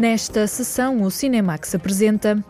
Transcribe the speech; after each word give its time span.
Nesta 0.00 0.46
sessão, 0.46 1.02
o 1.02 1.10
Cinemax 1.10 1.74
apresenta. 1.74 2.42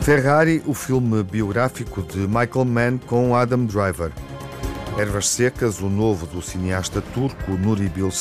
Ferrari, 0.00 0.62
o 0.64 0.72
filme 0.72 1.24
biográfico 1.24 2.02
de 2.02 2.18
Michael 2.18 2.64
Mann 2.64 2.98
com 2.98 3.34
Adam 3.34 3.64
Driver. 3.64 4.12
Ervas 4.96 5.28
Secas, 5.28 5.80
o 5.80 5.90
novo 5.90 6.24
do 6.28 6.40
cineasta 6.40 7.02
turco 7.02 7.50
Nuri 7.50 7.88
Bilge 7.88 8.16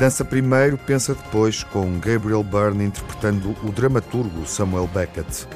Dança 0.00 0.24
primeiro, 0.24 0.78
pensa 0.78 1.14
depois, 1.14 1.62
com 1.62 1.98
Gabriel 1.98 2.42
Byrne 2.42 2.86
interpretando 2.86 3.54
o 3.62 3.70
dramaturgo 3.70 4.46
Samuel 4.46 4.86
Beckett. 4.86 5.46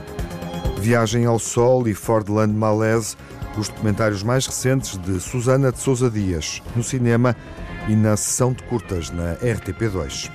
Viagem 0.79 1.25
ao 1.25 1.39
Sol 1.39 1.89
e 1.89 1.95
Fordland 1.95 2.53
Malaise, 2.53 3.17
os 3.57 3.71
documentários 3.71 4.23
mais 4.23 4.47
recentes 4.47 4.99
de 4.99 5.19
Susana 5.19 5.73
de 5.73 5.79
Sousa 5.79 6.11
Dias, 6.11 6.63
no 6.77 6.83
cinema 6.83 7.35
e 7.91 7.97
na 7.97 8.17
sessão 8.17 8.53
de 8.53 8.63
curtas 8.63 9.11
na 9.11 9.35
RTP2. 9.35 10.31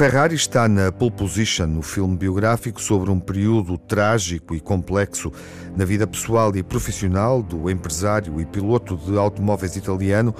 Ferrari 0.00 0.34
está 0.34 0.66
na 0.66 0.90
pole 0.90 1.10
position 1.10 1.66
no 1.66 1.82
filme 1.82 2.16
biográfico 2.16 2.80
sobre 2.80 3.10
um 3.10 3.20
período 3.20 3.76
trágico 3.76 4.54
e 4.54 4.58
complexo 4.60 5.30
na 5.76 5.84
vida 5.84 6.06
pessoal 6.06 6.56
e 6.56 6.62
profissional 6.62 7.42
do 7.42 7.68
empresário 7.68 8.40
e 8.40 8.46
piloto 8.46 8.96
de 8.96 9.18
automóveis 9.18 9.76
italiano 9.76 10.34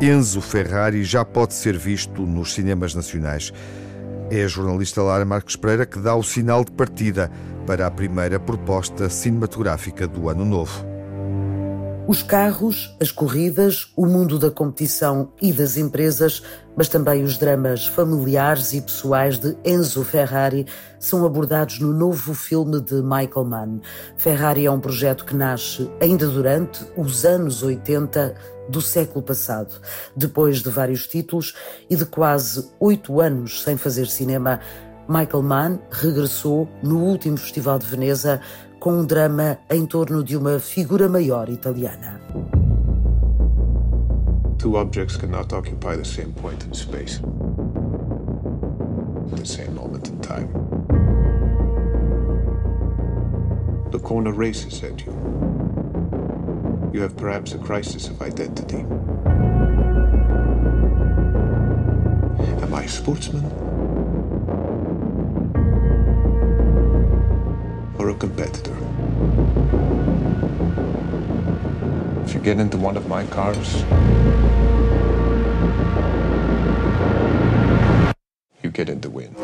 Enzo 0.00 0.40
Ferrari 0.40 1.04
já 1.04 1.24
pode 1.24 1.54
ser 1.54 1.78
visto 1.78 2.22
nos 2.22 2.52
cinemas 2.52 2.96
nacionais. 2.96 3.52
É 4.28 4.42
a 4.42 4.48
jornalista 4.48 5.00
Lara 5.00 5.24
Marques 5.24 5.54
Pereira 5.54 5.86
que 5.86 6.00
dá 6.00 6.16
o 6.16 6.24
sinal 6.24 6.64
de 6.64 6.72
partida 6.72 7.30
para 7.64 7.86
a 7.86 7.90
primeira 7.92 8.40
proposta 8.40 9.08
cinematográfica 9.08 10.08
do 10.08 10.28
ano 10.28 10.44
novo. 10.44 10.95
Os 12.08 12.22
carros, 12.22 12.94
as 13.00 13.10
corridas, 13.10 13.90
o 13.96 14.06
mundo 14.06 14.38
da 14.38 14.48
competição 14.48 15.32
e 15.42 15.52
das 15.52 15.76
empresas, 15.76 16.40
mas 16.76 16.88
também 16.88 17.24
os 17.24 17.36
dramas 17.36 17.88
familiares 17.88 18.72
e 18.74 18.80
pessoais 18.80 19.40
de 19.40 19.56
Enzo 19.64 20.04
Ferrari 20.04 20.66
são 21.00 21.26
abordados 21.26 21.80
no 21.80 21.92
novo 21.92 22.32
filme 22.32 22.80
de 22.80 23.02
Michael 23.02 23.44
Mann. 23.44 23.80
Ferrari 24.16 24.66
é 24.66 24.70
um 24.70 24.78
projeto 24.78 25.24
que 25.24 25.34
nasce 25.34 25.90
ainda 26.00 26.28
durante 26.28 26.86
os 26.96 27.24
anos 27.24 27.64
80 27.64 28.36
do 28.68 28.80
século 28.80 29.24
passado. 29.24 29.74
Depois 30.16 30.62
de 30.62 30.70
vários 30.70 31.08
títulos 31.08 31.56
e 31.90 31.96
de 31.96 32.06
quase 32.06 32.70
oito 32.78 33.20
anos 33.20 33.64
sem 33.64 33.76
fazer 33.76 34.06
cinema, 34.06 34.60
Michael 35.08 35.42
Mann 35.42 35.78
regressou 35.90 36.68
no 36.82 37.00
último 37.00 37.36
Festival 37.36 37.78
de 37.78 37.86
Veneza 37.86 38.40
com 38.86 39.00
um 39.00 39.04
drama 39.04 39.58
em 39.68 39.84
torno 39.84 40.22
de 40.22 40.36
uma 40.36 40.60
figura 40.60 41.08
maior 41.08 41.48
italiana. 41.48 42.20
Two 44.58 44.76
objects 44.76 45.16
cannot 45.16 45.52
occupy 45.52 45.96
the 45.96 46.04
same 46.04 46.32
point 46.32 46.64
in 46.64 46.72
space 46.72 47.20
the 49.34 49.44
same 49.44 49.74
moment 49.74 50.08
in 50.08 50.20
time. 50.20 50.48
The 53.90 53.98
corner 53.98 54.30
races 54.30 54.84
at 54.84 55.04
you. 55.04 55.12
You 56.92 57.02
have 57.02 57.16
perhaps 57.16 57.54
a 57.54 57.58
crisis 57.58 58.08
of 58.08 58.22
identity. 58.22 58.86
Am 62.62 62.72
I 62.72 62.84
a 62.84 62.88
sportsman? 62.88 63.65
Or 68.06 68.10
a 68.10 68.14
competitor? 68.14 68.76
If 72.24 72.34
you 72.34 72.40
get 72.40 72.60
into 72.60 72.76
one 72.76 72.96
of 72.96 73.08
my 73.08 73.26
cars, 73.26 73.82
you 78.62 78.70
get 78.70 78.88
in 78.88 79.00
the 79.00 79.10
win. 79.10 79.34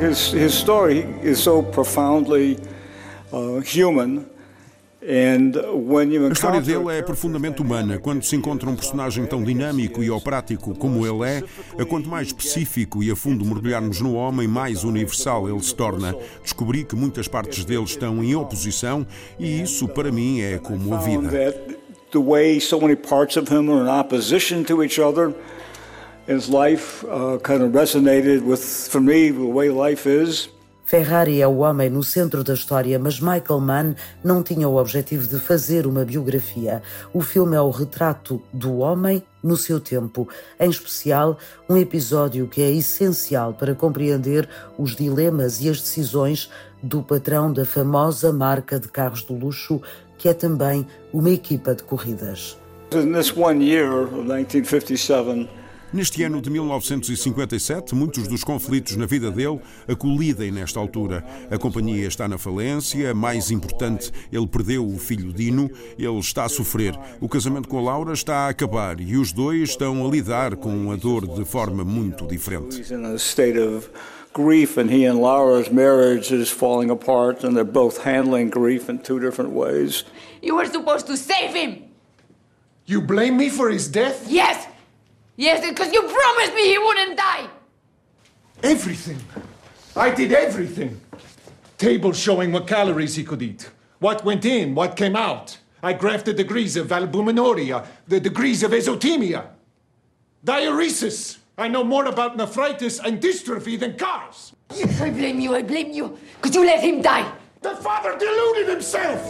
His, 0.00 0.32
his 0.32 0.52
story 0.52 1.02
is 1.22 1.40
so 1.40 1.62
profoundly 1.62 2.58
uh, 3.32 3.60
human 3.60 4.28
A 5.00 6.32
história 6.32 6.60
dele 6.60 6.98
é 6.98 7.02
profundamente 7.02 7.62
humana. 7.62 7.98
Quando 7.98 8.24
se 8.24 8.34
encontra 8.34 8.68
um 8.68 8.74
personagem 8.74 9.26
tão 9.26 9.44
dinâmico 9.44 10.02
e 10.02 10.10
operático 10.10 10.76
como 10.76 11.06
ele 11.06 11.24
é, 11.24 11.42
a 11.80 11.84
quanto 11.84 12.08
mais 12.08 12.28
específico 12.28 13.00
e 13.02 13.10
a 13.10 13.14
fundo 13.14 13.44
mergulharmos 13.44 14.00
no 14.00 14.14
homem, 14.14 14.48
mais 14.48 14.82
universal 14.82 15.48
ele 15.48 15.62
se 15.62 15.74
torna. 15.74 16.16
Descobri 16.42 16.82
que 16.82 16.96
muitas 16.96 17.28
partes 17.28 17.64
dele 17.64 17.84
estão 17.84 18.22
em 18.24 18.34
oposição 18.34 19.06
e 19.38 19.62
isso, 19.62 19.86
para 19.86 20.10
mim, 20.10 20.40
é 20.40 20.58
como 20.58 20.92
a 20.92 20.98
vida. 20.98 21.54
The 22.10 22.18
way 22.18 22.58
so 22.58 22.80
many 22.80 22.96
parts 22.96 23.36
of 23.36 23.52
him 23.52 23.70
are 23.70 23.82
in 23.82 23.88
opposition 23.88 24.64
to 24.64 24.82
each 24.82 24.98
other, 24.98 25.34
his 26.26 26.48
life 26.48 27.04
uh, 27.04 27.38
kind 27.38 27.62
of 27.62 27.72
resonated 27.72 28.42
with, 28.42 28.88
for 28.90 29.00
me, 29.00 29.30
the 29.30 29.44
way 29.44 29.68
life 29.68 30.06
is. 30.06 30.48
Ferrari 30.88 31.42
é 31.42 31.46
o 31.46 31.58
homem 31.58 31.90
no 31.90 32.02
centro 32.02 32.42
da 32.42 32.54
história, 32.54 32.98
mas 32.98 33.20
Michael 33.20 33.60
Mann 33.60 33.94
não 34.24 34.42
tinha 34.42 34.66
o 34.66 34.76
objetivo 34.76 35.28
de 35.28 35.38
fazer 35.38 35.86
uma 35.86 36.02
biografia. 36.02 36.82
O 37.12 37.20
filme 37.20 37.54
é 37.54 37.60
o 37.60 37.68
retrato 37.68 38.42
do 38.54 38.78
homem 38.78 39.22
no 39.42 39.54
seu 39.54 39.80
tempo, 39.80 40.26
em 40.58 40.70
especial 40.70 41.36
um 41.68 41.76
episódio 41.76 42.48
que 42.48 42.62
é 42.62 42.70
essencial 42.70 43.52
para 43.52 43.74
compreender 43.74 44.48
os 44.78 44.96
dilemas 44.96 45.60
e 45.60 45.68
as 45.68 45.78
decisões 45.78 46.50
do 46.82 47.02
patrão 47.02 47.52
da 47.52 47.66
famosa 47.66 48.32
marca 48.32 48.80
de 48.80 48.88
carros 48.88 49.22
de 49.22 49.34
luxo, 49.34 49.82
que 50.16 50.26
é 50.26 50.32
também 50.32 50.86
uma 51.12 51.28
equipa 51.28 51.74
de 51.74 51.82
corridas. 51.82 52.56
In 52.94 53.12
this 53.12 53.30
one 53.36 53.62
year 53.62 53.92
of 53.92 54.14
1957, 54.14 55.50
Neste 55.90 56.22
ano 56.22 56.42
de 56.42 56.50
1957, 56.50 57.94
muitos 57.94 58.28
dos 58.28 58.44
conflitos 58.44 58.94
na 58.96 59.06
vida 59.06 59.30
dele 59.30 59.58
acolidem 59.88 60.50
nesta 60.52 60.78
altura. 60.78 61.24
A 61.50 61.56
companhia 61.56 62.06
está 62.06 62.28
na 62.28 62.36
falência, 62.36 63.14
mais 63.14 63.50
importante, 63.50 64.12
ele 64.30 64.46
perdeu 64.46 64.86
o 64.86 64.98
filho 64.98 65.32
Dino, 65.32 65.70
ele 65.98 66.18
está 66.18 66.44
a 66.44 66.48
sofrer. 66.48 66.94
O 67.22 67.28
casamento 67.28 67.68
com 67.68 67.78
a 67.78 67.82
Laura 67.82 68.12
está 68.12 68.46
a 68.46 68.48
acabar 68.50 69.00
e 69.00 69.16
os 69.16 69.32
dois 69.32 69.70
estão 69.70 70.06
a 70.06 70.10
lidar 70.10 70.56
com 70.56 70.92
a 70.92 70.96
dor 70.96 71.26
de 71.26 71.44
forma 71.46 71.82
muito 71.84 72.26
diferente. 72.26 72.82
grief 74.34 74.76
and 74.76 74.88
he 74.88 75.04
and 75.04 75.18
Laura's 75.20 75.68
marriage 75.70 76.30
is 76.30 76.48
falling 76.48 76.90
apart 76.90 77.42
and 77.42 77.56
they're 77.56 77.64
both 77.64 78.04
handling 78.04 78.50
grief 78.50 78.88
in 78.88 78.98
two 79.00 79.18
different 79.18 79.50
ways. 79.50 80.04
You 80.40 80.56
were 80.56 80.66
supposed 80.66 81.06
to 81.06 81.16
save 81.16 81.54
him. 81.54 81.90
You 82.86 83.00
blame 83.00 83.36
me 83.36 83.48
for 83.48 83.68
his 83.68 83.88
death? 83.88 84.30
Yes. 84.30 84.67
Yes, 85.38 85.64
because 85.64 85.92
you 85.92 86.02
promised 86.02 86.52
me 86.52 86.66
he 86.66 86.78
wouldn't 86.78 87.16
die! 87.16 87.48
Everything. 88.64 89.20
I 89.94 90.10
did 90.10 90.32
everything. 90.32 91.00
Tables 91.78 92.18
showing 92.18 92.50
what 92.50 92.66
calories 92.66 93.14
he 93.14 93.22
could 93.22 93.40
eat, 93.40 93.70
what 94.00 94.24
went 94.24 94.44
in, 94.44 94.74
what 94.74 94.96
came 94.96 95.14
out. 95.14 95.56
I 95.80 95.94
graphed 95.94 96.24
the 96.24 96.32
degrees 96.32 96.76
of 96.76 96.88
albuminuria, 96.88 97.86
the 98.08 98.18
degrees 98.18 98.64
of 98.64 98.72
azotemia. 98.72 99.46
Diuresis. 100.44 101.38
I 101.56 101.68
know 101.68 101.84
more 101.84 102.06
about 102.06 102.36
nephritis 102.36 102.98
and 102.98 103.22
dystrophy 103.22 103.78
than 103.78 103.96
cars. 103.96 104.52
Yes, 104.74 105.00
I 105.00 105.10
blame 105.10 105.38
you, 105.38 105.54
I 105.54 105.62
blame 105.62 105.92
you, 105.92 106.18
because 106.34 106.56
you 106.56 106.66
let 106.66 106.80
him 106.80 107.00
die. 107.00 107.32
The 107.62 107.76
father 107.76 108.18
deluded 108.18 108.68
himself! 108.70 109.22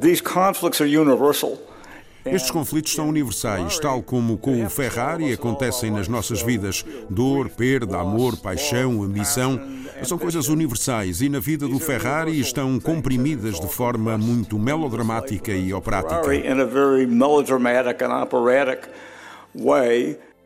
These 0.00 0.20
conflicts 0.20 0.80
are 0.80 0.86
universal. 0.86 1.60
Estes 2.24 2.50
conflitos 2.50 2.94
são 2.94 3.08
universais, 3.08 3.78
tal 3.78 4.02
como 4.02 4.38
com 4.38 4.64
o 4.64 4.70
Ferrari 4.70 5.32
acontecem 5.32 5.90
nas 5.90 6.08
nossas 6.08 6.40
vidas. 6.42 6.84
Dor, 7.10 7.50
perda, 7.50 7.98
amor, 7.98 8.36
paixão, 8.38 9.02
ambição. 9.02 9.60
São 10.02 10.16
coisas 10.18 10.48
universais 10.48 11.20
e 11.20 11.28
na 11.28 11.38
vida 11.38 11.68
do 11.68 11.78
Ferrari 11.78 12.40
estão 12.40 12.80
comprimidas 12.80 13.60
de 13.60 13.68
forma 13.68 14.16
muito 14.16 14.58
melodramática 14.58 15.52
e 15.52 15.72
operática. 15.72 16.22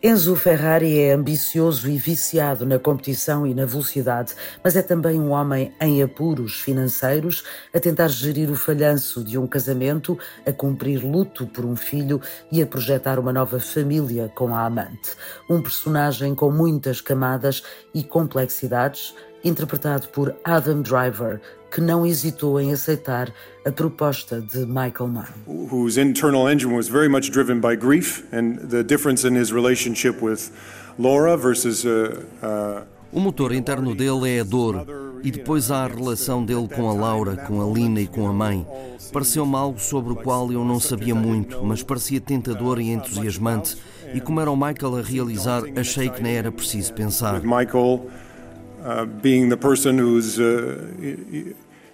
Enzo 0.01 0.37
Ferrari 0.37 0.97
é 0.97 1.13
ambicioso 1.13 1.91
e 1.91 1.99
viciado 1.99 2.65
na 2.65 2.79
competição 2.79 3.45
e 3.45 3.53
na 3.53 3.67
velocidade, 3.67 4.33
mas 4.63 4.77
é 4.77 4.83
também 4.83 5.19
um 5.19 5.33
homem 5.33 5.75
em 5.81 6.01
apuros 6.01 6.61
financeiros, 6.61 7.43
a 7.75 7.81
tentar 7.81 8.07
gerir 8.07 8.49
o 8.49 8.55
falhanço 8.55 9.25
de 9.25 9.37
um 9.37 9.45
casamento, 9.45 10.17
a 10.47 10.53
cumprir 10.53 11.05
luto 11.05 11.49
por 11.49 11.65
um 11.65 11.75
filho 11.75 12.21
e 12.53 12.63
a 12.63 12.67
projetar 12.67 13.19
uma 13.19 13.33
nova 13.33 13.59
família 13.59 14.31
com 14.37 14.55
a 14.55 14.67
amante. 14.67 15.17
Um 15.51 15.61
personagem 15.61 16.33
com 16.33 16.49
muitas 16.49 17.01
camadas 17.01 17.65
e 17.93 18.05
complexidades 18.05 19.17
interpretado 19.45 20.09
por 20.09 20.35
Adam 20.45 20.83
Driver, 20.83 21.41
que 21.71 21.81
não 21.81 22.07
hesitou 22.07 22.61
em 22.61 22.73
aceitar 22.73 23.33
a 23.67 23.71
proposta 23.71 24.41
de 24.41 24.67
Michael 24.67 25.09
Mann. 25.09 25.27
Whose 25.47 26.01
internal 26.01 26.49
engine 26.49 26.75
was 26.75 26.89
very 26.89 27.09
much 27.09 27.31
driven 27.31 27.61
by 27.61 27.77
grief 27.77 28.25
and 28.33 28.69
the 28.69 28.83
difference 28.83 29.27
in 29.27 29.37
his 29.37 29.53
relationship 29.53 30.23
with 30.23 30.51
Laura 30.99 31.37
versus 31.37 31.85
uh, 31.85 32.25
uh, 32.43 32.83
o 33.11 33.21
motor 33.21 33.53
interno 33.55 33.95
dele 33.95 34.37
é 34.37 34.41
a 34.41 34.45
dor 34.45 34.87
e 35.23 35.31
depois 35.31 35.71
há 35.71 35.85
a 35.85 35.89
relação 35.89 36.45
dele 36.45 36.69
com 36.69 36.91
a 36.91 36.93
Laura, 36.93 37.37
com 37.37 37.63
a 37.63 37.73
Lina 37.73 38.01
e 38.03 38.07
com 38.07 38.29
a 38.29 38.33
mãe. 38.33 38.67
Pareceu-me 39.11 39.57
algo 39.57 39.81
sobre 39.81 40.13
o 40.13 40.17
qual 40.17 40.53
eu 40.53 40.63
não 40.63 40.79
sabia 40.79 41.15
muito, 41.15 41.65
mas 41.65 41.83
parecia 41.83 42.21
tentador 42.21 42.79
e 42.79 42.91
entusiasmante. 42.91 43.79
E 44.13 44.21
como 44.21 44.41
era 44.41 44.51
o 44.51 44.57
Michael 44.57 44.97
a 44.97 45.03
realizar, 45.03 45.63
achei 45.77 46.11
que 46.11 46.23
nem 46.23 46.37
era 46.37 46.53
preciso 46.53 46.93
pensar. 46.93 47.41
Michael 47.43 48.07
uh, 48.83 49.05
being 49.05 49.49
the 49.49 49.57
person 49.57 49.99
who's 49.99 50.39
uh, 50.39 50.93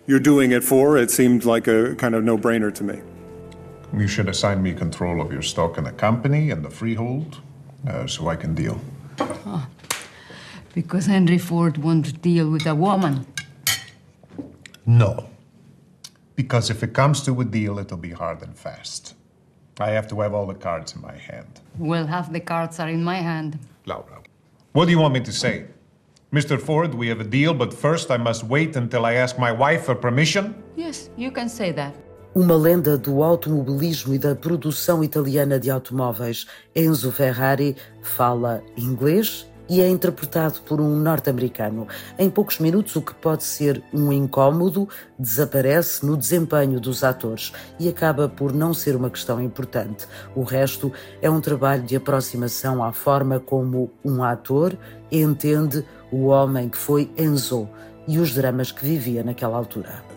you're 0.06 0.20
doing 0.20 0.52
it 0.52 0.62
for, 0.62 0.96
it 0.98 1.10
seemed 1.10 1.44
like 1.44 1.66
a 1.66 1.94
kind 1.94 2.14
of 2.14 2.24
no-brainer 2.24 2.72
to 2.74 2.84
me. 2.84 3.00
You 3.96 4.08
should 4.08 4.28
assign 4.28 4.62
me 4.62 4.74
control 4.74 5.20
of 5.20 5.32
your 5.32 5.42
stock 5.42 5.78
in 5.78 5.84
the 5.84 5.92
company 5.92 6.50
and 6.50 6.64
the 6.64 6.70
freehold, 6.70 7.40
uh, 7.88 8.06
so 8.06 8.28
I 8.28 8.36
can 8.36 8.54
deal. 8.54 8.80
Oh, 9.20 9.66
because 10.74 11.06
Henry 11.06 11.38
Ford 11.38 11.78
won't 11.78 12.20
deal 12.20 12.50
with 12.50 12.66
a 12.66 12.74
woman. 12.74 13.26
No. 14.84 15.30
Because 16.36 16.68
if 16.68 16.82
it 16.82 16.92
comes 16.92 17.22
to 17.22 17.40
a 17.40 17.44
deal, 17.44 17.78
it'll 17.78 17.96
be 17.96 18.10
hard 18.10 18.42
and 18.42 18.58
fast. 18.58 19.14
I 19.78 19.90
have 19.90 20.08
to 20.08 20.20
have 20.20 20.34
all 20.34 20.46
the 20.46 20.54
cards 20.54 20.94
in 20.94 21.00
my 21.00 21.16
hand. 21.16 21.60
Well, 21.78 22.06
half 22.06 22.32
the 22.32 22.40
cards 22.40 22.80
are 22.80 22.88
in 22.88 23.02
my 23.02 23.16
hand. 23.16 23.58
Laura, 23.86 24.22
what 24.72 24.86
do 24.86 24.90
you 24.90 24.98
want 24.98 25.14
me 25.14 25.20
to 25.20 25.32
say? 25.32 25.66
Mr. 26.34 26.58
Ford, 26.58 26.94
we 26.96 27.06
have 27.06 27.20
a 27.20 27.24
deal, 27.24 27.54
but 27.54 27.72
first 27.72 28.10
I 28.10 28.16
must 28.16 28.42
wait 28.42 28.74
until 28.74 29.06
I 29.06 29.14
ask 29.14 29.38
my 29.38 29.52
wife 29.52 29.84
for 29.84 29.94
permission? 29.94 30.52
Yes, 30.76 31.08
you 31.16 31.30
can 31.30 31.48
say 31.48 31.70
that. 31.74 31.94
Uma 32.34 32.56
lenda 32.56 32.98
do 32.98 33.22
automobilismo 33.22 34.12
e 34.12 34.18
da 34.18 34.34
produção 34.34 35.04
italiana 35.04 35.60
de 35.60 35.70
automóveis, 35.70 36.44
Enzo 36.74 37.12
Ferrari 37.12 37.76
fala 38.02 38.60
inglês 38.76 39.46
e 39.68 39.80
é 39.80 39.88
interpretado 39.88 40.60
por 40.66 40.80
um 40.80 40.96
norte-americano. 40.96 41.86
Em 42.18 42.28
poucos 42.28 42.58
minutos, 42.58 42.96
o 42.96 43.02
que 43.02 43.14
pode 43.14 43.44
ser 43.44 43.82
um 43.92 44.12
incômodo 44.12 44.88
desaparece 45.16 46.04
no 46.04 46.16
desempenho 46.16 46.80
dos 46.80 47.04
atores 47.04 47.52
e 47.78 47.88
acaba 47.88 48.28
por 48.28 48.52
não 48.52 48.74
ser 48.74 48.96
uma 48.96 49.08
questão 49.08 49.40
importante. 49.40 50.06
O 50.34 50.42
resto 50.42 50.92
é 51.22 51.30
um 51.30 51.40
trabalho 51.40 51.84
de 51.84 51.94
aproximação 51.96 52.82
à 52.82 52.92
forma 52.92 53.38
como 53.38 53.90
um 54.04 54.22
ator 54.22 54.76
entende 55.10 55.84
o 56.14 56.26
homem 56.26 56.68
que 56.68 56.78
foi 56.78 57.10
Enzo 57.18 57.68
e 58.06 58.18
os 58.18 58.32
dramas 58.32 58.70
que 58.70 58.86
vivia 58.86 59.24
naquela 59.24 59.56
altura. 59.56 60.13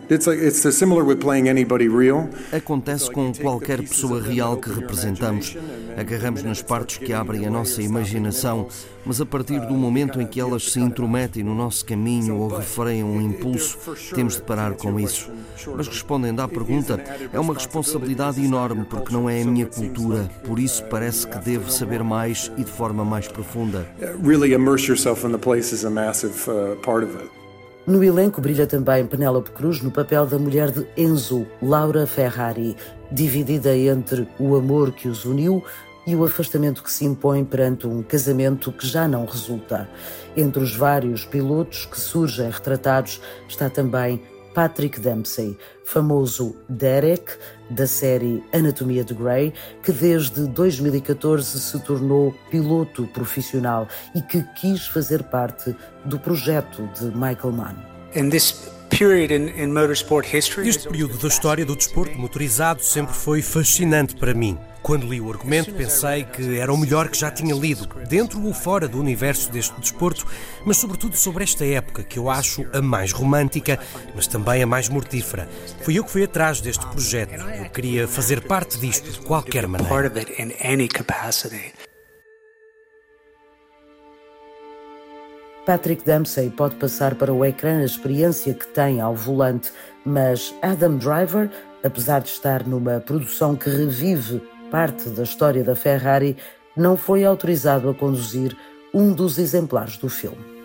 Acontece 2.53 3.11
com 3.11 3.33
qualquer 3.33 3.79
pessoa 3.79 4.21
real 4.21 4.55
que 4.55 4.69
representamos. 4.69 5.57
Agarramos 5.97 6.43
nas 6.43 6.61
partes 6.61 6.97
que 6.97 7.11
abrem 7.11 7.45
a 7.45 7.49
nossa 7.49 7.81
imaginação, 7.81 8.69
mas 9.05 9.19
a 9.19 9.25
partir 9.25 9.59
do 9.59 9.73
momento 9.73 10.21
em 10.21 10.25
que 10.25 10.39
elas 10.39 10.71
se 10.71 10.79
intrometem 10.79 11.43
no 11.43 11.53
nosso 11.53 11.85
caminho 11.85 12.37
ou 12.37 12.47
refreiam 12.47 13.09
um 13.09 13.21
impulso, 13.21 13.77
temos 14.15 14.35
de 14.35 14.43
parar 14.43 14.75
com 14.75 14.97
isso. 14.97 15.29
Mas 15.75 15.89
respondendo 15.89 16.39
à 16.39 16.47
pergunta, 16.47 17.03
é 17.33 17.39
uma 17.39 17.53
responsabilidade 17.53 18.41
enorme 18.43 18.85
porque 18.85 19.11
não 19.11 19.29
é 19.29 19.41
a 19.41 19.45
minha 19.45 19.65
cultura, 19.65 20.29
por 20.45 20.57
isso 20.57 20.85
parece 20.85 21.27
que 21.27 21.37
devo 21.39 21.69
saber 21.69 22.01
mais 22.01 22.49
e 22.57 22.63
de 22.63 22.71
forma 22.71 23.03
mais 23.03 23.27
profunda. 23.27 23.85
Really 24.23 24.53
immerse 24.53 24.87
yourself 24.87 25.27
in 25.27 25.31
the 25.31 25.37
place 25.37 25.75
is 25.75 25.83
a 25.83 25.89
massive 25.89 26.49
uh, 26.49 26.77
part 26.81 27.03
of 27.03 27.13
it. 27.17 27.36
No 27.87 28.03
elenco 28.03 28.41
brilha 28.41 28.67
também 28.67 29.07
Penélope 29.07 29.51
Cruz 29.51 29.81
no 29.81 29.89
papel 29.89 30.25
da 30.25 30.37
mulher 30.37 30.71
de 30.71 30.85
Enzo, 30.97 31.47
Laura 31.61 32.05
Ferrari, 32.05 32.75
dividida 33.09 33.73
entre 33.77 34.27
o 34.37 34.57
amor 34.57 34.91
que 34.91 35.07
os 35.07 35.23
uniu 35.23 35.63
e 36.05 36.13
o 36.13 36.25
afastamento 36.25 36.83
que 36.83 36.91
se 36.91 37.05
impõe 37.05 37.45
perante 37.45 37.87
um 37.87 38.03
casamento 38.03 38.73
que 38.73 38.85
já 38.85 39.07
não 39.07 39.25
resulta. 39.25 39.89
Entre 40.35 40.61
os 40.61 40.75
vários 40.75 41.23
pilotos 41.23 41.85
que 41.85 41.97
surgem 41.97 42.49
retratados 42.49 43.21
está 43.47 43.69
também 43.69 44.21
Patrick 44.53 44.99
Dempsey, 44.99 45.57
famoso 45.85 46.57
Derek, 46.67 47.37
da 47.69 47.87
série 47.87 48.43
Anatomia 48.53 49.03
de 49.03 49.13
Grey, 49.13 49.53
que 49.83 49.91
desde 49.91 50.47
2014 50.47 51.59
se 51.59 51.79
tornou 51.79 52.33
piloto 52.49 53.07
profissional 53.07 53.87
e 54.15 54.21
que 54.21 54.43
quis 54.55 54.87
fazer 54.87 55.23
parte 55.23 55.75
do 56.05 56.19
projeto 56.19 56.87
de 56.97 57.05
Michael 57.05 57.53
Mann. 57.53 57.75
Este 60.65 60.87
período 60.87 61.19
da 61.19 61.27
história 61.27 61.63
do 61.63 61.75
desporto 61.75 62.17
motorizado 62.17 62.83
sempre 62.83 63.13
foi 63.13 63.43
fascinante 63.43 64.15
para 64.15 64.33
mim. 64.33 64.57
Quando 64.81 65.07
li 65.07 65.21
o 65.21 65.29
argumento, 65.29 65.71
pensei 65.71 66.23
que 66.23 66.57
era 66.57 66.73
o 66.73 66.77
melhor 66.77 67.07
que 67.07 67.15
já 67.15 67.29
tinha 67.29 67.53
lido, 67.53 67.87
dentro 68.09 68.43
ou 68.43 68.55
fora 68.55 68.87
do 68.87 68.99
universo 68.99 69.51
deste 69.51 69.79
desporto, 69.79 70.25
mas 70.65 70.77
sobretudo 70.77 71.15
sobre 71.15 71.43
esta 71.43 71.63
época, 71.63 72.01
que 72.01 72.17
eu 72.17 72.27
acho 72.27 72.65
a 72.73 72.81
mais 72.81 73.11
romântica, 73.11 73.77
mas 74.15 74.25
também 74.25 74.63
a 74.63 74.65
mais 74.65 74.89
mortífera. 74.89 75.47
Fui 75.83 75.99
eu 75.99 76.03
que 76.03 76.09
fui 76.09 76.23
atrás 76.23 76.59
deste 76.59 76.83
projeto. 76.87 77.35
Eu 77.35 77.69
queria 77.69 78.07
fazer 78.07 78.41
parte 78.41 78.79
disto 78.79 79.11
de 79.11 79.19
qualquer 79.19 79.67
maneira. 79.67 79.93
Patrick 85.67 86.05
Dempsey 86.05 86.49
pode 86.49 86.75
passar 86.75 87.15
para 87.15 87.33
o 87.33 87.43
ecrã 87.43 87.81
a 87.81 87.83
experiência 87.83 88.53
que 88.53 88.65
tem 88.67 89.01
ao 89.01 89.13
volante, 89.13 89.69
mas 90.05 90.55
Adam 90.61 90.95
Driver, 90.95 91.49
apesar 91.83 92.21
de 92.21 92.29
estar 92.29 92.65
numa 92.65 93.01
produção 93.01 93.53
que 93.53 93.69
revive 93.69 94.41
parte 94.71 95.09
da 95.09 95.23
história 95.23 95.65
da 95.65 95.75
Ferrari, 95.75 96.37
não 96.73 96.95
foi 96.95 97.25
autorizado 97.25 97.89
a 97.89 97.93
conduzir 97.93 98.55
um 98.93 99.11
dos 99.11 99.37
exemplares 99.37 99.97
do 99.97 100.07
filme. 100.07 100.56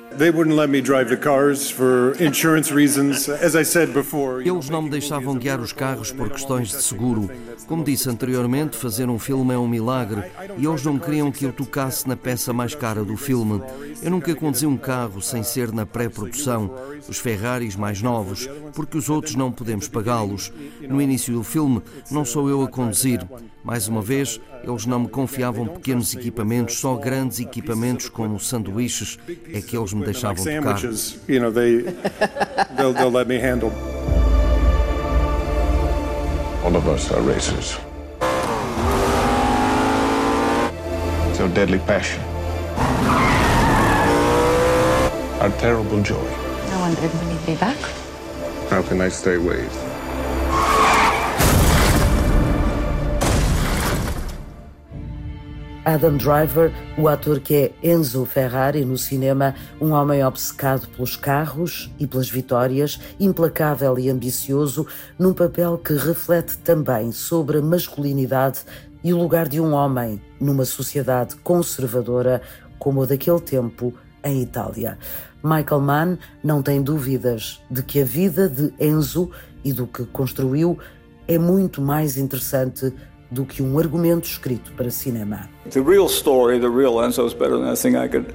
Eles 4.45 4.69
não 4.69 4.83
me 4.83 4.91
deixavam 4.91 5.37
guiar 5.37 5.61
os 5.61 5.73
carros 5.73 6.13
por 6.13 6.29
questões 6.31 6.69
de 6.69 6.83
seguro. 6.83 7.31
Como 7.67 7.85
disse 7.85 8.09
anteriormente, 8.09 8.77
fazer 8.77 9.09
um 9.09 9.19
filme 9.19 9.55
é 9.55 9.59
um 9.59 9.69
milagre 9.69 10.23
e 10.59 10.67
eles 10.67 10.85
não 10.85 10.99
queriam 10.99 11.33
que 11.33 11.45
eu 11.45 11.53
tocasse 11.53 12.07
na 12.09 12.17
peça 12.17 12.53
mais 12.53 12.75
cara 12.75 13.03
do 13.05 13.17
filme. 13.17 13.63
Eu 14.03 14.11
nunca 14.11 14.35
conduzi 14.35 14.67
um 14.67 14.77
carro 14.77 15.23
sem 15.23 15.43
ser 15.43 15.73
na 15.73 15.87
pré-produção, 15.87 16.75
os 17.09 17.19
Ferraris 17.19 17.77
mais 17.77 18.03
novos, 18.03 18.49
porque 18.75 18.99
os 18.99 19.09
outros 19.09 19.35
não 19.35 19.51
podemos 19.51 19.89
pagá-los. 19.89 20.53
No 20.81 21.01
início 21.01 21.33
do 21.33 21.43
filme, 21.43 21.83
não 22.11 22.25
sou 22.25 22.49
eu 22.49 22.63
a 22.63 22.69
conduzir. 22.69 23.21
Mais 23.65 23.87
uma 23.89 24.03
vez, 24.03 24.41
eles 24.65 24.87
não 24.87 25.01
me 25.01 25.09
confiavam 25.09 25.67
pequenos 25.67 26.15
equipamentos, 26.15 26.79
só 26.79 26.95
grandes 26.95 27.41
equipamentos 27.41 28.09
como 28.09 28.39
sanduíches 28.39 29.19
é 29.53 29.61
que 29.61 29.77
eles 29.77 29.93
me 29.93 30.05
deixavam 30.05 30.45
tocar. 30.45 30.81
All 36.65 36.77
of 36.77 36.87
us 36.87 37.11
are 37.11 37.21
racers. 37.23 37.77
So 41.35 41.49
deadly 41.49 41.81
passion. 41.81 42.23
Our 45.41 45.51
terrible 45.59 46.01
joy. 46.03 46.23
No 46.71 46.79
wonder 46.79 47.01
we 47.01 47.33
need 47.33 47.45
be 47.47 47.57
back. 47.57 47.77
How 48.71 48.81
can 48.83 49.01
I 49.01 49.09
stay 49.11 49.35
away? 49.35 49.67
Adam 55.85 56.17
Driver, 56.17 56.73
o 56.97 57.09
ator 57.09 57.41
que 57.41 57.55
é 57.55 57.73
Enzo 57.83 58.25
Ferrari 58.25 58.85
no 58.85 58.97
cinema, 58.97 59.53
um 59.81 59.91
homem 59.91 60.25
obcecado 60.25 60.87
pelos 60.89 61.17
carros 61.17 61.91
e 61.99 62.07
pelas 62.07 62.31
vitórias, 62.31 63.01
implacável 63.19 63.99
e 63.99 64.09
ambicioso, 64.09 64.87
num 65.19 65.35
papel 65.35 65.77
que 65.79 65.95
reflete 65.95 66.57
também 66.59 67.11
sobre 67.11 67.59
a 67.59 67.63
masculinidade 67.63 68.61
e 69.03 69.13
o 69.13 69.19
lugar 69.19 69.49
de 69.49 69.61
um 69.61 69.73
homem 69.73 70.23
numa 70.41 70.65
sociedade 70.65 71.35
conservadora 71.37 72.41
como 72.79 73.03
a 73.03 73.07
daquele 73.07 73.41
tempo 73.41 73.93
em 74.23 74.41
Itália. 74.41 74.97
Michael 75.43 75.81
Mann 75.81 76.19
não 76.45 76.63
tem 76.63 76.81
dúvidas 76.81 77.61
de 77.69 77.83
que 77.83 78.01
a 78.01 78.05
vida 78.05 78.49
de 78.49 78.73
Enzo 78.79 79.33
e 79.65 79.73
do 79.73 79.89
que 79.89 80.05
construiu 80.05 80.79
é 81.27 81.39
muito 81.39 81.83
mais 81.83 82.17
interessante 82.17 82.93
do 83.33 83.45
que 83.47 83.63
um 83.63 83.79
argumento 83.79 84.27
escrito 84.27 84.73
para 84.73 84.91
cinema. 84.91 85.49
The 85.71 85.81
real 85.81 86.07
story, 86.07 86.61
the 86.61 86.69
real 86.69 86.95
Enzo 86.97 87.27
is 87.27 87.33
better 87.33 87.57
than 87.57 87.67
anything 87.67 87.97
I 87.97 88.09
could 88.09 88.35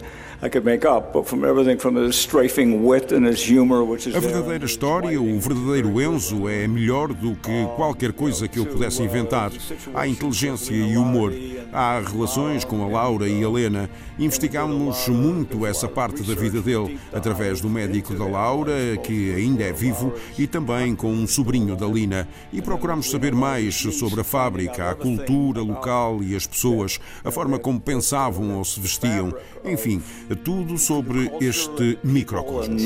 a 4.15 4.20
verdadeira 4.20 4.65
história, 4.65 5.20
o 5.20 5.39
verdadeiro 5.39 6.00
Enzo 6.00 6.48
é 6.48 6.67
melhor 6.67 7.12
do 7.12 7.36
que 7.36 7.65
qualquer 7.75 8.13
coisa 8.13 8.48
que 8.48 8.60
eu 8.60 8.65
pudesse 8.67 9.01
inventar. 9.01 9.51
Há 9.96 10.08
inteligência 10.08 10.75
e 10.75 10.96
humor, 10.96 11.34
há 11.74 12.00
relações 12.00 12.63
com 12.63 12.84
a 12.84 12.88
Laura 12.88 13.27
e 13.27 13.44
a 13.44 13.48
Helena. 13.48 13.89
Investigámos 14.20 15.08
muito 15.08 15.65
essa 15.65 15.88
parte 15.88 16.22
da 16.22 16.36
vida 16.36 16.62
dele, 16.62 17.00
através 17.12 17.60
do 17.60 17.67
médico 17.67 18.13
da 18.13 18.25
Laura, 18.25 18.96
que 19.03 19.34
ainda 19.34 19.63
é 19.63 19.74
vivo, 19.74 20.13
e 20.38 20.46
também 20.46 20.96
com 20.96 21.12
um 21.12 21.25
sobrinho 21.25 21.75
da 21.75 21.88
Lina. 21.88 22.27
E 22.53 22.62
procuramos 22.62 23.10
saber 23.10 23.34
mais 23.34 23.75
sobre 23.75 24.22
a 24.22 24.24
fábrica, 24.24 24.91
a 24.91 24.96
cultura 24.96 25.62
local 25.62 26.22
e 26.22 26.36
as 26.36 26.46
pessoas, 26.46 27.00
a 27.24 27.32
forma 27.32 27.58
como 27.58 27.79
pensavam 27.79 28.56
ou 28.56 28.63
se 28.63 28.79
vestiam. 28.79 29.34
Enfim, 29.65 30.01
tudo 30.36 30.77
sobre 30.77 31.31
este 31.39 31.98
microcosmos. 32.03 32.84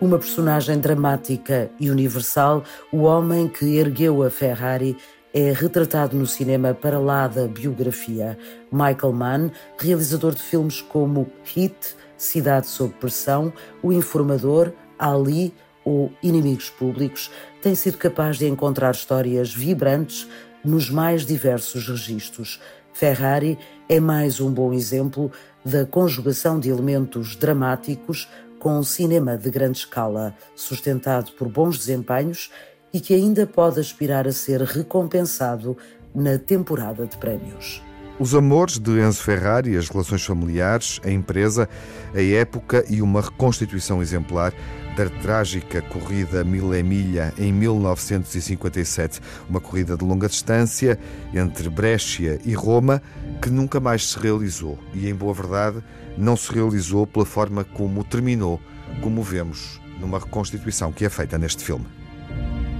Uma 0.00 0.18
personagem 0.18 0.78
dramática 0.78 1.70
e 1.78 1.90
universal, 1.90 2.64
o 2.90 3.02
homem 3.02 3.46
que 3.46 3.76
ergueu 3.76 4.22
a 4.22 4.30
Ferrari 4.30 4.96
é 5.32 5.52
retratado 5.52 6.16
no 6.16 6.26
cinema 6.26 6.74
para 6.74 6.98
lá 6.98 7.28
da 7.28 7.46
biografia. 7.46 8.36
Michael 8.72 9.12
Mann, 9.12 9.50
realizador 9.78 10.34
de 10.34 10.42
filmes 10.42 10.80
como 10.80 11.30
Hit, 11.44 11.94
Cidade 12.16 12.66
sob 12.66 12.92
Pressão, 12.94 13.52
O 13.82 13.92
Informador, 13.92 14.72
Ali 14.98 15.54
ou 15.84 16.10
Inimigos 16.22 16.68
Públicos, 16.70 17.30
tem 17.62 17.74
sido 17.74 17.96
capaz 17.96 18.38
de 18.38 18.46
encontrar 18.46 18.92
histórias 18.92 19.54
vibrantes 19.54 20.28
nos 20.64 20.90
mais 20.90 21.24
diversos 21.24 21.88
registros. 21.88 22.60
Ferrari 22.92 23.58
é 23.88 24.00
mais 24.00 24.40
um 24.40 24.52
bom 24.52 24.72
exemplo 24.72 25.30
da 25.64 25.84
conjugação 25.84 26.58
de 26.58 26.68
elementos 26.68 27.36
dramáticos 27.36 28.28
com 28.58 28.78
um 28.78 28.82
cinema 28.82 29.38
de 29.38 29.50
grande 29.50 29.78
escala, 29.78 30.34
sustentado 30.54 31.32
por 31.32 31.48
bons 31.48 31.78
desempenhos 31.78 32.50
e 32.92 33.00
que 33.00 33.14
ainda 33.14 33.46
pode 33.46 33.80
aspirar 33.80 34.26
a 34.26 34.32
ser 34.32 34.60
recompensado 34.62 35.76
na 36.14 36.38
temporada 36.38 37.06
de 37.06 37.16
prémios. 37.16 37.82
Os 38.18 38.34
amores 38.34 38.78
de 38.78 39.00
Enzo 39.00 39.22
Ferrari, 39.22 39.76
as 39.78 39.88
relações 39.88 40.22
familiares, 40.22 41.00
a 41.02 41.10
empresa, 41.10 41.66
a 42.14 42.22
época 42.22 42.84
e 42.86 43.00
uma 43.00 43.22
reconstituição 43.22 44.02
exemplar 44.02 44.52
da 45.00 45.08
trágica 45.08 45.80
corrida 45.80 46.44
Mille 46.44 46.82
Milha 46.82 47.32
em 47.38 47.50
1957, 47.50 49.18
uma 49.48 49.58
corrida 49.58 49.96
de 49.96 50.04
longa 50.04 50.28
distância 50.28 50.98
entre 51.32 51.70
Brescia 51.70 52.38
e 52.44 52.52
Roma 52.52 53.00
que 53.40 53.48
nunca 53.48 53.80
mais 53.80 54.10
se 54.10 54.18
realizou 54.18 54.78
e, 54.92 55.08
em 55.08 55.14
boa 55.14 55.32
verdade, 55.32 55.82
não 56.18 56.36
se 56.36 56.52
realizou 56.52 57.06
pela 57.06 57.24
forma 57.24 57.64
como 57.64 58.04
terminou, 58.04 58.60
como 59.00 59.22
vemos 59.22 59.80
numa 59.98 60.18
reconstituição 60.18 60.92
que 60.92 61.06
é 61.06 61.08
feita 61.08 61.38
neste 61.38 61.64
filme. 61.64 61.86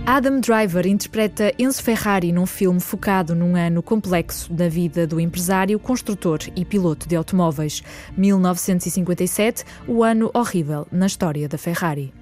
Adam 0.07 0.41
Driver 0.41 0.87
interpreta 0.87 1.53
Enzo 1.59 1.83
Ferrari 1.83 2.33
num 2.33 2.47
filme 2.47 2.81
focado 2.81 3.35
num 3.35 3.55
ano 3.55 3.83
complexo 3.83 4.53
da 4.53 4.69
vida 4.69 5.07
do 5.07 5.21
empresário, 5.21 5.79
construtor 5.79 6.41
e 6.57 6.65
piloto 6.65 7.09
de 7.09 7.15
automóveis. 7.15 7.83
1957, 8.17 9.65
o 9.87 10.03
ano 10.03 10.31
horrível 10.35 10.87
na 10.91 11.07
história 11.07 11.49
da 11.49 11.59
Ferrari. 11.59 12.13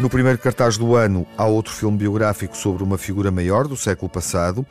No 0.00 0.08
primeiro 0.08 0.38
cartaz 0.38 0.78
do 0.78 0.96
ano, 0.96 1.26
há 1.36 1.44
outro 1.44 1.74
filme 1.74 1.98
biográfico 1.98 2.56
sobre 2.56 2.82
uma 2.82 2.96
figura 2.96 3.30
maior 3.30 3.68
do 3.68 3.76
século 3.76 4.08
passado. 4.08 4.64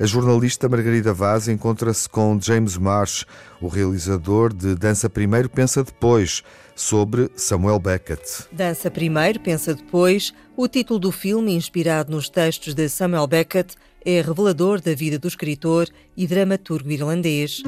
A 0.00 0.04
jornalista 0.04 0.68
Margarida 0.68 1.14
Vaz 1.14 1.46
encontra-se 1.46 2.08
com 2.08 2.36
James 2.40 2.76
Marsh, 2.76 3.24
o 3.60 3.68
realizador 3.68 4.52
de 4.52 4.74
Dança 4.74 5.08
Primeiro, 5.08 5.48
Pensa 5.48 5.84
Depois, 5.84 6.42
sobre 6.74 7.30
Samuel 7.36 7.78
Beckett. 7.78 8.48
Dança 8.50 8.90
Primeiro, 8.90 9.38
Pensa 9.38 9.72
Depois, 9.72 10.34
o 10.56 10.66
título 10.66 10.98
do 10.98 11.12
filme, 11.12 11.54
inspirado 11.54 12.10
nos 12.10 12.28
textos 12.28 12.74
de 12.74 12.88
Samuel 12.88 13.28
Beckett, 13.28 13.76
é 14.04 14.20
revelador 14.20 14.80
da 14.80 14.96
vida 14.96 15.16
do 15.16 15.28
escritor 15.28 15.86
e 16.16 16.26
dramaturgo 16.26 16.90
irlandês. 16.90 17.62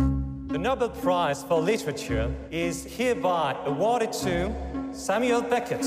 The 0.50 0.58
Nobel 0.58 0.90
Prize 0.90 1.44
for 1.46 1.64
Literature 1.64 2.28
is 2.50 2.84
hereby 2.84 3.54
awarded 3.66 4.10
to 4.10 4.52
Samuel 4.92 5.42
Beckett. 5.42 5.84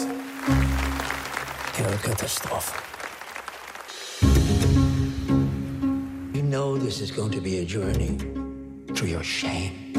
You 6.33 6.41
know 6.41 6.75
this 6.75 6.99
is 6.99 7.11
going 7.11 7.29
to 7.29 7.39
be 7.39 7.59
a 7.59 7.65
journey 7.65 8.17
through 8.95 9.11
your 9.11 9.23
shame. 9.23 9.93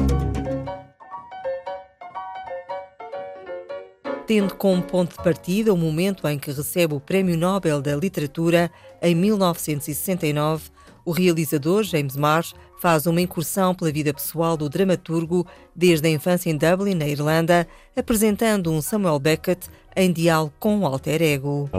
Tendo 4.27 4.55
como 4.55 4.81
ponto 4.81 5.15
de 5.15 5.23
partida 5.23 5.73
o 5.73 5.77
momento 5.77 6.27
em 6.27 6.37
que 6.37 6.51
recebe 6.51 6.95
o 6.95 6.99
Prémio 6.99 7.37
Nobel 7.37 7.81
da 7.81 7.95
Literatura 7.95 8.69
em 9.01 9.15
1969, 9.15 10.69
o 11.05 11.11
realizador 11.11 11.83
James 11.83 12.17
Marsh 12.17 12.53
faz 12.79 13.05
uma 13.05 13.21
incursão 13.21 13.73
pela 13.73 13.91
vida 13.91 14.13
pessoal 14.13 14.57
do 14.57 14.69
dramaturgo 14.69 15.47
desde 15.73 16.07
a 16.07 16.11
infância 16.11 16.49
em 16.49 16.57
Dublin, 16.57 16.93
na 16.93 17.07
Irlanda, 17.07 17.65
apresentando 17.95 18.69
um 18.69 18.81
Samuel 18.81 19.17
Beckett 19.19 19.69
em 19.99 20.13
diálogo 20.13 20.53
com 20.59 20.79
o 20.79 20.85
alter 20.85 21.21
ego. 21.21 21.69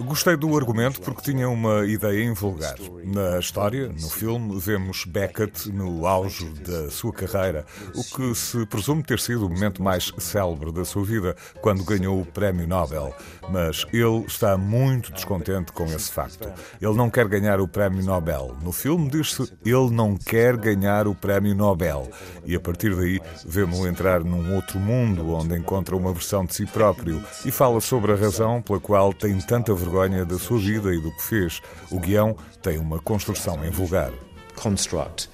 Gostei 0.00 0.36
do 0.36 0.56
argumento 0.56 1.00
porque 1.00 1.30
tinha 1.30 1.48
uma 1.48 1.86
ideia 1.86 2.24
invulgar. 2.24 2.76
Na 3.04 3.38
história, 3.38 3.88
no 3.88 4.08
filme, 4.08 4.58
vemos 4.58 5.04
Beckett 5.04 5.70
no 5.70 6.06
auge 6.06 6.48
da 6.66 6.90
sua 6.90 7.12
carreira, 7.12 7.66
o 7.94 8.02
que 8.02 8.34
se 8.34 8.64
presume 8.66 9.02
ter 9.02 9.20
sido 9.20 9.46
o 9.46 9.50
momento 9.50 9.82
mais 9.82 10.12
célebre 10.18 10.72
da 10.72 10.84
sua 10.84 11.04
vida, 11.04 11.36
quando 11.60 11.84
ganhou 11.84 12.20
o 12.20 12.24
Prémio 12.24 12.66
Nobel. 12.66 13.14
Mas 13.50 13.86
ele 13.92 14.24
está 14.26 14.56
muito 14.56 15.12
descontente 15.12 15.70
com 15.72 15.84
esse 15.84 16.10
facto. 16.10 16.48
Ele 16.80 16.94
não 16.94 17.10
quer 17.10 17.28
ganhar 17.28 17.60
o 17.60 17.68
Prémio 17.68 18.04
Nobel. 18.04 18.56
No 18.62 18.72
filme 18.72 19.10
diz-se 19.10 19.52
ele 19.64 19.90
não 19.90 20.16
quer 20.16 20.56
ganhar 20.56 21.06
o 21.06 21.14
Prémio 21.14 21.54
Nobel. 21.54 22.08
E 22.44 22.54
a 22.54 22.60
partir 22.60 22.94
daí 22.96 23.20
vemos-o 23.44 23.86
entrar 23.86 24.24
num 24.24 24.54
outro 24.54 24.78
mundo 24.78 25.34
onde 25.34 25.56
encontra 25.56 25.96
uma 25.96 26.05
versão 26.12 26.44
de 26.44 26.54
si 26.54 26.66
próprio 26.66 27.22
e 27.44 27.50
fala 27.50 27.80
sobre 27.80 28.12
a 28.12 28.16
razão 28.16 28.62
pela 28.62 28.80
qual 28.80 29.12
tem 29.12 29.38
tanta 29.38 29.74
vergonha 29.74 30.24
da 30.24 30.38
sua 30.38 30.58
vida 30.58 30.94
e 30.94 31.00
do 31.00 31.10
que 31.12 31.22
fez. 31.22 31.60
O 31.90 31.98
guião 31.98 32.36
tem 32.62 32.78
uma 32.78 32.98
construção 32.98 33.64
em 33.64 33.70
vulgar. 33.70 34.12
Construct. 34.54 35.28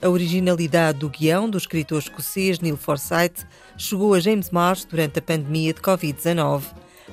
A 0.00 0.08
originalidade 0.08 0.98
do 0.98 1.10
guião 1.10 1.48
do 1.48 1.58
escritor 1.58 1.98
escocês 1.98 2.58
Neil 2.60 2.76
Forsyth 2.76 3.46
chegou 3.76 4.14
a 4.14 4.20
James 4.20 4.50
Marsh 4.50 4.86
durante 4.86 5.18
a 5.18 5.22
pandemia 5.22 5.74
de 5.74 5.80
Covid-19. 5.80 6.62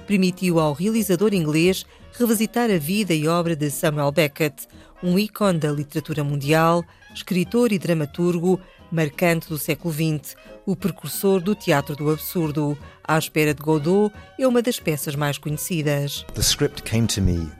Permitiu 0.07 0.59
ao 0.59 0.71
realizador 0.71 1.33
inglês 1.33 1.85
revisitar 2.13 2.71
a 2.71 2.77
vida 2.77 3.13
e 3.13 3.27
obra 3.27 3.55
de 3.57 3.69
Samuel 3.69 4.11
Beckett, 4.11 4.67
um 5.03 5.19
ícone 5.19 5.59
da 5.59 5.69
literatura 5.69 6.23
mundial, 6.23 6.83
escritor 7.13 7.73
e 7.73 7.79
dramaturgo, 7.79 8.59
marcante 8.91 9.47
do 9.47 9.57
século 9.57 9.93
XX, 9.93 10.35
o 10.65 10.75
precursor 10.75 11.41
do 11.41 11.55
teatro 11.55 11.95
do 11.95 12.09
absurdo. 12.09 12.77
À 13.11 13.17
espera 13.17 13.53
de 13.53 13.61
Godot 13.61 14.09
é 14.39 14.47
uma 14.47 14.61
das 14.61 14.79
peças 14.79 15.17
mais 15.17 15.37
conhecidas. 15.37 16.25
The 16.33 16.39
script 16.39 16.81
came 16.83 17.07
to 17.07 17.21
me 17.21 17.51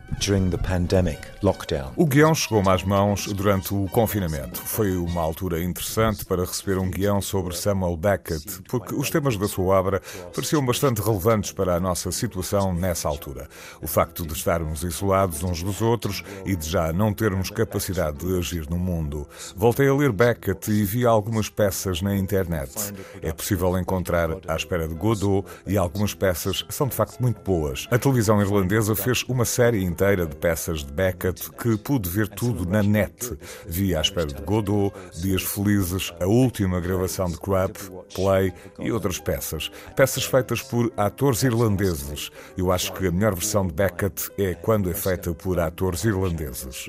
o 1.96 2.06
guião 2.06 2.36
chegou-me 2.36 2.70
às 2.70 2.84
mãos 2.84 3.26
durante 3.28 3.74
o 3.74 3.88
confinamento. 3.88 4.62
Foi 4.62 4.96
uma 4.96 5.22
altura 5.22 5.64
interessante 5.64 6.26
para 6.26 6.46
receber 6.46 6.78
um 6.78 6.92
guião 6.92 7.22
sobre 7.22 7.56
Samuel 7.56 7.98
Beckett, 7.98 8.62
porque 8.70 8.94
os 8.94 9.10
temas 9.10 9.36
da 9.38 9.48
sua 9.48 9.80
obra 9.80 10.02
pareciam 10.36 10.64
bastante 10.64 11.02
relevantes 11.02 11.52
para 11.54 11.76
a 11.76 11.80
nossa 11.80 12.12
situação 12.12 12.74
nessa 12.74 13.08
altura. 13.08 13.48
O 13.82 13.88
facto 13.88 14.28
de 14.28 14.34
estarmos 14.34 14.84
isolados 14.84 15.42
uns 15.44 15.64
dos 15.64 15.82
outros 15.82 16.24
e 16.46 16.56
de 16.56 16.70
já 16.70 16.94
não 16.94 17.14
termos 17.14 17.50
capacidade 17.50 18.18
de 18.18 18.38
agir 18.38 18.70
no 18.70 18.78
mundo. 18.78 19.28
Voltei 19.56 19.88
a 19.88 19.96
ler 19.96 20.12
Beckett 20.12 20.70
e 20.70 20.84
vi 20.84 21.06
algumas 21.06 21.50
peças 21.50 22.02
na 22.02 22.16
internet. 22.16 22.94
É 23.24 23.32
possível 23.32 23.76
encontrar 23.80 24.30
À 24.48 24.56
Espera 24.56 24.88
de 24.88 24.94
Godot 24.94 25.41
E 25.66 25.78
algumas 25.78 26.14
peças 26.14 26.66
são 26.70 26.88
de 26.88 26.96
facto 26.96 27.20
muito 27.20 27.42
boas. 27.42 27.88
A 27.92 27.98
televisão 27.98 28.42
irlandesa 28.42 28.96
fez 28.96 29.24
uma 29.28 29.46
série 29.46 29.84
inteira 29.84 30.26
de 30.26 30.36
peças 30.36 30.84
de 30.84 30.92
Beckett 30.92 31.52
que 31.52 31.78
pude 31.78 32.10
ver 32.10 32.28
tudo 32.28 32.66
na 32.66 32.84
net. 32.84 33.38
Vi 33.66 33.96
à 33.96 34.02
espera 34.02 34.28
de 34.28 34.42
Godot, 34.42 34.94
Dias 35.16 35.44
Felizes, 35.44 36.14
a 36.20 36.26
última 36.26 36.80
gravação 36.80 37.28
de 37.28 37.38
Crap, 37.38 37.78
Play 38.14 38.54
e 38.80 38.92
outras 38.92 39.20
peças. 39.20 39.72
Peças 39.96 40.24
feitas 40.24 40.62
por 40.62 40.92
atores 40.98 41.44
irlandeses. 41.44 42.32
Eu 42.58 42.72
acho 42.72 42.94
que 42.94 43.08
a 43.08 43.12
melhor 43.12 43.36
versão 43.36 43.66
de 43.66 43.74
Beckett 43.74 44.30
é 44.38 44.54
quando 44.54 44.90
é 44.90 44.94
feita 44.94 45.34
por 45.34 45.60
atores 45.60 46.04
irlandeses. 46.04 46.88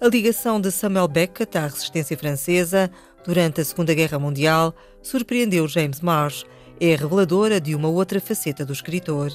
A 0.00 0.08
ligação 0.08 0.60
de 0.60 0.70
Samuel 0.70 1.08
Beckett 1.08 1.56
à 1.56 1.62
resistência 1.62 2.16
francesa 2.16 2.90
durante 3.24 3.60
a 3.60 3.64
Segunda 3.64 3.94
Guerra 3.94 4.18
Mundial 4.18 4.74
surpreendeu 5.02 5.66
James 5.66 6.00
Marsh 6.00 6.44
é 6.80 6.94
reveladora 6.94 7.60
de 7.60 7.74
uma 7.74 7.88
outra 7.88 8.20
faceta 8.20 8.64
do 8.64 8.72
escritor. 8.72 9.30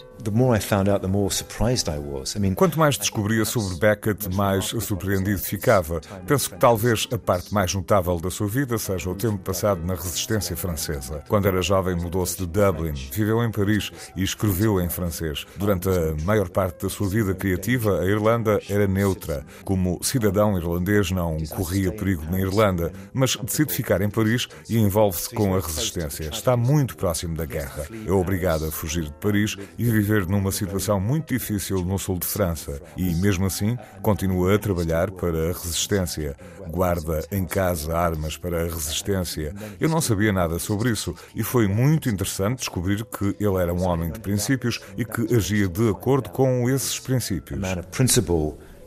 Quanto 2.56 2.78
mais 2.78 2.98
descobria 2.98 3.46
sobre 3.46 3.78
Beckett, 3.78 4.36
mais 4.36 4.66
surpreendido 4.66 5.40
ficava. 5.40 6.02
Penso 6.28 6.52
que 6.52 6.58
talvez 6.58 7.08
a 7.12 7.18
parte 7.18 7.54
mais 7.54 7.74
notável 7.74 8.20
da 8.20 8.30
sua 8.30 8.48
vida 8.48 8.78
seja 8.78 9.10
o 9.10 9.16
tempo 9.16 9.38
passado 9.38 9.86
na 9.86 9.96
resistência 9.96 10.56
francesa. 10.56 11.24
Quando 11.28 11.48
era 11.48 11.62
jovem, 11.62 11.96
mudou-se 11.96 12.38
de 12.38 12.46
Dublin, 12.46 12.94
viveu 12.94 13.44
em 13.44 13.52
Paris 13.52 13.92
e 14.16 14.24
escreveu 14.24 14.82
em 14.82 14.90
francês. 14.90 15.46
Durante 15.58 15.90
a 15.90 16.16
maior 16.24 16.50
parte 16.50 16.84
da 16.84 16.90
sua 16.90 17.08
vida 17.08 17.34
criativa, 17.34 18.02
a 18.02 18.06
Irlanda 18.06 18.60
era 18.70 18.88
neutra. 18.88 19.46
Como 19.64 20.00
cidadão 20.04 20.58
irlandês, 20.58 21.12
não 21.12 21.38
corria 21.50 21.92
perigo 21.92 22.24
na 22.30 22.40
Irlanda, 22.40 22.92
mas 23.14 23.36
decide 23.36 23.74
ficar 23.74 24.02
em 24.02 24.10
Paris 24.10 24.48
e 24.70 24.78
envolve-se 24.78 25.34
com 25.34 25.56
a 25.56 25.60
resistência. 25.60 26.30
Está 26.32 26.58
muito 26.58 26.96
próximo 26.96 27.29
da 27.34 27.46
guerra. 27.46 27.86
É 28.08 28.12
obrigado 28.12 28.66
a 28.66 28.72
fugir 28.72 29.06
de 29.06 29.14
Paris 29.14 29.56
e 29.78 29.86
viver 29.86 30.28
numa 30.28 30.52
situação 30.52 31.00
muito 31.00 31.34
difícil 31.34 31.84
no 31.84 31.98
sul 31.98 32.18
de 32.18 32.26
França. 32.26 32.82
E, 32.98 33.14
mesmo 33.16 33.46
assim, 33.46 33.78
continua 34.02 34.56
a 34.56 34.60
trabalhar 34.60 35.12
para 35.12 35.50
a 35.50 35.54
resistência. 35.54 36.36
Guarda 36.68 37.26
em 37.32 37.46
casa 37.46 37.98
armas 37.98 38.38
para 38.38 38.62
a 38.62 38.66
resistência. 38.66 39.54
Eu 39.80 39.90
não 39.90 40.02
sabia 40.02 40.32
nada 40.32 40.60
sobre 40.60 40.92
isso 40.92 41.16
e 41.36 41.44
foi 41.44 41.68
muito 41.68 42.10
interessante 42.10 42.60
descobrir 42.60 43.06
que 43.06 43.36
ele 43.40 43.58
era 43.58 43.74
um 43.74 43.84
homem 43.84 44.12
de 44.12 44.20
princípios 44.20 44.80
e 44.98 45.06
que 45.06 45.34
agia 45.36 45.68
de 45.68 45.90
acordo 45.90 46.30
com 46.30 46.70
esses 46.70 47.00
princípios. 47.00 47.60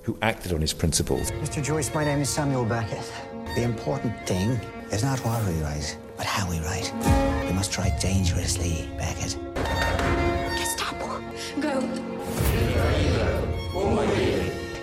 who 0.05 0.19
acted 0.23 0.53
on 0.53 0.63
his 0.63 0.73
principles. 0.73 1.31
Mr. 1.33 1.63
Joyce, 1.63 1.95
my 1.95 2.05
name 2.05 2.21
is 2.21 2.31
Samuel 2.31 2.65
Beckett. 2.65 3.05
The 3.55 3.63
important 3.63 4.15
thing 4.27 4.59
is 4.91 5.05
not 5.05 5.19
what 5.25 5.45
we 5.47 5.53
write, 5.63 5.97
but 6.23 6.29
how 6.29 6.49
we 6.49 6.61
write. 6.61 6.93
You 7.49 7.55
must 7.55 7.73
try 7.73 7.91
dangerously, 7.99 8.89
Beckett. 8.97 9.37
Gestapo, 10.57 11.21
go. 11.61 11.83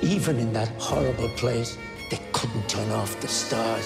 Even 0.02 0.38
in 0.38 0.52
that 0.52 0.70
horrible 0.78 1.30
place, 1.38 1.78
they 2.10 2.20
couldn't 2.34 2.68
turn 2.68 2.92
off 2.92 3.16
the 3.22 3.28
stars. 3.28 3.86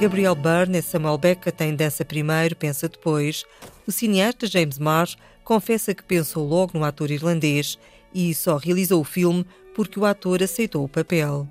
Gabriel 0.00 0.34
Byrne 0.34 0.78
e 0.78 0.82
Samuel 0.82 1.18
Beckett 1.18 1.62
em 1.62 1.76
Dança 1.76 2.04
Primeiro, 2.04 2.56
Pensa 2.56 2.88
Depois. 2.88 3.44
O 3.86 3.92
cineasta 3.92 4.46
James 4.46 4.78
Marsh 4.78 5.16
confessa 5.44 5.94
que 5.94 6.02
pensou 6.02 6.44
logo 6.44 6.76
no 6.76 6.84
ator 6.84 7.10
irlandês 7.12 7.78
e 8.12 8.34
só 8.34 8.56
realizou 8.56 9.00
o 9.00 9.04
filme 9.04 9.46
porque 9.78 10.00
o 10.00 10.04
ator 10.04 10.42
aceitou 10.42 10.82
o 10.82 10.88
papel. 10.88 11.46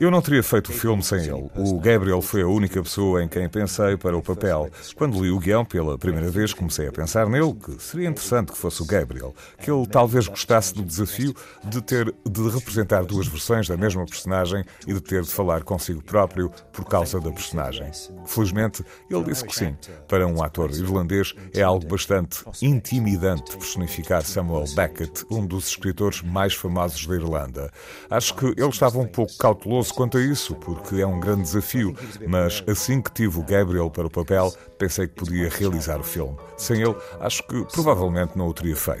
Eu 0.00 0.10
não 0.10 0.20
teria 0.20 0.42
feito 0.42 0.70
o 0.70 0.72
filme 0.72 1.04
sem 1.04 1.20
ele. 1.20 1.48
O 1.54 1.78
Gabriel 1.78 2.20
foi 2.20 2.42
a 2.42 2.48
única 2.48 2.82
pessoa 2.82 3.22
em 3.22 3.28
quem 3.28 3.48
pensei 3.48 3.96
para 3.96 4.16
o 4.16 4.20
papel. 4.20 4.68
Quando 4.96 5.22
li 5.22 5.30
o 5.30 5.38
guião 5.38 5.64
pela 5.64 5.96
primeira 5.96 6.28
vez, 6.28 6.52
comecei 6.52 6.88
a 6.88 6.90
pensar 6.90 7.28
nele, 7.28 7.54
que 7.54 7.80
seria 7.80 8.08
interessante 8.08 8.50
que 8.50 8.58
fosse 8.58 8.82
o 8.82 8.86
Gabriel, 8.86 9.32
que 9.62 9.70
ele 9.70 9.86
talvez 9.86 10.26
gostasse 10.26 10.74
do 10.74 10.82
desafio 10.82 11.32
de 11.62 11.80
ter 11.80 12.12
de 12.28 12.48
representar 12.48 13.04
duas 13.04 13.28
versões 13.28 13.68
da 13.68 13.76
mesma 13.76 14.04
personagem 14.04 14.64
e 14.84 14.92
de 14.92 15.00
ter 15.00 15.22
de 15.22 15.30
falar 15.30 15.62
consigo 15.62 16.02
próprio 16.02 16.50
por 16.72 16.84
causa 16.86 17.20
da 17.20 17.30
personagem. 17.30 17.88
Felizmente, 18.26 18.84
ele 19.08 19.22
disse 19.22 19.44
que 19.44 19.54
sim. 19.54 19.76
Para 20.08 20.26
um 20.26 20.42
ator 20.42 20.72
irlandês, 20.72 21.36
é 21.54 21.62
algo 21.62 21.86
bastante 21.86 22.42
intimidante 22.60 23.56
personificar 23.56 24.24
Samuel 24.24 24.64
Beckett, 24.74 25.24
um 25.30 25.46
dos 25.46 25.68
escritores 25.68 26.20
mais 26.20 26.47
mais 26.48 26.54
famosos 26.54 27.06
da 27.06 27.14
Irlanda. 27.14 27.70
Acho 28.08 28.34
que 28.34 28.46
ele 28.46 28.68
estava 28.68 28.98
um 28.98 29.06
pouco 29.06 29.36
cauteloso 29.36 29.92
quanto 29.92 30.16
a 30.16 30.20
isso, 30.20 30.54
porque 30.54 30.96
é 30.96 31.06
um 31.06 31.20
grande 31.20 31.42
desafio, 31.42 31.94
mas 32.26 32.62
assim 32.66 33.02
que 33.02 33.12
tive 33.12 33.38
o 33.38 33.42
Gabriel 33.42 33.90
para 33.90 34.06
o 34.06 34.10
papel, 34.10 34.52
pensei 34.78 35.06
que 35.06 35.14
podia 35.14 35.48
realizar 35.48 36.00
o 36.00 36.04
filme. 36.04 36.36
Sem 36.56 36.80
ele, 36.80 36.96
acho 37.20 37.46
que 37.46 37.64
provavelmente 37.72 38.36
não 38.36 38.48
o 38.48 38.54
teria 38.54 38.76
feito. 38.76 39.00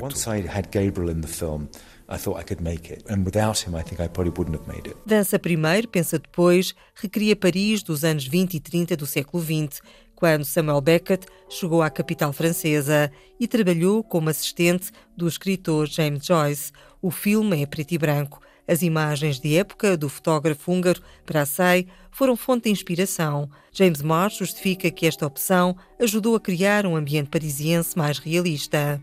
Dança 5.04 5.38
primeiro, 5.38 5.88
pensa 5.88 6.18
depois, 6.18 6.74
recria 6.94 7.36
Paris 7.36 7.82
dos 7.82 8.02
anos 8.02 8.26
20 8.26 8.54
e 8.54 8.60
30 8.60 8.96
do 8.96 9.06
século 9.06 9.42
XX, 9.42 9.82
quando 10.18 10.44
Samuel 10.44 10.80
Beckett 10.80 11.26
chegou 11.48 11.80
à 11.80 11.88
capital 11.88 12.32
francesa 12.32 13.12
e 13.38 13.46
trabalhou 13.46 14.02
como 14.02 14.28
assistente 14.28 14.90
do 15.16 15.28
escritor 15.28 15.86
James 15.86 16.26
Joyce. 16.26 16.72
O 17.00 17.12
filme 17.12 17.62
é 17.62 17.66
preto 17.66 17.92
e 17.92 17.98
branco. 17.98 18.40
As 18.66 18.82
imagens 18.82 19.38
de 19.38 19.56
época 19.56 19.96
do 19.96 20.08
fotógrafo 20.08 20.72
húngaro 20.72 21.00
Brassai 21.24 21.86
foram 22.18 22.36
fonte 22.36 22.64
de 22.64 22.70
inspiração. 22.70 23.48
James 23.70 24.02
Marsh 24.02 24.38
justifica 24.38 24.90
que 24.90 25.06
esta 25.06 25.24
opção 25.24 25.76
ajudou 26.00 26.34
a 26.34 26.40
criar 26.40 26.84
um 26.84 26.96
ambiente 26.96 27.28
parisiense 27.28 27.96
mais 27.96 28.18
realista. 28.18 29.00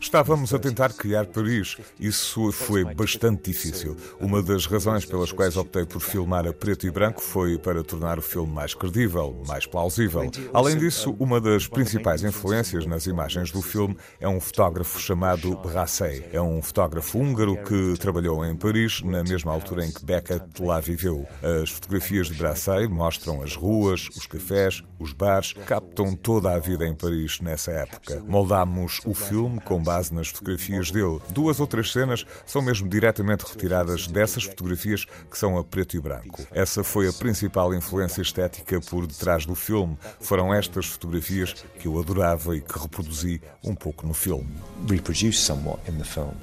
Estávamos 0.00 0.54
a 0.54 0.58
tentar 0.58 0.94
criar 0.94 1.26
Paris. 1.26 1.76
Isso 2.00 2.50
foi 2.50 2.82
bastante 2.94 3.50
difícil. 3.50 3.94
Uma 4.18 4.42
das 4.42 4.64
razões 4.64 5.04
pelas 5.04 5.32
quais 5.32 5.54
optei 5.58 5.84
por 5.84 6.00
filmar 6.00 6.46
a 6.46 6.52
preto 6.52 6.86
e 6.86 6.90
branco 6.90 7.20
foi 7.20 7.58
para 7.58 7.84
tornar 7.84 8.18
o 8.18 8.22
filme 8.22 8.50
mais 8.50 8.72
credível, 8.72 9.42
mais 9.46 9.66
plausível. 9.66 10.30
Além 10.54 10.78
disso, 10.78 11.14
uma 11.18 11.42
das 11.42 11.66
principais 11.66 12.24
influências 12.24 12.86
nas 12.86 13.06
imagens 13.06 13.50
do 13.50 13.60
filme 13.60 13.98
é 14.18 14.28
um 14.28 14.40
fotógrafo 14.40 14.98
chamado 14.98 15.54
Brassai. 15.56 16.24
É 16.32 16.40
um 16.40 16.62
fotógrafo 16.62 17.18
húngaro 17.18 17.62
que 17.64 17.98
trabalhou 17.98 18.42
em 18.46 18.56
Paris 18.56 19.02
na 19.02 19.22
mesma 19.22 19.52
altura 19.52 19.84
em 19.84 19.92
que 19.92 20.02
Beckett 20.02 20.44
lá 20.62 20.80
viveu. 20.80 21.26
As 21.42 21.70
fotografias 21.70 22.28
de 22.28 22.34
Brassai 22.34 22.86
mostram 22.86 23.42
as 23.42 23.54
ruas, 23.54 24.08
os 24.16 24.26
cafés, 24.26 24.82
os 24.98 25.12
bares, 25.12 25.52
captam 25.66 26.14
toda 26.14 26.52
a 26.52 26.58
vida 26.58 26.86
em 26.86 26.94
Paris 26.94 27.40
nessa 27.40 27.70
época. 27.72 28.22
Moldámos 28.26 29.00
o 29.04 29.14
filme 29.14 29.60
com 29.60 29.82
base 29.82 30.12
nas 30.14 30.28
fotografias 30.28 30.90
dele. 30.90 31.20
Duas 31.30 31.60
outras 31.60 31.92
cenas 31.92 32.24
são 32.46 32.62
mesmo 32.62 32.88
diretamente 32.88 33.44
retiradas 33.44 34.06
dessas 34.06 34.44
fotografias 34.44 35.04
que 35.30 35.38
são 35.38 35.58
a 35.58 35.64
preto 35.64 35.96
e 35.96 36.00
branco. 36.00 36.46
Essa 36.52 36.82
foi 36.82 37.08
a 37.08 37.12
principal 37.12 37.74
influência 37.74 38.22
estética 38.22 38.80
por 38.80 39.06
detrás 39.06 39.46
do 39.46 39.54
filme. 39.54 39.96
Foram 40.20 40.52
estas 40.52 40.86
fotografias 40.86 41.54
que 41.78 41.88
eu 41.88 41.98
adorava 41.98 42.56
e 42.56 42.60
que 42.60 42.78
reproduzi 42.78 43.40
um 43.62 43.74
pouco 43.74 44.06
no 44.06 44.14
filme. 44.14 44.48
Reproduce 44.88 45.38
somewhat 45.38 45.80
in 45.88 45.98
the 45.98 46.04
film. 46.04 46.34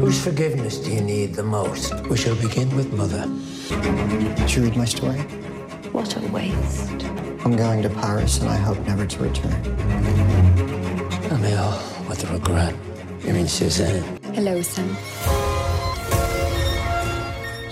Whose 0.00 0.20
forgiveness 0.20 0.78
do 0.78 0.90
you 0.90 1.02
need 1.02 1.34
the 1.34 1.42
most? 1.42 1.92
We 2.08 2.16
shall 2.16 2.36
begin 2.36 2.68
with 2.76 2.92
mother. 2.92 3.26
Did 4.06 4.54
you 4.54 4.62
read 4.62 4.76
my 4.76 4.84
story? 4.84 5.18
What 5.90 6.16
a 6.16 6.20
waste. 6.28 7.04
I'm 7.44 7.56
going 7.56 7.82
to 7.82 7.90
Paris 7.90 8.38
and 8.38 8.48
I 8.48 8.56
hope 8.56 8.78
never 8.86 9.04
to 9.04 9.18
return. 9.18 9.52
Emil, 11.32 11.72
with 12.08 12.22
regret. 12.30 12.72
You 13.24 13.32
mean 13.32 13.48
Suzanne? 13.48 14.04
Hello, 14.32 14.62
Sam. 14.62 14.96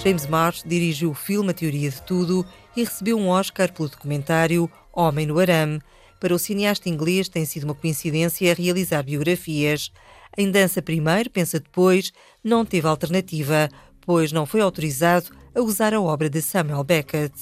James 0.03 0.27
Marsh 0.27 0.65
dirigiu 0.67 1.11
o 1.11 1.15
filme 1.15 1.51
A 1.51 1.55
Teoria 1.55 1.89
de 1.89 2.03
Tudo 2.03 2.45
e 2.77 2.83
recebeu 2.83 3.17
um 3.17 3.29
Oscar 3.29 3.73
pelo 3.73 3.89
documentário 3.89 4.69
Homem 4.93 5.27
no 5.27 5.39
Arame. 5.39 5.81
Para 6.19 6.35
o 6.35 6.39
cineasta 6.39 6.89
inglês 6.89 7.29
tem 7.29 7.45
sido 7.45 7.63
uma 7.63 7.77
coincidência 7.77 8.53
realizar 8.55 9.05
biografias. 9.05 9.93
Em 10.37 10.51
Dança 10.51 10.83
Primeiro, 10.83 11.31
Pensa 11.31 11.61
Depois, 11.61 12.13
não 12.43 12.65
teve 12.65 12.89
alternativa, 12.89 13.69
pois 14.01 14.33
não 14.33 14.45
foi 14.45 14.61
autorizado 14.61 15.44
a 15.55 15.61
usar 15.61 15.95
a 15.95 16.01
obra 16.01 16.29
de 16.29 16.43
Samuel 16.43 16.83
Beckett. 16.83 17.33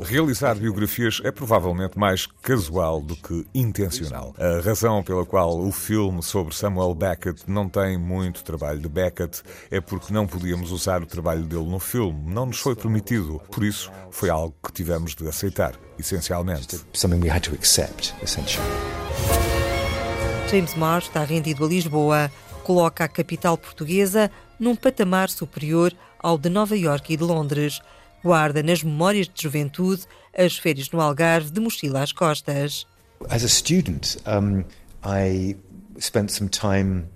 Realizar 0.00 0.54
biografias 0.54 1.20
é 1.22 1.30
provavelmente 1.30 1.98
mais 1.98 2.26
casual 2.26 3.00
do 3.00 3.14
que 3.14 3.46
intencional. 3.54 4.34
A 4.38 4.60
razão 4.62 5.02
pela 5.02 5.26
qual 5.26 5.60
o 5.60 5.70
filme 5.70 6.22
sobre 6.22 6.54
Samuel 6.54 6.94
Beckett 6.94 7.42
não 7.46 7.68
tem 7.68 7.98
muito 7.98 8.42
trabalho 8.42 8.80
de 8.80 8.88
Beckett 8.88 9.42
é 9.70 9.80
porque 9.80 10.12
não 10.12 10.26
podíamos 10.26 10.72
usar 10.72 11.02
o 11.02 11.06
trabalho 11.06 11.44
dele 11.44 11.68
no 11.68 11.78
filme. 11.78 12.18
Não 12.32 12.46
nos 12.46 12.58
foi 12.58 12.74
permitido. 12.74 13.40
Por 13.50 13.62
isso, 13.62 13.90
foi 14.10 14.30
algo 14.30 14.54
que 14.64 14.72
tivemos 14.72 15.14
de 15.14 15.28
aceitar, 15.28 15.74
essencialmente. 15.98 16.80
James 20.50 20.74
Marsh 20.74 21.08
está 21.08 21.22
rendido 21.22 21.64
a 21.64 21.68
Lisboa. 21.68 22.32
Coloca 22.64 23.04
a 23.04 23.08
capital 23.08 23.56
portuguesa 23.58 24.30
num 24.58 24.74
patamar 24.74 25.30
superior 25.30 25.94
ao 26.18 26.36
de 26.36 26.48
Nova 26.48 26.76
Iorque 26.76 27.14
e 27.14 27.16
de 27.16 27.24
Londres. 27.24 27.80
Guarda 28.22 28.62
nas 28.62 28.82
memórias 28.82 29.28
de 29.28 29.42
juventude 29.42 30.02
as 30.36 30.56
férias 30.56 30.90
no 30.90 31.00
Algarve 31.00 31.50
de 31.50 31.60
mochila 31.60 32.02
às 32.02 32.12
costas. 32.12 32.86
As 33.28 33.44
a 33.44 33.48
student, 33.48 34.16
um, 34.26 34.64
I 35.04 35.56
spent 36.00 36.30
some 36.30 36.48
time 36.48 37.08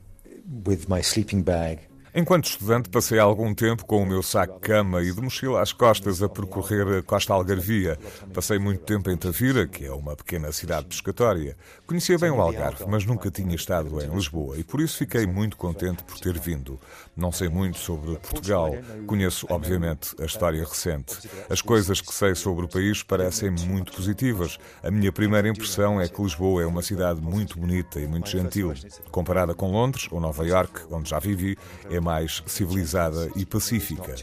with 0.67 0.87
my 0.89 1.01
sleeping 1.01 1.43
bag 1.43 1.81
Enquanto 2.15 2.45
estudante, 2.45 2.91
passei 2.91 3.19
algum 3.19 3.55
tempo 3.55 3.87
com 3.87 4.03
o 4.03 4.07
meu 4.07 4.23
saco-cama 4.23 5.03
e 5.03 5.11
de 5.11 5.21
mochila 5.23 5.63
às 5.63 5.73
costas 5.73 6.23
a 6.23 6.29
percorrer 6.29 6.99
a 6.99 7.03
costa 7.03 7.33
algarvia. 7.33 7.99
Passei 8.35 8.59
muito 8.59 8.85
tempo 8.85 9.09
em 9.09 9.17
Tavira, 9.17 9.67
que 9.67 9.87
é 9.87 9.93
uma 9.93 10.15
pequena 10.15 10.53
cidade 10.53 10.89
pescatória. 10.89 11.57
Conhecia 11.87 12.19
bem 12.19 12.31
o 12.31 12.39
Algarve, 12.39 12.85
mas 12.87 13.07
nunca 13.07 13.31
tinha 13.31 13.55
estado 13.55 13.99
em 14.03 14.15
Lisboa 14.15 14.59
e 14.59 14.63
por 14.63 14.83
isso 14.83 14.99
fiquei 14.99 15.27
muito 15.27 15.57
contente 15.57 16.05
por 16.05 16.21
ter 16.21 16.39
vindo. 16.39 16.79
Não 17.15 17.31
sei 17.31 17.49
muito 17.49 17.79
sobre 17.79 18.17
Portugal. 18.19 18.75
Conheço, 19.07 19.47
obviamente, 19.51 20.15
a 20.21 20.25
história 20.25 20.65
recente. 20.65 21.29
As 21.51 21.61
coisas 21.61 22.01
que 22.01 22.13
sei 22.13 22.35
sobre 22.35 22.65
o 22.65 22.69
país 22.69 23.03
parecem 23.03 23.51
muito 23.51 23.93
positivas. 23.93 24.59
A 24.83 24.91
minha 24.91 25.13
primeira 25.13 25.47
impressão 25.47 26.01
é 26.01 26.09
que 26.09 26.23
Lisboa 26.23 26.63
é 26.63 26.67
uma 26.67 26.81
cidade 26.81 27.21
muito 27.21 27.59
bonita 27.59 28.01
e 28.01 28.07
muito 28.07 28.31
gentil. 28.31 28.73
Comparada 29.11 29.55
com 29.55 29.71
Londres 29.71 30.09
ou 30.11 30.21
Nova 30.21 30.47
York, 30.47 30.85
onde 30.91 31.11
já 31.11 31.19
vivi, 31.19 31.59
é 31.91 32.01
mais 32.01 32.43
civilizada 32.47 33.31
e 33.37 33.45
pacífica. 33.45 34.15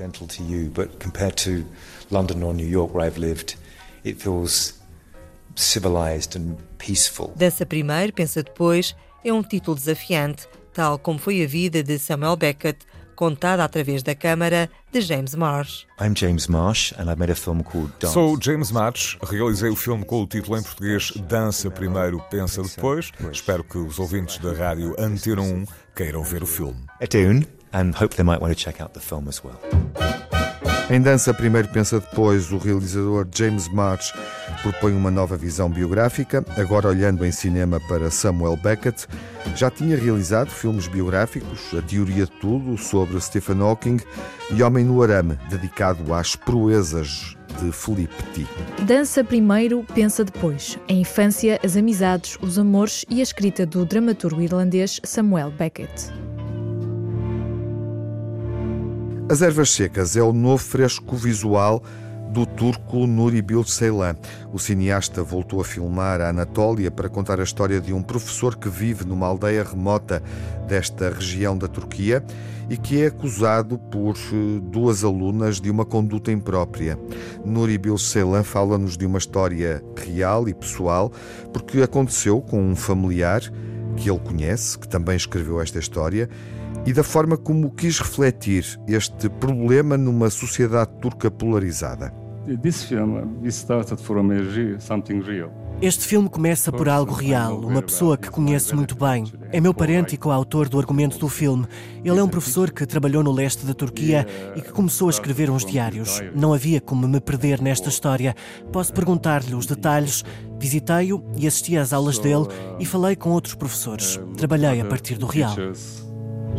Dança 7.36 7.66
primeiro, 7.66 8.14
pensa 8.14 8.42
depois 8.42 8.96
é 9.24 9.34
um 9.34 9.44
título 9.44 9.76
desafiante, 9.76 10.48
tal 10.74 11.00
como 11.00 11.20
foi 11.20 11.44
a 11.44 11.48
vida 11.48 11.84
de 11.84 11.98
Samuel 12.00 12.36
Beckett, 12.36 12.80
contada 13.16 13.64
através 13.64 14.02
da 14.02 14.16
câmara 14.16 14.70
de 14.92 15.02
James 15.02 15.36
Marsh. 15.36 15.84
I'm 16.00 16.14
James 16.16 16.48
Marsh 16.48 16.94
and 16.98 17.12
I 17.12 17.16
made 17.18 17.32
a 17.32 17.36
film 17.36 17.62
called 17.62 17.92
Dance. 18.00 18.14
Sou 18.14 18.38
James 18.42 18.72
Marsh, 18.72 19.18
realizei 19.22 19.70
o 19.70 19.76
filme 19.76 20.06
com 20.06 20.24
o 20.24 20.28
título 20.28 20.58
em 20.58 20.64
português 20.64 21.12
Dança 21.28 21.70
Primeiro, 21.70 22.24
Pensa 22.30 22.62
Depois. 22.64 23.12
Espero 23.32 23.64
que 23.64 23.78
os 23.78 24.00
ouvintes 24.00 24.38
da 24.38 24.54
rádio 24.54 24.96
Antena 24.98 25.42
1 25.42 25.66
queiram 25.96 26.24
ver 26.24 26.44
o 26.44 26.48
filme. 26.48 26.80
É 27.02 27.08
and 27.72 27.94
hope 27.94 28.16
they 28.16 28.24
might 28.24 28.42
want 28.42 28.52
to 28.52 28.60
check 28.60 28.82
out 28.82 28.94
the 28.94 29.00
film 29.00 29.28
as 29.28 29.44
well. 29.44 29.60
Em 30.92 31.00
Dança 31.00 31.32
Primeiro 31.32 31.68
Pensa 31.68 32.00
Depois, 32.00 32.52
o 32.52 32.58
realizador 32.58 33.28
James 33.32 33.72
March 33.72 34.12
propõe 34.64 34.94
uma 34.94 35.12
nova 35.12 35.38
visão 35.38 35.70
biográfica, 35.70 36.44
agora 36.58 36.88
olhando 36.88 37.24
em 37.24 37.32
cinema 37.32 37.80
para 37.88 38.10
Samuel 38.10 38.58
Beckett. 38.58 39.06
Já 39.56 39.70
tinha 39.70 39.96
realizado 39.96 40.50
filmes 40.50 40.88
biográficos, 40.88 41.76
A 41.78 41.82
Teoria 41.84 42.26
de 42.26 42.32
Tudo, 42.32 42.76
sobre 42.76 43.22
Stephen 43.22 43.62
Hawking 43.62 43.98
e 44.52 44.64
Homem 44.64 44.84
no 44.84 45.04
Arame, 45.04 45.38
dedicado 45.48 46.12
às 46.12 46.36
proezas 46.36 47.38
de 47.62 47.72
Philippe 47.72 48.24
T. 48.34 48.48
Dança 48.84 49.24
primeiro, 49.24 49.86
pensa 49.94 50.24
depois. 50.24 50.80
A 50.90 50.94
infância, 50.94 51.60
as 51.64 51.78
amizades, 51.78 52.36
os 52.42 52.58
amores 52.58 53.06
e 53.08 53.20
a 53.20 53.24
escrita 53.24 53.64
do 53.64 53.86
dramaturgo 53.86 54.42
irlandês 54.42 55.00
Samuel 55.04 55.52
Beckett. 55.52 56.12
As 59.30 59.44
Ervas 59.44 59.70
Secas 59.70 60.18
é 60.18 60.24
o 60.24 60.34
novo 60.34 60.64
fresco 60.64 61.16
visual 61.16 61.84
do 62.32 62.48
turco 62.48 63.06
Nuri 63.06 63.44
Bilge 63.44 63.72
O 64.52 64.58
cineasta 64.58 65.22
voltou 65.22 65.62
a 65.62 65.64
filmar 65.64 66.20
a 66.20 66.30
Anatólia 66.30 66.90
para 66.90 67.08
contar 67.08 67.40
a 67.40 67.44
história 67.44 67.80
de 67.80 67.94
um 67.94 68.02
professor 68.02 68.56
que 68.56 68.68
vive 68.68 69.06
numa 69.06 69.28
aldeia 69.28 69.64
remota 69.64 70.24
desta 70.68 71.12
região 71.12 71.56
da 71.56 71.68
Turquia 71.68 72.26
e 72.72 72.76
que 72.76 73.04
é 73.04 73.06
acusado 73.06 73.78
por 73.78 74.16
eh, 74.16 74.62
duas 74.64 75.04
alunas 75.04 75.62
de 75.62 75.70
uma 75.70 75.86
conduta 75.86 76.32
imprópria. 76.32 76.98
Nuri 77.46 77.78
Bilge 77.78 78.24
fala-nos 78.44 78.98
de 78.98 79.06
uma 79.06 79.20
história 79.20 79.84
real 79.96 80.50
e 80.50 80.56
pessoal, 80.56 81.12
porque 81.54 81.84
aconteceu 81.84 82.42
com 82.42 82.64
um 82.64 82.76
familiar 82.76 83.42
que 83.96 84.10
ele 84.10 84.20
conhece, 84.20 84.80
que 84.80 84.88
também 84.88 85.16
escreveu 85.16 85.62
esta 85.62 85.78
história 85.78 86.28
e 86.86 86.94
da 86.94 87.04
forma 87.04 87.38
como 87.38 87.72
quis 87.72 88.00
refletir 88.00 88.80
este 88.88 89.30
problema 89.30 89.98
numa 89.98 90.30
sociedade 90.30 90.92
turca 91.02 91.30
polarizada. 91.30 92.14
Este 95.82 96.06
filme 96.06 96.28
começa 96.28 96.74
por 96.74 96.90
algo 96.90 97.14
real, 97.14 97.60
uma 97.60 97.82
pessoa 97.82 98.18
que 98.18 98.30
conheço 98.30 98.76
muito 98.76 98.96
bem. 98.96 99.24
É 99.52 99.62
meu 99.62 99.74
parente 99.74 100.16
e 100.16 100.18
coautor 100.18 100.68
do 100.68 100.78
argumento 100.78 101.18
do 101.18 101.30
filme. 101.30 101.66
Ele 102.04 102.20
é 102.20 102.24
um 102.24 102.28
professor 102.28 102.72
que 102.72 102.86
trabalhou 102.86 103.24
no 103.24 103.32
leste 103.32 103.66
da 103.66 103.74
Turquia 103.74 104.28
e 104.56 104.62
que 104.62 104.74
começou 104.74 105.08
a 105.08 105.12
escrever 105.12 105.50
uns 105.50 105.64
diários. 105.64 106.22
Não 106.36 106.54
havia 106.54 106.82
como 106.82 107.08
me 107.08 107.22
perder 107.22 107.62
nesta 107.62 107.88
história. 107.88 108.36
Posso 108.74 108.92
perguntar-lhe 108.94 109.56
os 109.56 109.66
detalhes. 109.66 110.26
Visitei-o 110.60 111.24
e 111.38 111.48
assisti 111.48 111.78
às 111.78 111.94
aulas 111.94 112.18
dele 112.20 112.48
e 112.78 112.86
falei 112.86 113.16
com 113.16 113.30
outros 113.30 113.56
professores. 113.56 114.20
Trabalhei 114.36 114.82
a 114.82 114.86
partir 114.86 115.18
do 115.18 115.28
real. 115.28 115.56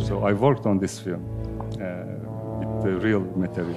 So 0.07 0.29
I 0.29 0.33
worked 0.33 0.65
on 0.65 0.79
this 0.79 0.99
film 0.99 1.21
uh, 1.21 2.59
with 2.59 2.83
the 2.83 3.07
real 3.07 3.21
material. 3.35 3.75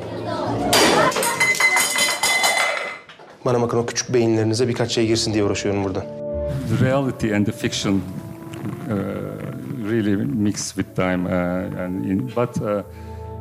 Bana 3.44 3.62
bakın 3.62 3.78
o 3.78 3.86
küçük 3.86 4.14
beyinlerinize 4.14 4.68
birkaç 4.68 4.92
şey 4.92 5.06
girsin 5.06 5.34
diye 5.34 5.44
uğraşıyorum 5.44 5.84
burada. 5.84 6.00
The 6.68 6.86
reality 6.86 7.34
and 7.34 7.46
the 7.46 7.52
fiction 7.52 7.94
uh, 7.94 8.00
really 9.90 10.16
mix 10.16 10.74
with 10.74 10.94
time 10.96 11.26
uh, 11.26 11.80
and 11.84 12.04
in, 12.04 12.26
but 12.26 12.56
uh, 12.62 12.82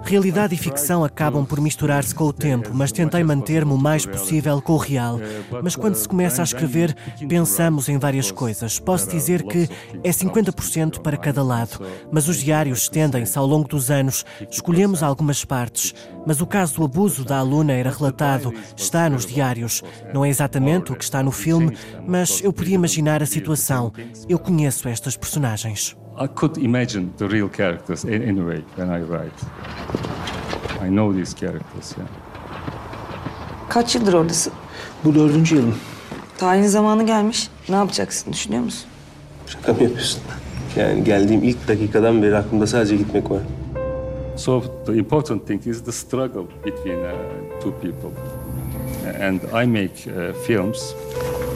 Realidade 0.06 0.54
e 0.54 0.58
ficção 0.58 1.04
acabam 1.04 1.46
por 1.46 1.62
misturar-se 1.62 2.13
com 2.13 2.26
o 2.26 2.34
tempo, 2.34 2.72
mas 2.74 2.92
tentei 2.92 3.24
manter-me 3.24 3.72
o 3.72 3.78
mais 3.78 4.06
possível 4.06 4.62
com 4.62 4.74
o 4.74 4.78
real. 4.78 5.20
Mas 5.63 5.76
quando 5.76 5.96
se 5.96 6.08
começa 6.08 6.42
a 6.42 6.44
escrever, 6.44 6.96
pensamos 7.28 7.88
em 7.88 7.98
várias 7.98 8.30
coisas. 8.30 8.80
Posso 8.80 9.10
dizer 9.10 9.44
que 9.44 9.70
é 10.04 10.10
50% 10.10 11.00
para 11.00 11.18
cada 11.18 11.42
lado, 11.42 11.80
mas 12.12 12.28
os 12.28 12.38
diários 12.38 12.84
estendem-se 12.84 13.38
ao 13.38 13.48
longo 13.48 13.68
dos 13.68 13.89
anos. 13.89 14.26
Escolhemos 14.52 15.02
algumas 15.02 15.46
partes, 15.46 15.96
mas 16.28 16.42
o 16.42 16.46
caso 16.46 16.76
do 16.76 16.84
abuso 16.84 17.24
da 17.24 17.38
aluna 17.38 17.74
era 17.74 17.89
relatado, 17.89 18.54
está 18.76 19.10
nos 19.10 19.26
diários. 19.26 19.82
Não 20.13 20.26
é 20.26 20.30
exatamente 20.30 20.92
o 20.92 20.96
que 20.96 21.04
está 21.04 21.24
no 21.24 21.32
filme, 21.32 21.78
mas 22.06 22.42
eu 22.44 22.52
podia 22.52 22.76
imaginar 22.76 23.24
a 23.24 23.26
situação. 23.26 23.92
Eu 24.28 24.38
conheço 24.38 24.88
estas 24.88 25.16
personagens. 25.16 25.96
I 26.19 26.28
could 26.28 26.58
imagine 26.58 27.10
the 27.17 27.28
real 27.28 27.49
characters 27.49 28.06
anyway 28.06 28.62
when 28.76 28.89
I 28.89 29.02
write. 29.02 29.43
I 30.82 30.89
know 30.89 31.12
these 31.13 31.34
characters. 31.34 31.95
Yeah. 31.97 32.08
Kaç 33.69 33.95
yıldır 33.95 34.13
oradasın? 34.13 34.54
Bu 35.06 35.15
dördüncü 35.15 35.56
yılım. 35.56 35.76
Tayin 36.38 36.63
zamanı 36.63 37.06
gelmiş. 37.06 37.49
Ne 37.69 37.76
yapacaksın 37.76 38.34
düşünüyor 38.34 38.63
musun? 38.63 38.89
Şaka 39.47 39.73
mı 39.73 39.84
yapıyorsun? 39.84 40.21
Yani 40.76 41.04
geldiğim 41.04 41.43
ilk 41.43 41.67
dakikadan 41.67 42.23
beri 42.23 42.38
aklımda 42.38 42.67
sadece 42.67 42.95
gitmek 42.95 43.32
var. 43.32 43.41
So 44.38 44.63
the 44.86 44.93
important 44.93 45.47
thing 45.47 45.67
is 45.67 45.84
the 45.84 45.91
struggle 45.91 46.43
between 46.65 46.97
uh, 46.99 47.12
two 47.62 47.73
people. 47.82 48.10
And 49.28 49.39
I 49.63 49.67
make 49.67 50.08
uh, 50.08 50.34
films 50.47 50.93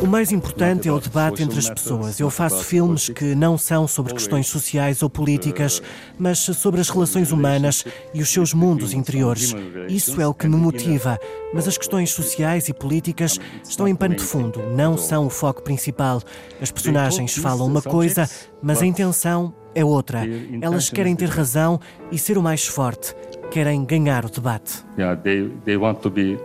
O 0.01 0.05
mais 0.05 0.31
importante 0.31 0.87
é 0.87 0.91
o 0.91 0.99
debate 0.99 1.41
entre 1.41 1.57
as 1.57 1.69
pessoas. 1.69 2.19
Eu 2.19 2.29
faço 2.29 2.63
filmes 2.63 3.09
que 3.09 3.33
não 3.33 3.57
são 3.57 3.87
sobre 3.87 4.13
questões 4.13 4.47
sociais 4.47 5.01
ou 5.01 5.09
políticas, 5.09 5.81
mas 6.19 6.37
sobre 6.39 6.79
as 6.79 6.89
relações 6.89 7.31
humanas 7.31 7.83
e 8.13 8.21
os 8.21 8.29
seus 8.29 8.53
mundos 8.53 8.93
interiores. 8.93 9.55
Isso 9.89 10.21
é 10.21 10.27
o 10.27 10.33
que 10.33 10.47
me 10.47 10.55
motiva. 10.55 11.19
Mas 11.53 11.67
as 11.67 11.77
questões 11.77 12.11
sociais 12.11 12.69
e 12.69 12.73
políticas 12.73 13.39
estão 13.67 13.87
em 13.87 13.95
pano 13.95 14.15
de 14.15 14.23
fundo, 14.23 14.61
não 14.75 14.97
são 14.97 15.25
o 15.25 15.29
foco 15.29 15.63
principal. 15.63 16.21
As 16.61 16.71
personagens 16.71 17.35
falam 17.35 17.65
uma 17.65 17.81
coisa, 17.81 18.29
mas 18.61 18.81
a 18.81 18.85
intenção 18.85 19.53
é 19.73 19.83
outra. 19.83 20.21
Elas 20.61 20.89
querem 20.89 21.15
ter 21.15 21.29
razão 21.29 21.79
e 22.11 22.19
ser 22.19 22.37
o 22.37 22.43
mais 22.43 22.67
forte. 22.67 23.15
Querem 23.49 23.83
ganhar 23.83 24.25
o 24.25 24.29
debate. 24.29 24.83
Yeah, 24.97 25.19
they, 25.19 25.49
they 25.65 25.77
want 25.77 26.01
to 26.01 26.09
be 26.09 26.37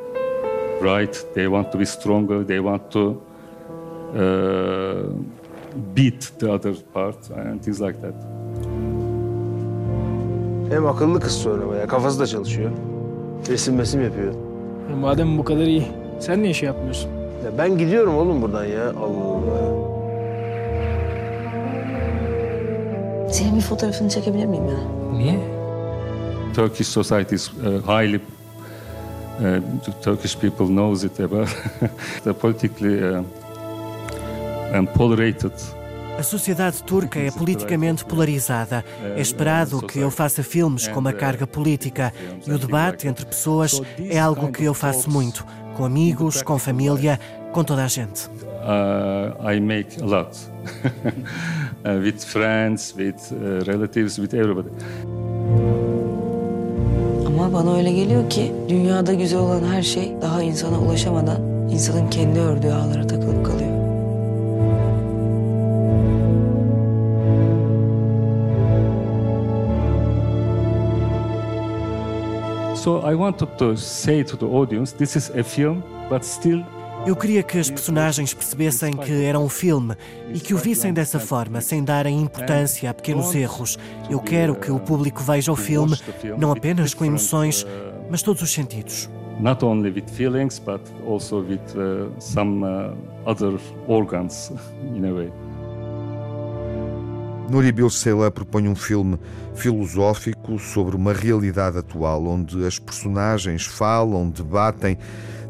right, 0.80 1.12
they 1.34 1.48
want 1.48 1.70
to 1.70 1.78
be 1.78 1.84
stronger, 1.84 2.44
they 2.44 2.60
want 2.60 2.84
to 2.90 3.20
uh, 4.14 4.18
beat 5.96 6.32
the 6.38 6.50
other 6.52 6.74
part 6.94 7.30
and 7.30 7.62
things 7.62 7.80
like 7.80 8.00
that. 8.00 8.14
Hem 10.70 10.86
akıllı 10.86 11.20
kız 11.20 11.32
sonra 11.32 11.68
bayağı. 11.68 11.86
Kafası 11.86 12.20
da 12.20 12.26
çalışıyor. 12.26 12.70
Resim 13.48 13.74
mesim 13.74 14.02
yapıyor. 14.02 14.34
E 14.92 14.94
madem 14.94 15.38
bu 15.38 15.44
kadar 15.44 15.64
iyi, 15.64 15.86
sen 16.20 16.42
niye 16.42 16.54
şey 16.54 16.66
yapmıyorsun? 16.66 17.10
Ya 17.44 17.58
ben 17.58 17.78
gidiyorum 17.78 18.16
oğlum 18.16 18.42
buradan 18.42 18.64
ya. 18.64 18.88
Allah 18.90 19.24
Allah. 19.24 19.92
Senin 23.30 23.56
bir 23.56 23.60
fotoğrafını 23.60 24.08
çekebilir 24.08 24.46
miyim 24.46 24.64
ya? 24.68 24.78
Niye? 25.18 25.38
Turkish 26.54 26.88
society 26.88 27.34
is 27.34 27.50
uh, 27.50 27.54
highly 27.86 28.16
uh, 28.16 29.60
Turkish 30.02 30.36
people 30.38 30.66
knows 30.66 31.04
it 31.04 31.20
about 31.20 31.48
the 32.24 32.32
politically 32.32 33.18
uh, 33.18 33.22
A 36.18 36.22
sociedade 36.22 36.82
turca 36.82 37.18
é 37.18 37.30
politicamente 37.30 38.04
polarizada. 38.04 38.84
É 39.16 39.20
esperado 39.20 39.80
que 39.86 39.98
eu 39.98 40.10
faça 40.10 40.42
filmes 40.42 40.86
com 40.88 41.00
uma 41.00 41.12
carga 41.12 41.46
política 41.46 42.12
e 42.46 42.52
o 42.52 42.58
debate 42.58 43.08
entre 43.08 43.24
pessoas 43.26 43.80
é 43.98 44.18
algo 44.18 44.52
que 44.52 44.64
eu 44.64 44.74
faço 44.74 45.10
muito, 45.10 45.44
com 45.76 45.84
amigos, 45.84 46.42
com 46.42 46.58
família, 46.58 47.18
com 47.52 47.64
toda 47.64 47.84
a 47.84 47.88
gente. 47.88 48.28
Uh, 48.62 49.52
I 49.52 49.60
make 49.60 50.00
a 50.00 50.04
lot 50.04 50.38
uh, 51.84 51.98
with 52.00 52.24
friends, 52.24 52.94
with 52.96 53.16
uh, 53.32 53.64
relatives, 53.66 54.18
with 54.18 54.34
everybody. 54.34 54.70
Ama 57.26 57.52
bana 57.52 57.76
öyle 57.76 57.92
geliyor 57.92 58.30
ki 58.30 58.52
dünyada 58.68 59.14
güzel 59.14 59.38
olan 59.38 59.64
her 59.64 59.82
şey 59.82 60.12
daha 60.22 60.42
insana 60.42 60.80
ulaşamadan 60.80 61.42
insanın 61.70 62.10
kendi 62.10 62.40
ördüğü 62.40 62.70
ağlara 62.70 63.06
takılıp 63.06 63.46
kalıyor. 63.46 63.61
So 72.82 73.00
I 73.06 73.14
wanted 73.14 73.46
to 73.58 73.76
say 73.76 74.24
to 74.24 74.36
the 74.36 74.46
audience, 74.46 74.90
this 74.90 75.14
is 75.14 75.30
a 75.30 75.44
film, 75.44 75.84
but 76.10 76.24
still 76.24 76.64
eu 77.06 77.14
queria 77.14 77.40
que 77.40 77.56
as 77.56 77.70
personagens 77.70 78.34
percebessem 78.34 78.92
que 78.92 79.22
era 79.22 79.38
um 79.38 79.48
filme 79.48 79.94
e 80.34 80.40
que 80.40 80.52
o 80.52 80.58
vissem 80.58 80.92
dessa 80.92 81.20
forma, 81.20 81.60
sem 81.60 81.84
darem 81.84 82.20
importância 82.20 82.90
a 82.90 82.94
pequenos 82.94 83.32
erros. 83.36 83.78
Eu 84.10 84.18
quero 84.18 84.56
que 84.56 84.72
o 84.72 84.80
público 84.80 85.22
veja 85.22 85.52
o 85.52 85.56
filme 85.56 85.96
não 86.36 86.50
apenas 86.50 86.92
com 86.92 87.04
emoções, 87.04 87.64
mas 88.10 88.20
todos 88.20 88.42
os 88.42 88.50
sentidos. 88.50 89.08
Not 89.38 89.64
only 89.64 89.90
with 89.90 90.08
feelings, 90.08 90.58
but 90.58 90.80
also 91.06 91.38
with 91.40 91.60
uh, 91.76 92.10
some 92.20 92.64
uh, 92.64 92.96
other 93.24 93.60
organs, 93.86 94.50
in 94.92 95.04
a 95.04 95.12
way. 95.12 95.32
Nuri 97.52 97.70
Bilcela 97.70 98.30
propõe 98.30 98.66
um 98.66 98.74
filme 98.74 99.18
filosófico 99.54 100.58
sobre 100.58 100.96
uma 100.96 101.12
realidade 101.12 101.76
atual, 101.76 102.24
onde 102.24 102.64
as 102.64 102.78
personagens 102.78 103.66
falam, 103.66 104.30
debatem 104.30 104.96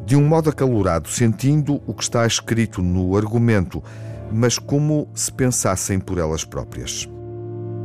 de 0.04 0.16
um 0.16 0.26
modo 0.26 0.50
acalorado, 0.50 1.08
sentindo 1.08 1.80
o 1.86 1.94
que 1.94 2.02
está 2.02 2.26
escrito 2.26 2.82
no 2.82 3.16
argumento, 3.16 3.80
mas 4.32 4.58
como 4.58 5.08
se 5.14 5.30
pensassem 5.30 6.00
por 6.00 6.18
elas 6.18 6.44
próprias. 6.44 7.08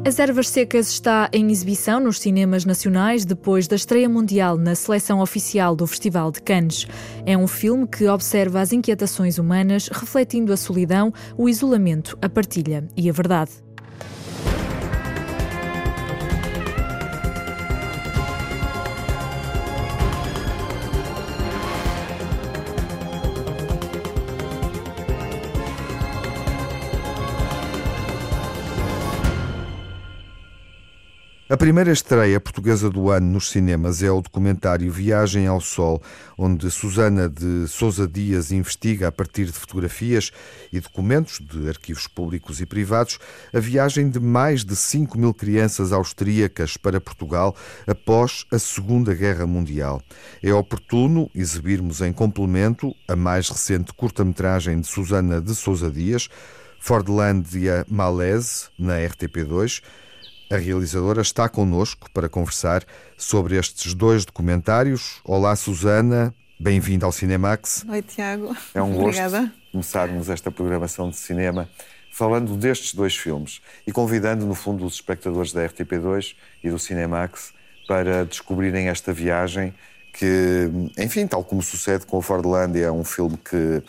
As 0.04 0.18
Ervas 0.18 0.50
Secas 0.50 0.90
está 0.90 1.30
em 1.32 1.52
exibição 1.52 2.00
nos 2.00 2.18
cinemas 2.18 2.66
nacionais 2.66 3.24
depois 3.24 3.68
da 3.68 3.76
estreia 3.76 4.10
mundial 4.10 4.58
na 4.58 4.74
seleção 4.74 5.20
oficial 5.20 5.76
do 5.76 5.86
Festival 5.86 6.32
de 6.32 6.42
Cannes. 6.42 6.88
É 7.24 7.38
um 7.38 7.48
filme 7.48 7.86
que 7.86 8.08
observa 8.08 8.62
as 8.62 8.74
inquietações 8.74 9.38
humanas, 9.38 9.90
refletindo 9.90 10.52
a 10.52 10.58
solidão, 10.58 11.14
o 11.38 11.48
isolamento, 11.48 12.18
a 12.20 12.28
partilha 12.28 12.88
e 12.98 13.08
a 13.08 13.14
verdade. 13.14 13.67
A 31.50 31.56
primeira 31.56 31.94
estreia 31.94 32.42
portuguesa 32.42 32.90
do 32.90 33.10
ano 33.10 33.32
nos 33.32 33.52
cinemas 33.52 34.04
é 34.04 34.12
o 34.12 34.20
documentário 34.20 34.92
Viagem 34.92 35.48
ao 35.48 35.62
Sol, 35.62 36.04
onde 36.38 36.70
Susana 36.70 37.30
de 37.30 37.70
Sousa 37.70 38.06
Dias 38.06 38.52
investiga, 38.52 39.08
a 39.08 39.12
partir 39.14 39.46
de 39.46 39.54
fotografias 39.54 40.30
e 40.74 40.82
documentos 40.82 41.40
de 41.40 41.70
arquivos 41.70 42.06
públicos 42.06 42.60
e 42.60 42.66
privados, 42.66 43.18
a 43.54 43.62
viagem 43.62 44.10
de 44.10 44.20
mais 44.20 44.66
de 44.66 44.76
5 44.76 45.18
mil 45.18 45.34
crianças 45.34 45.94
austríacas 45.94 46.76
para 46.76 47.00
Portugal 47.00 47.56
após 47.88 48.46
a 48.52 48.60
Segunda 48.60 49.14
Guerra 49.14 49.48
Mundial. 49.48 50.02
É 50.44 50.54
oportuno 50.54 51.32
exibirmos 51.34 52.02
em 52.02 52.12
complemento 52.12 52.94
a 53.08 53.16
mais 53.16 53.48
recente 53.48 53.94
curta-metragem 53.94 54.82
de 54.82 54.88
Susana 54.88 55.40
de 55.40 55.56
Sousa 55.56 55.90
Dias, 55.90 56.28
Fordlandia 56.78 57.86
Malaise, 57.90 58.66
na 58.78 58.96
RTP2 58.98 59.82
a 60.50 60.58
realizadora 60.58 61.22
está 61.22 61.50
connosco 61.50 62.10
para 62.12 62.30
conversar 62.30 62.84
sobre 63.18 63.58
estes 63.58 63.94
dois 63.94 64.26
documentários. 64.26 65.20
Olá, 65.24 65.56
Susana. 65.56 66.34
Bem-vinda 66.60 67.06
ao 67.06 67.12
Cinemax. 67.12 67.86
Oi, 67.88 68.02
Tiago. 68.02 68.56
É 68.74 68.82
um 68.82 69.00
Obrigada. 69.00 69.42
gosto 69.42 69.54
começarmos 69.72 70.30
esta 70.30 70.50
programação 70.50 71.10
de 71.10 71.18
cinema 71.18 71.70
falando 72.12 72.56
destes 72.56 72.96
dois 72.96 73.16
filmes 73.16 73.62
e 73.86 73.92
convidando, 73.92 74.46
no 74.46 74.56
fundo, 74.56 74.86
os 74.86 74.96
espectadores 74.96 75.54
da 75.54 75.68
RTP2 75.68 76.36
e 76.64 76.70
do 76.70 76.80
Cinemax 76.80 77.54
para 77.88 78.26
descobrirem 78.26 78.88
esta 78.88 79.14
viagem 79.14 79.74
que, 80.14 80.68
enfim, 80.98 81.28
tal 81.28 81.44
como 81.44 81.62
sucede 81.62 82.08
com 82.08 82.18
o 82.18 82.22
Fordlandia, 82.22 82.88
é 82.88 82.92
um 82.92 83.04
filme 83.04 83.38
que, 83.38 83.84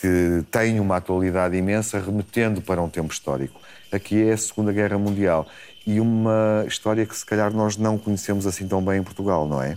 que 0.00 0.44
tem 0.50 0.80
uma 0.80 0.96
atualidade 0.96 1.56
imensa, 1.56 1.98
remetendo 1.98 2.62
para 2.62 2.80
um 2.80 2.88
tempo 2.88 3.12
histórico. 3.12 3.60
Aqui 3.92 4.22
é 4.22 4.32
a 4.32 4.36
Segunda 4.36 4.72
Guerra 4.72 4.98
Mundial 4.98 5.46
e 5.88 6.00
uma 6.00 6.66
história 6.68 7.06
que 7.06 7.16
se 7.16 7.24
calhar 7.24 7.50
nós 7.50 7.78
não 7.78 7.96
conhecemos 7.96 8.46
assim 8.46 8.68
tão 8.68 8.84
bem 8.84 8.98
em 8.98 9.02
Portugal, 9.02 9.48
não 9.48 9.62
é? 9.62 9.74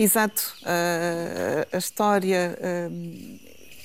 Exato. 0.00 0.56
Uh, 0.62 1.68
a 1.70 1.76
história 1.76 2.58
uh, 2.58 3.38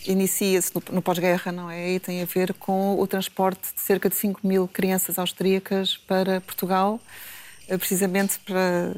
inicia-se 0.07 0.71
no, 0.73 0.81
no 0.93 1.01
pós-guerra, 1.01 1.51
não 1.51 1.69
é? 1.69 1.95
E 1.95 1.99
tem 1.99 2.21
a 2.21 2.25
ver 2.25 2.53
com 2.53 2.97
o 2.97 3.05
transporte 3.05 3.73
de 3.75 3.81
cerca 3.81 4.07
de 4.07 4.15
5 4.15 4.39
mil 4.47 4.69
crianças 4.69 5.19
austríacas 5.19 5.97
para 5.97 6.39
Portugal, 6.39 6.97
uh, 7.69 7.77
precisamente 7.77 8.39
para 8.39 8.93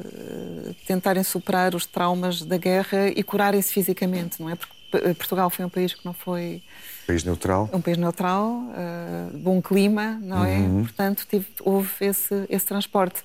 tentarem 0.86 1.24
superar 1.24 1.74
os 1.74 1.84
traumas 1.84 2.42
da 2.42 2.58
guerra 2.58 3.08
e 3.08 3.24
curarem-se 3.24 3.72
fisicamente, 3.72 4.40
não 4.40 4.48
é? 4.48 4.54
Porque 4.54 4.72
Portugal 5.16 5.50
foi 5.50 5.64
um 5.64 5.68
país 5.68 5.94
que 5.94 6.04
não 6.04 6.12
foi 6.12 6.62
País 7.06 7.24
neutral. 7.24 7.68
Um 7.72 7.80
país 7.80 7.98
neutral, 7.98 8.46
uh, 8.48 9.38
bom 9.38 9.60
clima, 9.60 10.18
não 10.22 10.44
é? 10.44 10.58
Uhum. 10.58 10.82
Portanto, 10.82 11.26
tive, 11.28 11.46
houve 11.60 11.90
esse, 12.00 12.46
esse 12.48 12.64
transporte. 12.64 13.22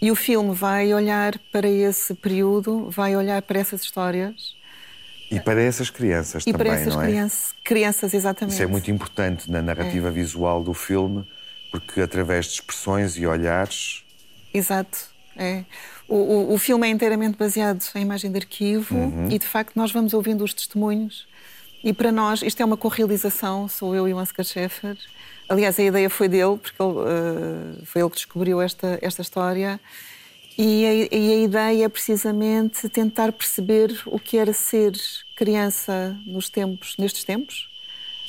E 0.00 0.10
o 0.10 0.14
filme 0.14 0.54
vai 0.54 0.92
olhar 0.94 1.38
para 1.50 1.68
esse 1.68 2.14
período, 2.14 2.88
vai 2.90 3.16
olhar 3.16 3.42
para 3.42 3.58
essas 3.58 3.82
histórias. 3.82 4.54
E 5.30 5.40
para 5.40 5.60
essas 5.60 5.90
crianças 5.90 6.44
e 6.46 6.52
também, 6.52 6.68
para 6.68 6.80
essas 6.80 6.94
não 6.94 7.02
é? 7.02 7.30
Crianças, 7.64 8.14
exatamente. 8.14 8.54
Isso 8.54 8.62
é 8.62 8.66
muito 8.66 8.90
importante 8.90 9.50
na 9.50 9.60
narrativa 9.60 10.06
é. 10.06 10.10
visual 10.10 10.62
do 10.62 10.72
filme, 10.72 11.24
porque 11.72 12.00
através 12.00 12.46
de 12.46 12.52
expressões 12.52 13.16
e 13.16 13.26
olhares. 13.26 14.04
Exato, 14.54 15.10
é. 15.36 15.64
O, 16.08 16.14
o, 16.16 16.52
o 16.54 16.58
filme 16.58 16.86
é 16.86 16.90
inteiramente 16.90 17.36
baseado 17.36 17.82
em 17.94 18.02
imagem 18.02 18.30
de 18.30 18.38
arquivo 18.38 18.94
uhum. 18.94 19.28
e, 19.30 19.38
de 19.38 19.46
facto, 19.46 19.74
nós 19.74 19.90
vamos 19.90 20.14
ouvindo 20.14 20.44
os 20.44 20.54
testemunhos 20.54 21.26
e 21.86 21.92
para 21.92 22.10
nós, 22.10 22.42
isto 22.42 22.60
é 22.60 22.64
uma 22.64 22.76
correalização, 22.76 23.68
sou 23.68 23.94
eu 23.94 24.08
e 24.08 24.12
o 24.12 24.18
Ansgar 24.18 24.44
Schaeffer. 24.44 24.96
Aliás, 25.48 25.78
a 25.78 25.84
ideia 25.84 26.10
foi 26.10 26.28
dele, 26.28 26.56
porque 26.56 26.82
ele, 26.82 26.92
uh, 26.92 27.86
foi 27.86 28.02
ele 28.02 28.10
que 28.10 28.16
descobriu 28.16 28.60
esta, 28.60 28.98
esta 29.00 29.22
história. 29.22 29.78
E 30.58 30.84
a, 30.84 31.16
e 31.16 31.32
a, 31.32 31.36
ideia 31.44 31.84
é 31.84 31.88
precisamente 31.88 32.88
tentar 32.88 33.30
perceber 33.30 33.96
o 34.06 34.18
que 34.18 34.36
era 34.36 34.52
ser 34.52 34.94
criança 35.36 36.18
nos 36.26 36.48
tempos, 36.48 36.96
nestes 36.98 37.22
tempos, 37.22 37.68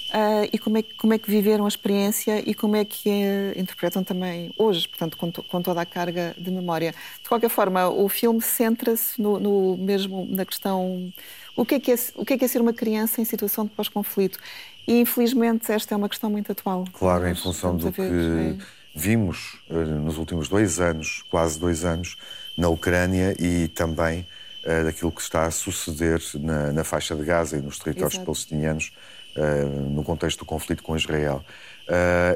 uh, 0.09 0.49
e 0.51 0.57
como 0.57 0.77
é, 0.77 0.83
como 0.83 1.13
é 1.13 1.17
que 1.17 1.29
viveram 1.29 1.65
a 1.65 1.67
experiência 1.67 2.41
e 2.47 2.53
como 2.53 2.75
é 2.75 2.85
que 2.85 3.09
a 3.09 3.59
interpretam 3.59 4.03
também 4.03 4.51
hoje, 4.57 4.87
portanto, 4.87 5.17
com, 5.17 5.31
to, 5.31 5.43
com, 5.43 5.61
toda 5.61 5.81
a 5.81 5.85
carga 5.85 6.35
de 6.37 6.51
memória. 6.51 6.93
De 7.21 7.29
qualquer 7.29 7.49
forma, 7.49 7.89
o 7.89 8.07
filme 8.09 8.41
centra-se 8.41 9.21
no, 9.21 9.39
no, 9.39 9.77
mesmo 9.77 10.27
na 10.29 10.45
questão 10.45 11.11
o 11.55 11.65
que, 11.65 11.75
é 11.75 11.79
que 11.79 11.91
é, 11.91 11.95
o 12.15 12.23
que 12.23 12.33
é 12.33 12.37
que 12.37 12.45
é 12.45 12.47
ser 12.47 12.61
uma 12.61 12.73
criança 12.73 13.19
em 13.19 13.25
situação 13.25 13.65
de 13.65 13.71
pós-conflito. 13.71 14.39
E, 14.87 15.01
infelizmente, 15.01 15.69
esta 15.71 15.95
é 15.95 15.97
uma 15.97 16.07
questão 16.07 16.29
muito 16.29 16.51
atual. 16.51 16.85
Claro, 16.93 17.27
em 17.27 17.35
função 17.35 17.75
do 17.75 17.91
que 17.91 18.01
é. 18.01 18.55
vimos 18.95 19.59
uh, 19.69 19.75
nos 19.75 20.17
últimos 20.17 20.47
dois 20.47 20.79
anos, 20.79 21.23
quase 21.29 21.59
dois 21.59 21.83
anos, 21.83 22.15
na 22.57 22.69
Ucrânia 22.69 23.35
e 23.39 23.67
também 23.67 24.25
uh, 24.63 24.85
daquilo 24.85 25.11
que 25.11 25.21
está 25.21 25.45
a 25.45 25.51
suceder 25.51 26.21
na, 26.35 26.71
na, 26.71 26.83
faixa 26.83 27.15
de 27.15 27.23
Gaza 27.23 27.57
e 27.57 27.61
nos 27.61 27.79
territórios 27.79 28.13
Exato. 28.13 28.25
palestinianos 28.25 28.85
uh, 28.87 29.26
no 29.89 30.03
contexto 30.03 30.39
do 30.39 30.45
conflito 30.45 30.83
com 30.83 30.95
Israel. 30.95 31.43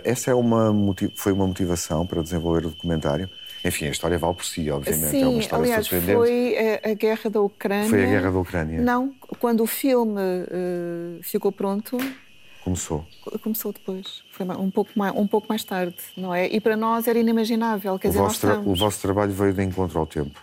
essa 0.04 0.32
é 0.32 0.34
uma, 0.34 0.74
foi 1.16 1.32
uma 1.32 1.48
motivação 1.48 2.06
para 2.06 2.22
desenvolver 2.22 2.66
o 2.66 2.70
documentário? 2.70 3.30
Enfim, 3.64 3.86
a 3.86 3.92
história 3.92 4.18
vale 4.18 4.34
por 4.34 4.46
si, 4.46 4.70
obviamente. 4.72 5.12
Sim, 5.12 5.22
é 5.22 5.28
uma 5.28 5.40
história 5.40 5.66
aliás, 5.66 5.86
surpreendente. 5.86 6.18
foi 6.18 6.56
a, 6.58 6.92
a, 6.92 6.94
guerra 6.96 7.30
da 7.30 7.42
Ucrânia. 7.42 7.90
Foi 7.90 8.04
a 8.04 8.08
guerra 8.08 8.32
da 8.32 8.40
Ucrânia. 8.40 8.82
Não, 8.82 9.14
quando 9.40 9.62
o 9.62 9.68
filme 9.68 10.20
uh, 10.20 11.22
ficou 11.22 11.52
pronto. 11.52 11.98
Começou. 12.64 13.06
Começou 13.44 13.72
depois. 13.72 14.24
Foi 14.32 14.46
um 14.46 14.72
pouco, 14.72 14.92
mais, 14.96 15.14
um 15.16 15.28
pouco 15.28 15.48
mais 15.48 15.64
tarde, 15.64 15.96
não 16.18 16.34
é? 16.34 16.48
E 16.48 16.60
para 16.60 16.76
nós 16.76 17.08
era 17.08 17.20
inimaginável. 17.20 17.98
Quer 18.00 18.08
o, 18.08 18.12
dizer, 18.12 18.24
vosso 18.24 18.36
estamos... 18.36 18.68
o 18.68 18.76
vosso 18.84 19.02
trabalho 19.02 19.32
veio 19.32 19.54
de 19.54 19.64
encontro 19.64 20.00
ao 20.00 20.08
tempo. 20.08 20.40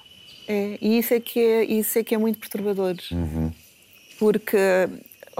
É, 0.47 0.79
e 0.81 0.99
isso 0.99 1.12
é 1.12 1.21
que 1.21 1.40
é, 1.40 1.64
isso 1.64 1.99
é, 1.99 2.05
que 2.05 2.14
é 2.14 2.18
muito 2.18 2.38
perturbador. 2.38 2.94
Uhum. 3.11 3.53
Porque 4.18 4.57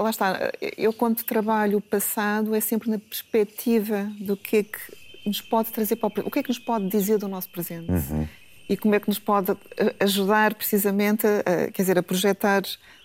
lá 0.03 0.09
está, 0.09 0.51
eu 0.77 0.93
quando 0.93 1.23
trabalho 1.23 1.77
o 1.77 1.81
passado 1.81 2.55
é 2.55 2.59
sempre 2.59 2.89
na 2.89 2.97
perspectiva 2.97 4.11
do 4.19 4.35
que 4.37 4.57
é 4.57 4.63
que 4.63 4.79
nos 5.25 5.41
pode 5.41 5.71
trazer 5.71 5.95
para 5.95 6.07
o 6.07 6.09
presente, 6.09 6.27
o 6.27 6.31
que 6.31 6.39
é 6.39 6.43
que 6.43 6.49
nos 6.49 6.59
pode 6.59 6.87
dizer 6.89 7.17
do 7.17 7.27
nosso 7.27 7.49
presente. 7.49 7.91
Uhum. 7.91 8.27
E 8.67 8.77
como 8.77 8.95
é 8.95 8.99
que 8.99 9.07
nos 9.07 9.19
pode 9.19 9.51
eh, 9.77 9.95
ajudar 9.99 10.53
precisamente 10.53 11.25
a, 11.25 11.71
quer 11.71 11.81
dizer, 11.81 11.97
a 11.97 12.03
projetar 12.03 12.61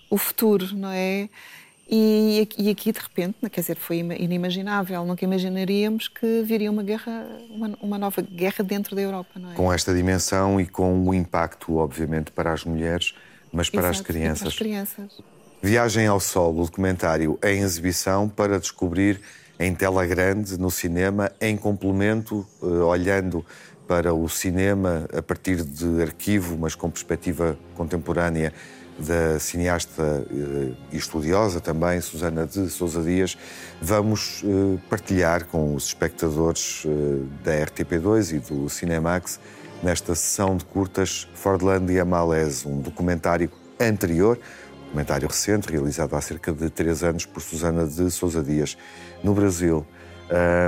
o 0.09 0.17
futuro, 0.17 0.75
não 0.75 0.89
é? 0.89 1.27
E 1.89 2.47
e 2.57 2.69
aqui, 2.69 2.91
de 2.91 2.99
repente, 2.99 3.37
quer 3.49 3.61
dizer, 3.61 3.75
foi 3.75 3.97
inimaginável. 3.97 5.05
Nunca 5.05 5.23
imaginaríamos 5.23 6.07
que 6.07 6.41
viria 6.43 6.71
uma 6.71 6.83
guerra, 6.83 7.27
uma, 7.49 7.77
uma, 7.81 7.97
nova 7.97 8.21
guerra 8.21 8.63
dentro 8.63 8.95
da 8.95 9.01
Europa, 9.01 9.39
não 9.39 9.51
é? 9.51 9.55
Com 9.55 9.71
esta 9.71 9.93
dimensão 9.93 10.59
e 10.59 10.65
com 10.65 11.07
o 11.07 11.13
impacto, 11.13 11.75
obviamente, 11.75 12.31
para 12.31 12.53
as 12.53 12.63
mulheres, 12.63 13.15
mas 13.51 13.69
para 13.69 13.89
Exato, 13.89 13.99
as 13.99 14.01
crianças. 14.01 14.39
Para 14.39 14.47
as 14.49 14.57
crianças. 14.57 15.34
Viagem 15.65 16.05
ao 16.05 16.19
Sol, 16.19 16.55
o 16.55 16.63
documentário 16.63 17.39
em 17.43 17.63
exibição 17.63 18.29
para 18.29 18.59
descobrir 18.59 19.19
em 19.59 19.73
tela 19.73 20.05
grande 20.05 20.59
no 20.59 20.69
cinema, 20.69 21.31
em 21.41 21.57
complemento, 21.57 22.45
eh, 22.61 22.65
olhando 22.67 23.43
para 23.87 24.13
o 24.13 24.29
cinema 24.29 25.07
a 25.11 25.23
partir 25.23 25.63
de 25.63 26.03
arquivo, 26.03 26.55
mas 26.55 26.75
com 26.75 26.87
perspectiva 26.87 27.57
contemporânea 27.73 28.53
da 28.99 29.39
cineasta 29.39 30.27
eh, 30.29 30.73
e 30.91 30.97
estudiosa 30.97 31.59
também, 31.59 31.99
Susana 31.99 32.45
de 32.45 32.69
Sousa 32.69 33.01
Dias, 33.01 33.35
vamos 33.81 34.43
eh, 34.45 34.77
partilhar 34.87 35.45
com 35.45 35.73
os 35.73 35.87
espectadores 35.87 36.85
da 37.43 37.53
RTP2 37.65 38.35
e 38.35 38.39
do 38.39 38.69
Cinemax 38.69 39.39
nesta 39.81 40.13
sessão 40.13 40.57
de 40.57 40.63
curtas 40.63 41.27
Fordlandia 41.33 42.05
Malaise, 42.05 42.67
um 42.67 42.79
documentário 42.79 43.49
anterior, 43.79 44.39
documentário 44.95 45.27
recente, 45.27 45.69
realizado 45.69 46.15
há 46.15 46.21
cerca 46.21 46.53
de 46.53 46.69
três 46.69 47.03
anos 47.03 47.25
por 47.25 47.41
Susana 47.41 47.85
de 47.85 48.09
Sousa 48.09 48.41
Dias, 48.41 48.77
no 49.21 49.33
Brasil. 49.33 49.85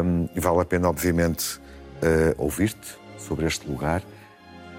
Um, 0.04 0.28
vale 0.36 0.60
a 0.60 0.66
pena, 0.66 0.90
obviamente, 0.90 1.56
uh, 1.58 2.36
ouvir-te 2.38 2.98
sobre 3.18 3.46
este 3.46 3.66
lugar, 3.66 4.04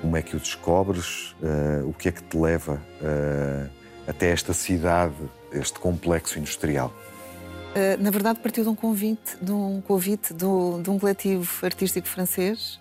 como 0.03 0.15
é 0.19 0.23
que 0.23 0.37
o 0.37 0.39
descobres, 0.39 1.35
uh, 1.41 1.89
o 1.89 1.95
que 1.95 2.11
é 2.11 2.13
que 2.13 2.23
te 2.23 2.37
leva 2.37 2.75
uh, 2.75 3.71
até 4.07 4.29
esta 4.29 4.53
cidade, 4.53 5.15
este 5.51 5.79
complexo 5.81 6.39
industrial. 6.39 6.93
Na 8.01 8.11
verdade, 8.11 8.41
partiu 8.41 8.65
de 8.65 8.71
um 8.71 8.75
convite, 8.75 9.37
de 9.41 9.53
um 9.53 9.81
convite 9.81 10.35
de 10.35 10.45
um 10.45 10.99
coletivo 10.99 11.49
artístico 11.65 12.09
francês 12.09 12.79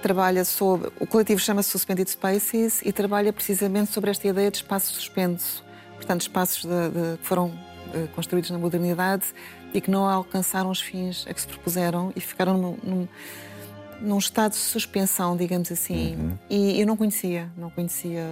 trabalha 0.00 0.46
sobre. 0.46 0.90
O 0.98 1.06
coletivo 1.06 1.38
chama-se 1.38 1.68
Suspended 1.68 2.08
Spaces 2.08 2.80
e 2.82 2.90
trabalha 2.90 3.34
precisamente 3.34 3.92
sobre 3.92 4.10
esta 4.10 4.26
ideia 4.26 4.50
de 4.50 4.56
espaço 4.56 4.94
suspenso. 4.94 5.62
Portanto, 6.00 6.22
espaços 6.22 6.64
de, 6.64 6.88
de, 6.88 7.18
que 7.18 7.26
foram 7.26 7.48
uh, 7.48 8.08
construídos 8.14 8.50
na 8.50 8.58
modernidade 8.58 9.26
e 9.74 9.80
que 9.80 9.90
não 9.90 10.08
alcançaram 10.08 10.70
os 10.70 10.80
fins 10.80 11.26
a 11.28 11.34
que 11.34 11.40
se 11.42 11.46
propuseram 11.46 12.10
e 12.16 12.20
ficaram 12.20 12.56
num, 12.56 12.78
num, 12.82 13.08
num 14.00 14.18
estado 14.18 14.52
de 14.52 14.58
suspensão, 14.58 15.36
digamos 15.36 15.70
assim. 15.70 16.16
Uhum. 16.16 16.38
E 16.48 16.80
eu 16.80 16.86
não 16.86 16.96
conhecia, 16.96 17.50
não 17.56 17.68
conhecia 17.68 18.24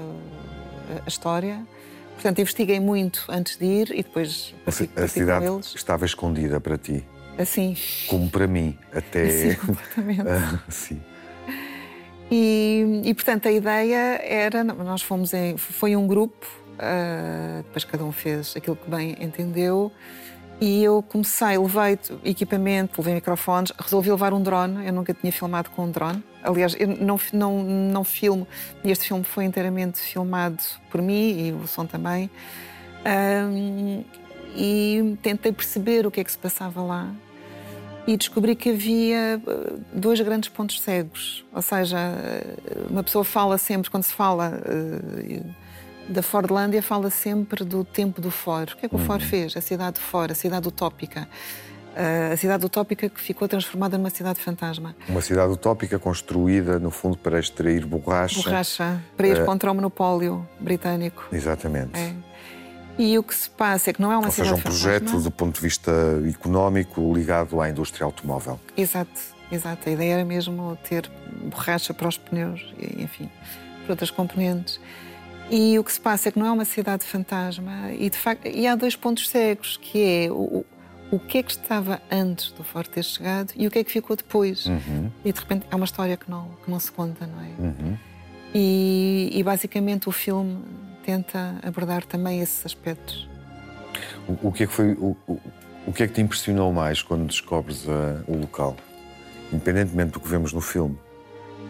a, 0.91 1.05
a 1.05 1.09
história. 1.09 1.65
Portanto, 2.15 2.41
investiguei 2.41 2.81
muito 2.81 3.25
antes 3.29 3.57
de 3.57 3.65
ir 3.65 3.91
e 3.93 4.03
depois 4.03 4.55
parti, 4.65 4.91
a, 4.97 5.05
a 5.05 5.09
cidade 5.09 5.47
estava 5.75 6.05
escondida 6.05 6.59
para 6.61 6.79
ti. 6.79 7.05
Assim. 7.39 7.77
Como 8.09 8.29
para 8.29 8.49
mim, 8.49 8.77
até. 8.93 9.29
Sim, 9.31 9.55
completamente. 9.55 10.23
uh, 10.23 10.61
sim. 10.69 11.01
E, 12.31 13.03
e, 13.05 13.15
portanto 13.15 13.49
a 13.49 13.53
ideia 13.53 14.21
era, 14.23 14.63
nós 14.63 15.01
fomos 15.01 15.33
em, 15.33 15.57
foi 15.57 15.97
um 15.97 16.07
grupo, 16.07 16.47
uh, 16.79 17.63
depois 17.65 17.85
cada 17.85 18.05
um 18.05 18.13
fez 18.13 18.55
aquilo 18.57 18.77
que 18.77 18.89
bem 18.91 19.17
entendeu 19.21 19.93
e 20.61 20.83
eu 20.83 21.03
comecei, 21.03 21.57
levei 21.57 21.99
equipamento, 22.25 23.01
levei 23.01 23.15
microfones, 23.15 23.73
resolvi 23.79 24.11
levar 24.11 24.33
um 24.33 24.43
drone, 24.43 24.87
eu 24.87 24.93
nunca 24.93 25.15
tinha 25.15 25.33
filmado 25.33 25.71
com 25.71 25.85
um 25.85 25.91
drone. 25.91 26.23
Aliás, 26.43 26.75
eu 26.79 26.89
não, 26.89 27.21
não, 27.33 27.63
não 27.63 28.05
filmo, 28.05 28.47
este 28.85 29.07
filme 29.07 29.23
foi 29.23 29.45
inteiramente 29.45 29.99
filmado 30.01 30.61
por 30.91 31.01
mim 31.01 31.49
e 31.49 31.53
o 31.53 31.67
som 31.69 31.87
também. 31.87 32.29
Um, 33.07 34.03
ah, 34.03 34.29
e 34.57 35.17
tentei 35.23 35.53
perceber 35.53 36.05
o 36.07 36.11
que 36.11 36.21
é 36.21 36.25
que 36.25 36.33
se 36.33 36.39
passava 36.39 36.83
lá 36.83 37.15
e 38.09 38.17
descobri 38.17 38.57
que 38.57 38.71
havia 38.71 39.35
eh, 39.35 39.41
dois 39.93 40.19
grandes 40.21 40.49
pontos 40.49 40.81
cegos. 40.81 41.45
Ou 41.55 41.61
seja, 41.61 41.99
eh, 41.99 42.57
uma 42.91 43.05
pessoa 43.05 43.23
fala 43.23 43.59
sempre, 43.59 43.91
quando 43.91 44.03
se 44.03 44.15
fala 44.15 44.61
da 46.09 46.23
Fordlândia, 46.23 46.83
fala 46.83 47.11
sempre 47.11 47.65
do 47.65 47.85
tempo 47.85 48.21
do 48.21 48.31
Ford. 48.31 48.73
O 48.73 48.77
que 48.77 48.87
é 48.87 48.89
que 48.89 48.95
o 48.95 48.99
Ford 48.99 49.23
uhum. 49.23 49.29
fez? 49.29 49.57
A 49.57 49.61
cidade 49.61 49.97
de 49.97 50.03
Ford, 50.03 50.31
a 50.31 50.35
cidade 50.35 50.67
utópica. 50.67 51.29
Uh, 51.93 52.33
a 52.33 52.37
cidade 52.37 52.65
utópica 52.65 53.09
que 53.09 53.21
ficou 53.21 53.49
transformada 53.49 53.99
numa 53.99 54.11
cidade 54.11 54.41
fantasma. 54.41 54.95
Uma 55.09 55.21
cidade 55.21 55.53
utópica 55.53 55.99
construída, 55.99 56.79
no 56.79 56.91
fundo, 56.91 57.19
para 57.19 57.41
extrair 57.41 57.85
borracha. 57.85 58.41
Borracha, 58.43 59.03
para 59.17 59.29
ir 59.29 59.43
uh, 59.43 59.45
contra 59.45 59.71
o 59.71 59.75
monopólio 59.75 60.47
britânico. 60.61 61.27
Exatamente. 61.33 61.99
É. 61.99 62.15
E 62.99 63.19
o 63.19 63.23
que 63.23 63.35
se 63.35 63.51
passa 63.51 63.91
é 63.91 63.93
que 63.93 64.01
não 64.01 64.13
é 64.13 64.17
uma 64.17 64.27
Ou 64.27 64.33
cidade 64.33 64.51
seja, 64.51 64.61
um 64.61 64.63
projeto 64.63 65.05
fantasma. 65.07 65.21
do 65.23 65.31
ponto 65.31 65.55
de 65.55 65.61
vista 65.61 65.93
económico 66.29 67.13
ligado 67.15 67.61
à 67.61 67.69
indústria 67.69 68.05
automóvel. 68.05 68.59
Exato, 68.77 69.21
exato. 69.51 69.89
A 69.89 69.93
ideia 69.93 70.15
era 70.15 70.25
mesmo 70.25 70.77
ter 70.89 71.11
borracha 71.45 71.95
para 71.95 72.09
os 72.09 72.19
pneus, 72.19 72.75
enfim, 72.97 73.31
para 73.85 73.93
outras 73.93 74.11
componentes. 74.11 74.81
E 75.51 75.79
o 75.79 75.85
que 75.85 75.93
se 75.93 76.01
passa 76.01 76.29
é 76.29 76.33
que 76.33 76.39
não 76.39 76.47
é 76.47 76.53
uma 76.53 76.65
cidade 76.65 77.05
fantasma 77.05 77.91
e, 77.93 78.11
de 78.11 78.19
facto, 78.19 78.47
e 78.47 78.67
há 78.67 78.75
dois 78.75 78.95
pontos 78.95 79.29
cegos, 79.29 79.79
que 79.79 80.27
é 80.27 80.31
o, 80.31 80.65
o 81.11 81.19
que 81.19 81.39
é 81.39 81.43
que 81.43 81.51
estava 81.51 82.01
antes 82.11 82.53
do 82.53 82.63
Ford 82.63 82.87
ter 82.87 83.03
chegado 83.03 83.53
e 83.57 83.67
o 83.67 83.71
que 83.71 83.79
é 83.79 83.85
que 83.85 83.91
ficou 83.91 84.15
depois. 84.15 84.67
Uhum. 84.67 85.11
E, 85.25 85.33
de 85.33 85.41
repente, 85.41 85.67
é 85.71 85.75
uma 85.75 85.87
história 85.87 86.17
que 86.17 86.31
não, 86.31 86.51
que 86.65 86.71
não 86.71 86.79
se 86.79 86.93
conta, 86.93 87.27
não 87.27 87.41
é? 87.41 87.49
Uhum. 87.59 87.99
E, 88.55 89.31
e, 89.33 89.43
basicamente, 89.43 90.09
o 90.09 90.13
filme 90.13 90.59
tenta 91.05 91.57
abordar 91.63 92.05
também 92.05 92.41
esses 92.41 92.65
aspectos. 92.67 93.29
O, 94.29 94.49
o 94.49 94.53
que 94.53 94.65
é 94.65 94.67
que 94.67 94.73
foi 94.73 94.93
o, 94.93 95.17
o, 95.27 95.41
o, 95.87 95.93
que 95.93 96.03
é 96.03 96.07
que 96.07 96.13
te 96.13 96.21
impressionou 96.21 96.73
mais 96.73 97.01
quando 97.01 97.27
descobres 97.27 97.87
uh, 97.87 98.23
o 98.27 98.37
local, 98.37 98.77
independentemente 99.51 100.13
do 100.13 100.21
que 100.21 100.29
vemos 100.29 100.53
no 100.53 100.61
filme? 100.61 100.99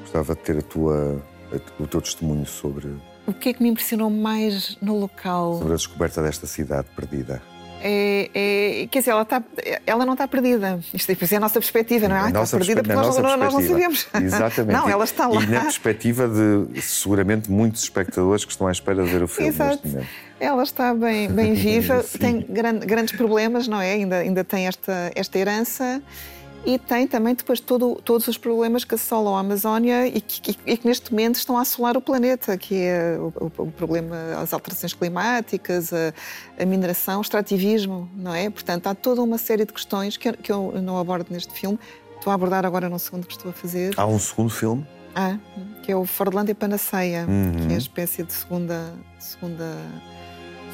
Gostava 0.01 0.35
de 0.35 0.41
ter 0.41 0.59
a 0.59 0.63
tua, 0.63 1.23
a, 1.53 1.83
o 1.83 1.87
teu 1.87 2.01
testemunho 2.01 2.47
sobre. 2.47 2.89
O 3.29 3.33
que 3.35 3.51
é 3.51 3.53
que 3.53 3.63
me 3.63 3.69
impressionou 3.69 4.09
mais 4.09 4.79
no 4.81 4.99
local? 4.99 5.59
Sobre 5.59 5.75
a 5.75 5.77
descoberta 5.77 6.23
desta 6.23 6.47
cidade 6.47 6.89
perdida. 6.97 7.43
É, 7.83 8.31
é, 8.35 8.87
quer 8.87 9.01
dizer, 9.01 9.11
ela, 9.11 9.21
está, 9.21 9.43
ela 9.87 10.07
não 10.07 10.15
está 10.15 10.27
perdida. 10.27 10.81
Isto 10.95 11.13
é 11.13 11.37
a 11.37 11.41
nossa 11.41 11.61
perspectiva, 11.61 12.09
não 12.09 12.17
é? 12.17 12.21
A 12.21 12.43
está 12.43 12.57
perdida 12.57 12.83
porque 12.83 12.97
nós, 12.97 13.19
nós, 13.19 13.53
não 13.53 13.61
sabemos. 13.61 14.09
Exatamente. 14.19 14.73
não, 14.73 14.89
ela 14.89 15.05
está 15.05 15.29
lá. 15.29 15.43
E 15.43 15.47
na 15.47 15.61
perspectiva 15.61 16.27
de 16.27 16.81
seguramente 16.81 17.51
muitos 17.51 17.83
espectadores 17.83 18.47
que 18.47 18.51
estão 18.51 18.67
à 18.67 18.73
espera 18.73 19.05
de 19.05 19.11
ver 19.11 19.23
o 19.23 19.29
filme 19.29 19.51
Exato. 19.51 19.73
neste 19.73 19.89
momento. 19.89 20.09
Ela 20.41 20.63
está 20.63 20.95
bem, 20.95 21.29
bem 21.31 21.53
viva, 21.55 22.03
tem 22.19 22.47
grande, 22.49 22.87
grandes 22.87 23.15
problemas, 23.15 23.69
não 23.69 23.79
é? 23.79 23.93
Ainda, 23.93 24.17
ainda 24.21 24.43
tem 24.43 24.67
esta, 24.67 25.13
esta 25.15 25.39
herança 25.39 26.03
e 26.65 26.79
tem 26.79 27.07
também 27.07 27.35
depois 27.35 27.61
todo, 27.61 27.97
todos 28.05 28.29
os 28.29 28.37
problemas 28.37 28.85
que 28.85 28.95
assolam 28.95 29.37
a 29.37 29.41
Amazónia 29.41 30.07
e 30.07 30.21
que, 30.21 30.57
e 30.67 30.77
que, 30.77 30.87
neste 30.87 31.11
momento 31.11 31.37
estão 31.37 31.57
a 31.57 31.63
assolar 31.63 31.97
o 31.97 32.01
planeta, 32.01 32.57
que 32.59 32.75
é 32.75 33.17
o, 33.19 33.33
o, 33.59 33.71
problema, 33.71 34.17
as 34.41 34.53
alterações 34.53 34.93
climáticas, 34.93 35.93
a, 35.93 36.13
a, 36.61 36.67
mineração, 36.67 37.19
o 37.19 37.23
extrativismo, 37.23 38.09
não 38.15 38.35
é? 38.35 38.51
Portanto, 38.51 38.87
há 38.87 38.95
toda 38.95 39.23
uma 39.23 39.39
série 39.39 39.65
de 39.65 39.73
questões 39.73 40.17
que 40.17 40.29
eu, 40.29 40.35
que 40.35 40.53
eu 40.53 40.73
não 40.83 40.99
abordo 40.99 41.29
neste 41.31 41.53
filme. 41.53 41.79
Estou 42.17 42.31
a 42.31 42.35
abordar 42.35 42.67
agora 42.67 42.89
no 42.89 42.99
segundo 42.99 43.27
que 43.27 43.33
estou 43.33 43.51
a 43.51 43.55
fazer. 43.55 43.95
Há 43.97 44.07
um 44.07 44.19
segundo 44.19 44.51
filme? 44.51 44.87
Ah, 45.15 45.39
que 45.83 45.91
é 45.91 45.97
o 45.97 46.05
Fordlândia 46.05 46.55
Panaceia, 46.55 47.25
uhum. 47.27 47.67
que 47.67 47.73
é 47.73 47.77
a 47.77 47.79
espécie 47.79 48.23
de 48.23 48.33
segunda, 48.33 48.93
segunda, 49.19 49.77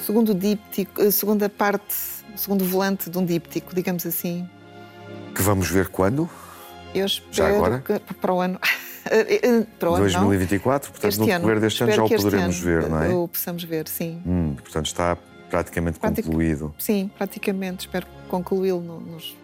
segundo 0.04 0.34
díptico, 0.34 1.10
segunda 1.12 1.48
parte, 1.48 1.94
segundo 2.34 2.64
volante 2.64 3.08
de 3.08 3.16
um 3.16 3.24
díptico, 3.24 3.74
digamos 3.74 4.04
assim. 4.04 4.48
Que 5.34 5.42
vamos 5.42 5.68
ver 5.68 5.88
quando? 5.88 6.28
Eu 6.94 7.06
espero 7.06 7.32
já 7.32 7.48
agora? 7.48 7.82
para 8.20 8.32
o 8.32 8.40
ano. 8.40 8.58
Eh, 9.10 9.38
eh, 9.46 9.66
para 9.78 9.90
o 9.90 9.98
2024, 9.98 10.88
ano, 10.88 10.92
portanto, 10.92 11.10
este 11.10 11.20
no 11.20 11.26
decorrer 11.26 11.60
deste 11.60 11.82
ano 11.82 11.92
já 11.92 12.04
o 12.04 12.08
poderemos 12.08 12.58
ver, 12.58 12.88
não 12.88 13.02
é? 13.02 13.08
O 13.10 13.28
possamos 13.28 13.62
ver, 13.62 13.86
sim. 13.86 14.22
Hum, 14.26 14.54
portanto, 14.54 14.86
está 14.86 15.18
praticamente 15.50 15.98
Pratic... 15.98 16.24
concluído. 16.24 16.74
Sim, 16.78 17.10
praticamente. 17.18 17.80
Espero 17.80 18.06
concluí-lo 18.28 18.80
no, 18.80 19.00
nos 19.00 19.36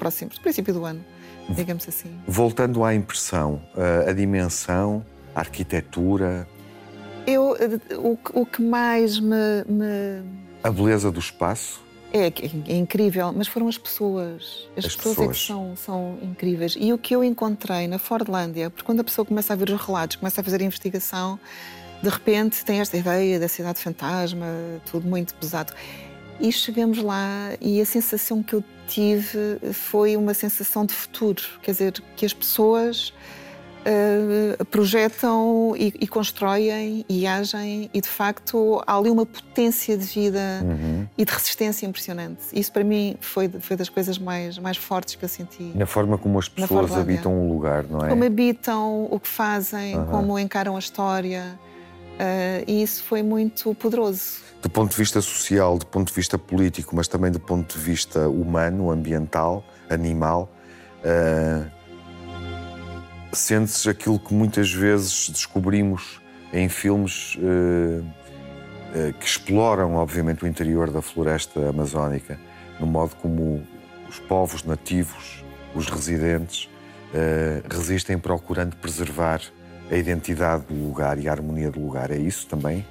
próximos, 0.00 0.36
no 0.36 0.42
princípio 0.42 0.74
do 0.74 0.84
ano, 0.84 1.04
digamos 1.50 1.86
assim. 1.86 2.10
Voltando 2.26 2.82
à 2.82 2.92
impressão, 2.92 3.62
a, 4.04 4.12
dimensão, 4.12 5.06
a 5.32 5.38
arquitetura. 5.38 6.48
Eu, 7.24 7.56
eh, 7.56 7.94
o, 7.96 8.18
o 8.32 8.44
que 8.44 8.60
mais 8.60 9.20
me, 9.20 9.64
me. 9.68 10.24
A 10.60 10.72
beleza 10.72 11.12
do 11.12 11.20
espaço? 11.20 11.80
É, 12.12 12.26
é, 12.26 12.76
incrível, 12.76 13.32
mas 13.34 13.48
foram 13.48 13.68
as 13.68 13.76
pessoas. 13.76 14.68
As, 14.76 14.86
as 14.86 14.96
pessoas, 14.96 15.16
pessoas, 15.16 15.18
é 15.18 15.32
que 15.32 15.46
são, 15.46 15.76
são 15.76 16.18
incríveis. 16.22 16.74
E 16.78 16.92
o 16.92 16.98
que 16.98 17.14
eu 17.14 17.22
encontrei 17.22 17.86
na 17.86 17.98
Fordlândia, 17.98 18.70
porque 18.70 18.84
quando 18.84 19.00
a 19.00 19.04
pessoa 19.04 19.24
começa 19.24 19.52
a 19.52 19.56
ver 19.56 19.70
os 19.70 19.80
relatos, 19.80 20.16
começa 20.16 20.40
a 20.40 20.44
fazer 20.44 20.62
a 20.62 20.64
investigação, 20.64 21.38
de 22.02 22.08
repente 22.08 22.64
tem 22.64 22.80
esta 22.80 22.96
ideia 22.96 23.38
da 23.38 23.48
cidade 23.48 23.80
fantasma, 23.80 24.46
tudo 24.90 25.06
muito 25.06 25.34
pesado. 25.34 25.72
E 26.40 26.50
chegamos 26.52 26.98
lá 26.98 27.52
e 27.60 27.80
a 27.80 27.84
sensação 27.84 28.42
que 28.42 28.54
eu 28.54 28.64
tive 28.86 29.58
foi 29.72 30.16
uma 30.16 30.32
sensação 30.32 30.86
de 30.86 30.94
futuro, 30.94 31.42
quer 31.62 31.72
dizer, 31.72 31.92
que 32.16 32.24
as 32.24 32.32
pessoas 32.32 33.12
uh, 33.78 34.64
projetam 34.66 35.74
e, 35.76 35.92
e, 36.00 36.06
constroem 36.06 37.04
e 37.08 37.26
agem 37.26 37.90
e 37.92 38.00
de 38.00 38.08
facto 38.08 38.82
há 38.86 38.96
ali 38.96 39.10
uma 39.10 39.26
potência 39.26 39.96
de 39.96 40.04
vida 40.04 40.40
uhum. 40.62 41.06
e 41.16 41.24
de 41.24 41.32
resistência 41.32 41.86
impressionante. 41.86 42.42
Isso 42.52 42.72
para 42.72 42.84
mim 42.84 43.16
foi, 43.20 43.48
foi 43.48 43.76
das 43.76 43.88
coisas 43.88 44.18
mais, 44.18 44.58
mais 44.58 44.76
fortes 44.76 45.14
que 45.14 45.24
eu 45.24 45.28
senti. 45.28 45.72
Na 45.74 45.86
forma 45.86 46.18
como 46.18 46.38
as 46.38 46.48
pessoas 46.48 46.92
habitam 46.92 47.32
um 47.32 47.52
lugar, 47.52 47.84
não 47.84 48.04
é? 48.04 48.08
Como 48.08 48.24
habitam, 48.24 49.08
o 49.10 49.18
que 49.18 49.28
fazem, 49.28 49.96
uhum. 49.96 50.06
como 50.06 50.38
encaram 50.38 50.76
a 50.76 50.78
história. 50.78 51.58
Uh, 52.18 52.64
e 52.66 52.82
isso 52.82 53.04
foi 53.04 53.22
muito 53.22 53.74
poderoso. 53.76 54.40
Do 54.60 54.68
ponto 54.68 54.90
de 54.90 54.96
vista 54.96 55.20
social, 55.20 55.78
do 55.78 55.86
ponto 55.86 56.08
de 56.08 56.14
vista 56.14 56.36
político, 56.36 56.96
mas 56.96 57.06
também 57.06 57.30
do 57.30 57.38
ponto 57.38 57.78
de 57.78 57.84
vista 57.84 58.28
humano, 58.28 58.90
ambiental, 58.90 59.62
animal, 59.88 60.50
uh, 61.04 61.77
sentes 63.32 63.86
aquilo 63.86 64.18
que 64.18 64.32
muitas 64.32 64.72
vezes 64.72 65.28
descobrimos 65.30 66.20
em 66.52 66.68
filmes 66.68 67.36
uh, 67.36 68.00
uh, 68.00 69.12
que 69.18 69.26
exploram, 69.26 69.94
obviamente, 69.94 70.44
o 70.44 70.46
interior 70.46 70.90
da 70.90 71.02
floresta 71.02 71.68
amazónica, 71.68 72.38
no 72.80 72.86
modo 72.86 73.14
como 73.16 73.62
os 74.08 74.18
povos 74.18 74.64
nativos, 74.64 75.44
os 75.74 75.88
residentes, 75.88 76.64
uh, 76.64 77.62
resistem 77.68 78.18
procurando 78.18 78.76
preservar 78.76 79.40
a 79.90 79.96
identidade 79.96 80.64
do 80.68 80.74
lugar 80.74 81.18
e 81.18 81.28
a 81.28 81.32
harmonia 81.32 81.70
do 81.70 81.80
lugar. 81.80 82.10
É 82.10 82.16
isso 82.16 82.46
também? 82.46 82.84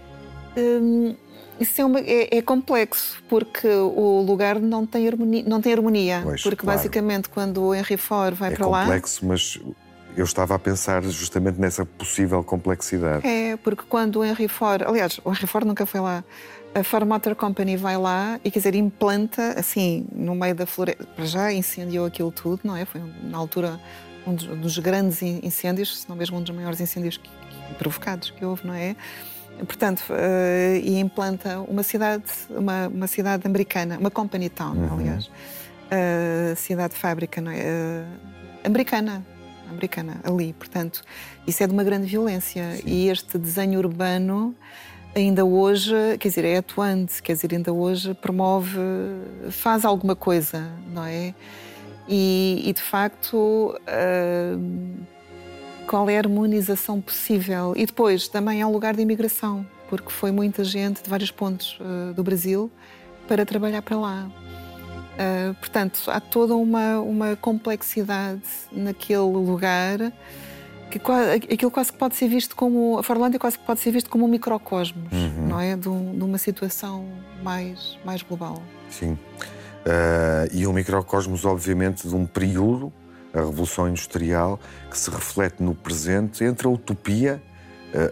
Hum, 0.56 1.16
isso 1.60 1.82
é, 1.82 1.86
uma, 1.86 2.00
é, 2.00 2.38
é, 2.38 2.42
complexo, 2.42 3.22
porque 3.28 3.68
o 3.68 4.22
lugar 4.22 4.60
não 4.60 4.86
tem 4.86 5.08
harmonia. 5.08 5.44
Não 5.46 5.62
tem 5.62 5.74
harmonia 5.74 6.22
pois, 6.24 6.42
porque, 6.42 6.58
claro. 6.58 6.78
basicamente, 6.78 7.30
quando 7.30 7.64
o 7.64 7.76
Henry 7.76 7.98
Ford 7.98 8.36
vai 8.36 8.52
é 8.52 8.56
para 8.56 8.68
lá. 8.68 8.82
É 8.82 8.86
complexo, 8.86 9.26
mas 9.26 9.60
eu 10.18 10.24
estava 10.24 10.56
a 10.56 10.60
pensar 10.60 11.04
justamente 11.04 11.60
nessa 11.60 11.86
possível 11.86 12.44
complexidade. 12.44 13.26
É, 13.26 13.56
porque 13.58 13.84
quando 13.88 14.18
o 14.18 14.26
Henry 14.26 14.48
Ford, 14.48 14.82
aliás, 14.82 15.20
o 15.24 15.30
Henry 15.32 15.46
Ford 15.46 15.66
nunca 15.68 15.86
foi 15.86 16.00
lá, 16.00 16.24
a 16.74 16.84
Ford 16.84 17.08
Motor 17.08 17.36
Company 17.36 17.78
vai 17.78 17.98
lá 17.98 18.40
e, 18.44 18.50
quer 18.50 18.60
dizer, 18.60 18.74
implanta, 18.74 19.54
assim, 19.58 20.08
no 20.12 20.34
meio 20.34 20.56
da 20.56 20.66
floresta, 20.66 21.08
já 21.20 21.54
incendiou 21.54 22.08
aquilo 22.08 22.32
tudo, 22.32 22.62
não 22.64 22.76
é? 22.76 22.84
Foi, 22.84 23.00
na 23.24 23.38
altura, 23.38 23.80
um 24.26 24.34
dos, 24.34 24.48
um 24.48 24.60
dos 24.60 24.80
grandes 24.80 25.22
incêndios, 25.22 26.02
se 26.02 26.10
não 26.10 26.16
mesmo 26.16 26.38
um 26.38 26.42
dos 26.42 26.54
maiores 26.54 26.82
incêndios 26.82 27.18
que, 27.18 27.30
que, 27.30 27.76
provocados 27.76 28.32
que 28.32 28.44
houve, 28.44 28.66
não 28.66 28.74
é? 28.74 28.96
Portanto, 29.66 30.04
uh, 30.10 30.76
e 30.84 31.00
implanta 31.00 31.60
uma 31.62 31.84
cidade, 31.84 32.26
uma, 32.50 32.88
uma 32.88 33.08
cidade 33.08 33.46
americana, 33.46 33.98
uma 34.00 34.12
company 34.12 34.50
town, 34.50 34.76
uhum. 34.76 34.94
aliás, 34.94 35.28
uh, 35.28 36.56
cidade 36.56 36.96
fábrica, 36.96 37.40
não 37.40 37.52
é? 37.52 37.58
Uh, 37.58 38.68
americana, 38.68 39.26
americana 39.70 40.20
ali. 40.24 40.54
Portanto, 40.54 41.04
isso 41.46 41.64
é 41.64 41.68
de 41.68 41.74
uma 41.74 41.84
grande 41.84 42.08
violência. 42.08 42.76
Sim. 42.78 42.84
E 42.86 43.10
este 43.10 43.38
desenho 43.38 43.80
urbano 43.80 44.56
ainda 45.16 45.44
hoje, 45.46 45.94
quer 46.20 46.28
dizer, 46.30 46.46
é 46.46 46.58
atuante, 46.58 47.22
quer 47.22 47.34
dizer, 47.34 47.54
ainda 47.54 47.74
hoje 47.74 48.14
promove, 48.14 48.78
faz 49.50 49.84
alguma 49.84 50.16
coisa, 50.16 50.70
não 50.94 51.04
é? 51.04 51.34
E, 52.08 52.64
e 52.66 52.74
de 52.74 52.82
facto, 52.82 53.76
uh, 53.76 55.06
qual 55.88 56.10
é 56.10 56.16
a 56.16 56.20
harmonização 56.20 57.02
possível? 57.02 57.74
E 57.76 57.86
depois, 57.86 58.28
também 58.28 58.62
é 58.62 58.66
um 58.66 58.72
lugar 58.72 58.96
de 58.96 59.02
imigração, 59.02 59.66
porque 59.90 60.12
foi 60.12 60.32
muita 60.32 60.64
gente 60.64 61.04
de 61.04 61.10
vários 61.10 61.32
pontos 61.32 61.80
uh, 61.82 62.14
do 62.14 62.24
Brasil 62.24 62.72
para 63.28 63.46
trabalhar 63.46 63.82
para 63.82 63.98
lá. 63.98 64.30
Uh, 65.18 65.54
portanto, 65.56 66.00
há 66.08 66.20
toda 66.20 66.56
uma, 66.56 67.00
uma 67.00 67.36
complexidade 67.36 68.42
naquele 68.72 69.20
lugar 69.20 70.14
que 70.90 71.02
aquilo 71.52 71.72
quase 71.72 71.92
que 71.92 71.98
pode 71.98 72.16
ser 72.16 72.28
visto 72.28 72.56
como 72.56 72.98
a 72.98 73.04
Forlândia 73.04 73.40
quase 73.40 73.58
que 73.58 73.66
pode 73.66 73.80
ser 73.80 73.92
visto 73.92 74.10
como 74.10 74.26
um 74.26 74.28
microcosmos, 74.28 75.12
uhum. 75.12 75.48
não 75.48 75.60
é, 75.60 75.76
de, 75.76 75.90
um, 75.90 76.18
de, 76.18 76.24
uma 76.24 76.38
situação 76.38 77.06
mais 77.44 77.98
mais 78.06 78.22
global. 78.22 78.62
Sim, 78.90 79.12
uh, 79.12 80.48
e 80.54 80.66
um 80.66 80.74
microcosmos 80.74 81.46
obviamente 81.46 82.08
de 82.08 82.16
um 82.16 82.26
período, 82.26 82.94
a 83.34 83.40
revolução 83.40 83.90
industrial, 83.90 84.60
que 84.90 84.98
se 84.98 85.10
reflete 85.10 85.62
no 85.62 85.76
presente 85.76 86.44
entre 86.44 86.68
a 86.68 86.70
utopia 86.70 87.42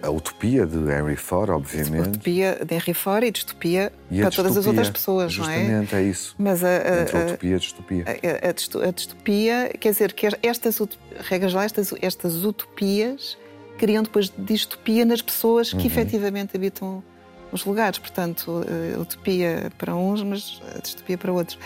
a 0.02 0.10
utopia 0.10 0.66
de 0.66 0.78
Henry 0.78 1.16
Ford, 1.16 1.50
obviamente. 1.50 2.08
A 2.08 2.10
utopia 2.10 2.66
de 2.66 2.76
Henry 2.76 2.94
Ford 2.94 3.24
e 3.24 3.32
distopia 3.32 3.92
e 4.10 4.22
para 4.22 4.32
todas 4.32 4.58
as 4.58 4.66
outras 4.66 4.90
pessoas, 4.90 5.38
não 5.38 5.50
é? 5.50 5.58
Justamente, 5.60 5.96
é 5.96 6.04
isso. 6.04 6.36
Mas 6.38 6.64
a, 6.64 6.68
a, 6.68 7.02
Entre 7.02 7.18
a 7.18 7.26
utopia 7.26 7.50
e 7.50 7.54
a 7.54 7.58
distopia. 7.58 8.06
A, 8.08 8.88
a, 8.88 8.92
distopia, 8.92 9.74
quer 9.80 9.92
dizer, 9.92 10.14
que 10.14 10.28
estas, 10.44 10.80
regras 11.20 11.54
lá, 11.54 11.66
estas, 11.66 11.94
estas 12.02 12.44
utopias 12.44 13.38
criam 13.78 14.04
depois 14.04 14.32
distopia 14.38 15.04
nas 15.04 15.22
pessoas 15.22 15.72
que 15.72 15.80
uhum. 15.80 15.86
efetivamente 15.86 16.56
habitam 16.56 17.04
os 17.52 17.66
lugares. 17.66 18.00
Portanto, 18.00 18.64
a 18.96 19.00
utopia 19.00 19.72
para 19.78 19.96
uns, 19.96 20.24
mas 20.24 20.62
a 20.76 20.80
distopia 20.80 21.18
para 21.18 21.32
outros. 21.32 21.60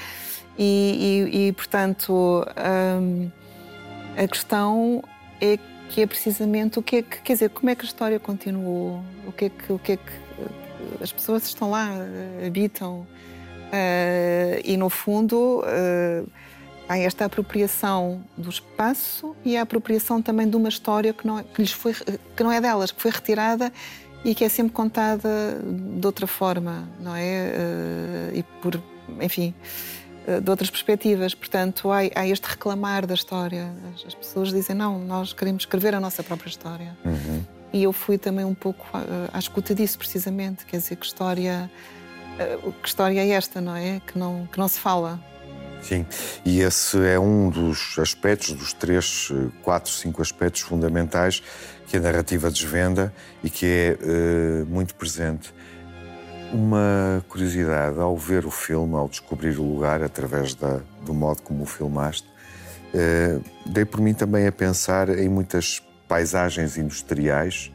E, 0.57 1.29
e, 1.31 1.47
e 1.47 1.53
portanto, 1.53 2.45
hum, 3.01 3.29
a 4.17 4.27
questão 4.27 5.01
é 5.39 5.55
que 5.55 5.68
que 5.89 6.01
é 6.01 6.07
precisamente 6.07 6.79
o 6.79 6.83
que 6.83 6.97
é 6.97 7.01
que, 7.01 7.21
quer 7.21 7.33
dizer, 7.33 7.49
como 7.49 7.69
é 7.69 7.75
que 7.75 7.81
a 7.81 7.85
história 7.85 8.19
continuou, 8.19 9.03
o 9.27 9.31
que 9.31 9.45
é 9.45 9.49
que, 9.49 9.73
o 9.73 9.79
que, 9.79 9.91
é 9.93 9.97
que 9.97 10.11
eh, 10.11 11.03
as 11.03 11.11
pessoas 11.11 11.43
estão 11.45 11.71
lá, 11.71 11.89
eh, 11.95 12.47
habitam, 12.47 12.99
uh, 12.99 14.61
e 14.63 14.77
no 14.77 14.89
fundo 14.89 15.61
uh, 15.61 16.29
há 16.87 16.97
esta 16.97 17.25
apropriação 17.25 18.23
do 18.37 18.49
espaço 18.49 19.35
e 19.43 19.57
a 19.57 19.63
apropriação 19.63 20.21
também 20.21 20.47
de 20.47 20.55
uma 20.55 20.69
história 20.69 21.11
que 21.11 21.25
não, 21.25 21.39
é, 21.39 21.43
que 21.43 21.61
lhes 21.61 21.71
foi, 21.71 21.93
que 21.93 22.43
não 22.43 22.51
é 22.51 22.61
delas, 22.61 22.91
que 22.91 23.01
foi 23.01 23.11
retirada 23.11 23.73
e 24.23 24.35
que 24.35 24.43
é 24.43 24.49
sempre 24.49 24.73
contada 24.73 25.59
de 25.63 26.05
outra 26.05 26.27
forma, 26.27 26.87
não 26.99 27.15
é? 27.15 27.53
Uh, 28.33 28.37
e 28.37 28.43
por, 28.61 28.81
enfim, 29.21 29.55
de 30.41 30.49
outras 30.49 30.69
perspectivas. 30.69 31.33
Portanto, 31.33 31.91
há, 31.91 31.99
há, 32.15 32.27
este 32.27 32.45
reclamar 32.45 33.05
da 33.05 33.13
história. 33.13 33.71
As, 33.93 34.07
as, 34.07 34.15
pessoas 34.15 34.49
dizem, 34.49 34.75
não, 34.75 34.99
nós 34.99 35.33
queremos 35.33 35.63
escrever 35.63 35.95
a 35.95 35.99
nossa 35.99 36.21
própria 36.21 36.49
história. 36.49 36.97
Uhum. 37.03 37.43
E 37.71 37.83
eu 37.83 37.93
fui 37.93 38.17
também 38.17 38.45
um 38.45 38.53
pouco 38.53 38.85
à, 38.93 39.37
à, 39.37 39.39
escuta 39.39 39.73
disso, 39.73 39.97
precisamente. 39.97 40.65
Quer 40.65 40.77
dizer, 40.77 40.95
que 40.95 41.05
história, 41.05 41.69
eh, 42.37 42.57
que 42.81 42.87
história 42.87 43.19
é 43.19 43.29
esta, 43.29 43.61
não 43.61 43.75
é? 43.75 44.01
Que 44.05 44.17
não, 44.17 44.47
que 44.51 44.57
não 44.57 44.67
se 44.67 44.79
fala. 44.79 45.19
Sim, 45.81 46.05
e 46.43 46.59
esse 46.59 46.97
é 47.05 47.17
um 47.17 47.49
dos 47.49 47.97
aspectos, 47.99 48.51
dos 48.51 48.73
três, 48.73 49.29
eh, 49.31 49.49
quatro, 49.63 49.91
cinco 49.91 50.21
aspectos 50.21 50.61
fundamentais 50.61 51.41
que 51.87 51.97
a 51.97 51.99
narrativa 51.99 52.51
desvenda 52.51 53.13
e 53.43 53.49
que 53.49 53.65
é 53.65 53.97
uh, 53.99 54.65
muito 54.67 54.93
presente 54.93 55.51
uma 56.51 57.23
curiosidade 57.27 57.99
ao 57.99 58.17
ver 58.17 58.45
o 58.45 58.51
filme, 58.51 58.95
ao 58.95 59.07
descobrir 59.07 59.57
o 59.57 59.63
lugar 59.63 60.01
através 60.01 60.55
da, 60.55 60.81
do 61.05 61.13
modo 61.13 61.41
como 61.41 61.63
o 61.63 61.65
filmaste, 61.65 62.27
eh, 62.93 63.39
dei 63.65 63.85
por 63.85 64.01
mim 64.01 64.13
também 64.13 64.47
a 64.47 64.51
pensar 64.51 65.09
em 65.09 65.29
muitas 65.29 65.81
paisagens 66.07 66.77
industriais 66.77 67.71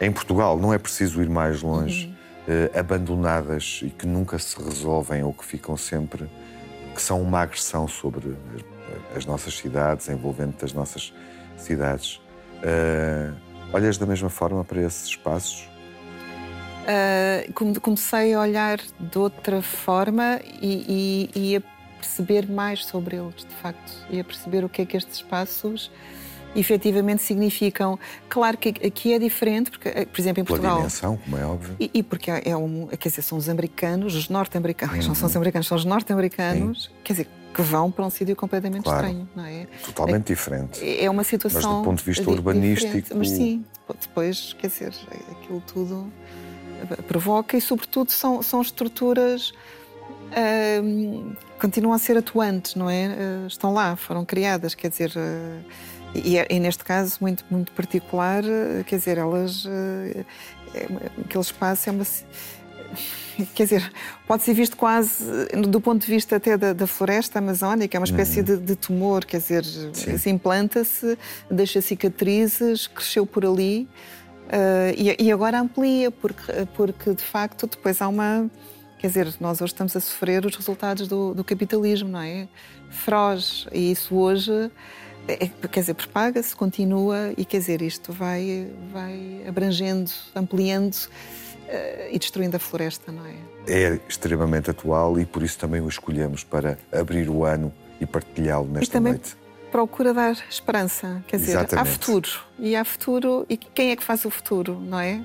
em 0.00 0.12
Portugal, 0.12 0.58
não 0.58 0.72
é 0.72 0.78
preciso 0.78 1.22
ir 1.22 1.28
mais 1.28 1.62
longe, 1.62 2.06
uhum. 2.06 2.68
eh, 2.72 2.78
abandonadas 2.78 3.80
e 3.82 3.90
que 3.90 4.06
nunca 4.06 4.38
se 4.38 4.60
resolvem 4.62 5.22
ou 5.22 5.32
que 5.32 5.44
ficam 5.44 5.76
sempre, 5.76 6.28
que 6.94 7.02
são 7.02 7.20
uma 7.20 7.40
agressão 7.40 7.88
sobre 7.88 8.36
as, 8.54 9.18
as 9.18 9.26
nossas 9.26 9.56
cidades, 9.56 10.08
envolvente 10.08 10.64
as 10.64 10.72
nossas 10.72 11.12
cidades. 11.56 12.20
Eh, 12.62 13.30
olhas 13.72 13.98
da 13.98 14.06
mesma 14.06 14.30
forma 14.30 14.64
para 14.64 14.80
esses 14.82 15.08
espaços? 15.08 15.68
Uh, 16.84 17.80
comecei 17.80 18.34
a 18.34 18.40
olhar 18.40 18.78
de 18.98 19.18
outra 19.18 19.62
forma 19.62 20.40
e, 20.60 21.30
e, 21.34 21.52
e, 21.52 21.56
a 21.56 21.62
perceber 21.98 22.50
mais 22.50 22.84
sobre 22.84 23.16
eles, 23.16 23.36
de 23.36 23.54
facto, 23.62 23.92
e 24.10 24.20
a 24.20 24.24
perceber 24.24 24.64
o 24.64 24.68
que 24.68 24.82
é 24.82 24.86
que 24.86 24.96
estes 24.96 25.16
espaços 25.16 25.90
efetivamente 26.54 27.22
significam. 27.22 27.98
Claro 28.28 28.56
que 28.56 28.68
aqui 28.86 29.12
é 29.12 29.18
diferente, 29.18 29.70
porque, 29.70 29.88
eh, 29.88 30.06
por 30.06 30.20
exemplo, 30.20 30.40
em 30.42 30.44
Portugal. 30.44 30.76
Pela 30.76 30.88
dimensão, 30.88 31.16
como 31.16 31.36
é 31.36 31.44
óbvio. 31.44 31.76
E, 31.80 31.90
e 31.94 32.02
porque 32.02 32.30
é 32.30 32.56
um. 32.56 32.86
Quer 32.86 33.08
dizer, 33.08 33.22
são 33.22 33.36
os 33.38 33.48
americanos, 33.48 34.14
os 34.14 34.28
norte-americanos, 34.28 35.04
uhum. 35.04 35.08
não 35.08 35.14
são 35.14 35.26
os 35.26 35.34
uhum. 35.34 35.40
americanos, 35.40 35.66
são 35.66 35.76
os 35.76 35.84
norte-americanos, 35.84 36.90
quer 37.02 37.14
dizer, 37.14 37.28
que 37.52 37.62
vão 37.62 37.90
para 37.90 38.04
um 38.04 38.10
sítio 38.10 38.34
completamente 38.34 38.84
claro. 38.84 39.06
estranho, 39.06 39.28
não 39.34 39.44
é? 39.44 39.66
Totalmente 39.84 40.32
é, 40.32 40.34
diferente. 40.34 41.00
É 41.00 41.08
uma 41.08 41.24
situação. 41.24 41.60
Mas 41.60 41.78
do 41.78 41.84
ponto 41.84 41.98
de 41.98 42.04
vista 42.04 42.30
urbanístico. 42.30 43.16
Mas 43.16 43.30
sim, 43.30 43.64
depois, 44.00 44.54
quer 44.58 44.68
dizer, 44.68 44.92
aquilo 45.30 45.62
tudo 45.66 46.12
provoca 46.86 47.56
e, 47.56 47.60
sobretudo, 47.60 48.10
são, 48.10 48.42
são 48.42 48.60
estruturas 48.60 49.52
uh, 50.34 51.36
continuam 51.60 51.94
a 51.94 51.98
ser 51.98 52.16
atuantes, 52.18 52.74
não 52.74 52.90
é? 52.90 53.08
Uh, 53.08 53.46
estão 53.46 53.72
lá, 53.72 53.96
foram 53.96 54.24
criadas, 54.24 54.74
quer 54.74 54.90
dizer, 54.90 55.10
uh, 55.10 55.64
e, 56.14 56.36
e, 56.38 56.60
neste 56.60 56.84
caso 56.84 57.18
muito 57.20 57.44
muito 57.50 57.72
particular, 57.72 58.42
quer 58.86 58.98
dizer, 58.98 59.18
elas 59.18 59.66
é, 59.66 60.24
aquele 61.24 61.42
espaço 61.42 61.88
é 61.88 61.92
uma 61.92 62.04
quer 63.52 63.64
dizer, 63.64 63.92
pode 64.24 64.44
ser 64.44 64.54
visto 64.54 64.76
quase 64.76 65.24
do 65.68 65.80
ponto 65.80 66.06
de 66.06 66.12
vista 66.12 66.36
até 66.36 66.56
da, 66.56 66.72
da 66.72 66.86
floresta 66.86 67.40
amazónica, 67.40 67.96
é 67.96 67.98
uma 67.98 68.06
espécie 68.06 68.38
uhum. 68.38 68.44
de, 68.44 68.56
de, 68.58 68.76
tumor, 68.76 69.24
quer 69.24 69.38
dizer, 69.38 69.64
se 69.64 70.30
implanta-se, 70.30 71.18
deixa 71.50 71.80
cicatrizes, 71.80 72.86
cresceu 72.86 73.26
por 73.26 73.44
ali 73.44 73.88
uh, 74.46 74.94
e, 74.96 75.16
e, 75.18 75.32
agora 75.32 75.60
amplia, 75.60 76.10
porque, 76.10 76.52
porque 76.74 77.14
de 77.14 77.22
facto 77.22 77.66
depois 77.66 78.00
há 78.00 78.08
uma. 78.08 78.50
Quer 78.98 79.08
dizer, 79.08 79.34
nós 79.40 79.60
hoje 79.60 79.72
estamos 79.72 79.94
a 79.96 80.00
sofrer 80.00 80.46
os 80.46 80.56
resultados 80.56 81.06
do, 81.06 81.34
do 81.34 81.44
capitalismo, 81.44 82.08
não 82.08 82.20
é? 82.20 82.48
Feroz. 82.90 83.66
E 83.72 83.92
isso 83.92 84.14
hoje 84.14 84.70
é, 85.28 85.48
quer 85.68 85.80
dizer, 85.80 85.94
propaga-se, 85.94 86.54
continua 86.54 87.32
e 87.36 87.44
quer 87.44 87.58
dizer, 87.58 87.82
isto 87.82 88.12
vai, 88.12 88.70
vai 88.92 89.44
abrangendo, 89.46 90.10
ampliando 90.34 90.94
uh, 90.94 91.08
e 92.10 92.18
destruindo 92.18 92.56
a 92.56 92.58
floresta, 92.58 93.10
não 93.10 93.24
é? 93.26 93.34
É 93.66 94.00
extremamente 94.08 94.70
atual 94.70 95.18
e 95.18 95.24
por 95.24 95.42
isso 95.42 95.58
também 95.58 95.80
o 95.80 95.88
escolhemos 95.88 96.44
para 96.44 96.78
abrir 96.92 97.28
o 97.30 97.44
ano 97.44 97.72
e 98.00 98.06
partilhá-lo 98.06 98.66
nesta 98.66 98.84
e 98.84 98.92
também 98.92 99.12
noite. 99.14 99.36
Procura 99.74 100.14
dar 100.14 100.36
esperança, 100.48 101.20
quer 101.26 101.36
dizer, 101.36 101.50
Exatamente. 101.50 101.88
há 101.88 101.92
futuro. 101.92 102.30
E 102.60 102.76
há 102.76 102.84
futuro, 102.84 103.44
e 103.48 103.56
quem 103.56 103.90
é 103.90 103.96
que 103.96 104.04
faz 104.04 104.24
o 104.24 104.30
futuro, 104.30 104.78
não 104.78 105.00
é? 105.00 105.20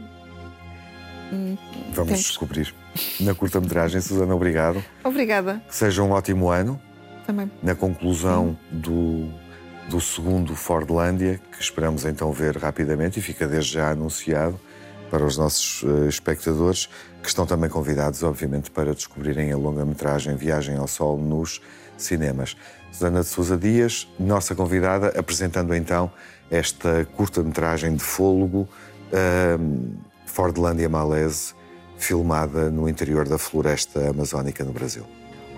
Hum, 1.32 1.56
Vamos 1.94 2.10
Temos... 2.10 2.24
descobrir. 2.24 2.74
Na 3.20 3.36
curta-metragem, 3.36 4.02
Susana, 4.02 4.34
obrigado. 4.34 4.84
Obrigada. 5.04 5.62
Que 5.68 5.76
seja 5.76 6.02
um 6.02 6.10
ótimo 6.10 6.50
ano. 6.50 6.82
Também. 7.28 7.52
Na 7.62 7.76
conclusão 7.76 8.58
do 8.72 9.32
do 9.88 10.02
segundo 10.02 10.56
Fordlândia, 10.56 11.40
que 11.52 11.62
esperamos 11.62 12.04
então 12.06 12.32
ver 12.32 12.58
rapidamente 12.58 13.20
e 13.20 13.22
fica 13.22 13.48
desde 13.48 13.74
já 13.74 13.92
anunciado 13.92 14.60
para 15.12 15.24
os 15.24 15.38
nossos 15.38 15.84
uh, 15.84 16.08
espectadores, 16.08 16.90
que 17.22 17.28
estão 17.28 17.46
também 17.46 17.70
convidados, 17.70 18.24
obviamente, 18.24 18.72
para 18.72 18.96
descobrirem 18.96 19.52
a 19.52 19.58
longa-metragem 19.58 20.36
Viagem 20.36 20.76
ao 20.76 20.88
Sol 20.88 21.20
nos 21.20 21.62
cinemas. 21.98 22.56
Susana 22.92 23.22
de 23.22 23.28
Sousa 23.28 23.58
Dias, 23.58 24.08
nossa 24.20 24.56
convidada, 24.56 25.14
apresentando 25.18 25.76
então 25.76 26.12
esta 26.50 27.06
curta-metragem 27.16 27.96
de 27.96 28.04
fôlego, 28.04 28.68
uh, 29.12 29.96
Fordlândia 30.26 30.90
Malaise, 30.90 31.54
filmada 31.98 32.70
no 32.70 32.88
interior 32.90 33.28
da 33.28 33.38
floresta 33.38 34.10
amazónica 34.10 34.64
no 34.64 34.72
Brasil. 34.72 35.06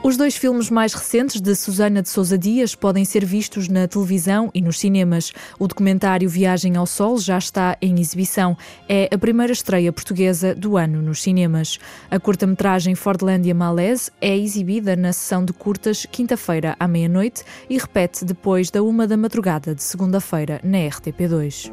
Os 0.03 0.17
dois 0.17 0.35
filmes 0.35 0.71
mais 0.71 0.95
recentes 0.95 1.39
de 1.39 1.53
Susana 1.53 2.01
de 2.01 2.09
Sousa 2.09 2.35
Dias 2.35 2.73
podem 2.73 3.05
ser 3.05 3.23
vistos 3.23 3.67
na 3.67 3.87
televisão 3.87 4.49
e 4.51 4.59
nos 4.59 4.79
cinemas. 4.79 5.31
O 5.59 5.67
documentário 5.67 6.27
Viagem 6.27 6.75
ao 6.75 6.87
Sol 6.87 7.19
já 7.19 7.37
está 7.37 7.77
em 7.79 7.99
exibição. 7.99 8.57
É 8.89 9.07
a 9.13 9.17
primeira 9.17 9.53
estreia 9.53 9.93
portuguesa 9.93 10.55
do 10.55 10.75
ano 10.75 11.03
nos 11.03 11.21
cinemas. 11.21 11.77
A 12.09 12.19
curta-metragem 12.19 12.95
Fordlandia 12.95 13.53
Malaise 13.53 14.09
é 14.19 14.35
exibida 14.35 14.95
na 14.95 15.13
sessão 15.13 15.45
de 15.45 15.53
curtas 15.53 16.07
quinta-feira 16.11 16.75
à 16.79 16.87
meia-noite 16.87 17.43
e 17.69 17.77
repete 17.77 18.25
depois 18.25 18.71
da 18.71 18.81
uma 18.81 19.05
da 19.05 19.15
madrugada 19.15 19.75
de 19.75 19.83
segunda-feira 19.83 20.59
na 20.63 20.79
RTP2. 20.79 21.71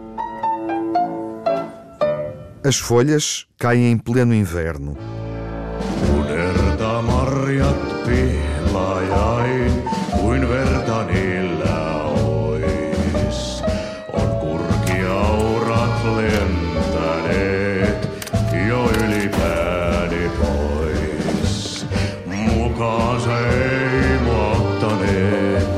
As 2.62 2.76
folhas 2.76 3.46
caem 3.56 3.90
em 3.90 3.96
pleno 3.96 4.34
inverno. 4.34 5.17
Pihlajain, 8.08 9.82
kuin 10.20 10.48
verta 10.48 11.04
niillä 11.04 12.02
ois. 12.24 13.62
On 14.12 14.30
kurkiaurat 14.40 16.04
lentäneet 16.16 18.08
jo 18.68 18.84
yli 18.84 19.28
pääni 19.28 20.30
pois. 20.40 21.86
Mukaansa 22.26 23.38
ei 23.38 24.18
muottaneet 24.24 25.68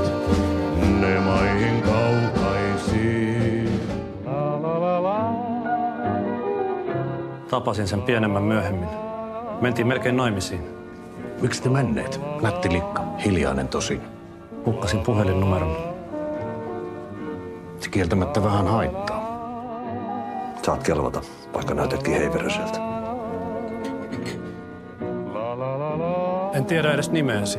ne 1.01 1.20
maihin 1.20 1.83
kaukaisiin. 1.83 3.81
Tapasin 7.51 7.89
sen 7.89 8.03
pienemmän 8.03 8.43
myöhemmin. 8.43 8.89
Mentiin 9.61 9.87
melkein 9.87 10.16
naimisiin. 10.16 10.80
Miksi 11.41 11.62
te 11.62 11.68
menneet? 11.68 12.20
Nätti 12.43 12.72
likka, 12.72 13.03
hiljainen 13.24 13.68
tosin. 13.68 14.01
Hukkasin 14.66 15.01
puhelinnumeron. 15.01 15.76
Se 17.80 17.91
kieltämättä 17.91 18.45
vähän 18.45 18.66
haittaa. 18.66 19.20
Saat 20.62 20.82
kelvata, 20.82 21.20
vaikka 21.55 21.74
näytetkin 21.74 22.14
heiveröseltä. 22.14 22.78
En 26.55 26.64
tiedä 26.64 26.93
edes 26.93 27.11
nimeäsi. 27.11 27.59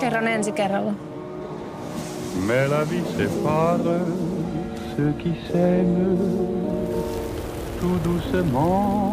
Kerron 0.00 0.28
ensi 0.28 0.52
kerralla. 0.52 0.92
Mais 2.46 2.70
la 2.70 2.90
vie 2.90 3.02
sépare 3.18 3.98
ceux 4.96 5.12
qui 5.18 5.32
s'aiment 5.48 6.18
tout 7.80 7.98
doucement 8.04 9.07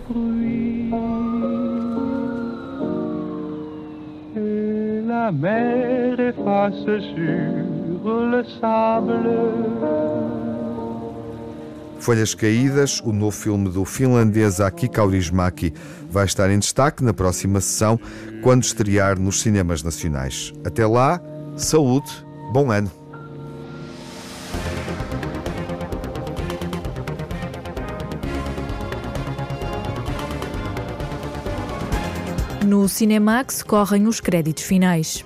Koira. 0.00 0.98
La 5.06 5.32
mer 5.32 6.20
efface 6.20 6.84
sur 6.84 8.20
le 8.30 8.44
sable. 8.60 9.94
Folhas 11.98 12.34
Caídas, 12.34 13.00
o 13.00 13.12
novo 13.12 13.30
filme 13.30 13.70
do 13.70 13.84
finlandês 13.86 14.60
Aki 14.60 14.88
Kaurismäki, 14.88 15.72
vai 16.10 16.26
estar 16.26 16.50
em 16.50 16.58
destaque 16.58 17.02
na 17.02 17.14
próxima 17.14 17.62
sessão, 17.62 17.98
quando 18.42 18.62
estrear 18.62 19.18
nos 19.18 19.40
cinemas 19.40 19.82
nacionais. 19.82 20.52
Até 20.66 20.86
lá, 20.86 21.18
saúde, 21.56 22.10
bom 22.52 22.70
ano. 22.70 23.03
No 32.84 32.88
Cinemax 32.88 33.62
correm 33.62 34.06
os 34.06 34.20
créditos 34.20 34.62
finais. 34.62 35.24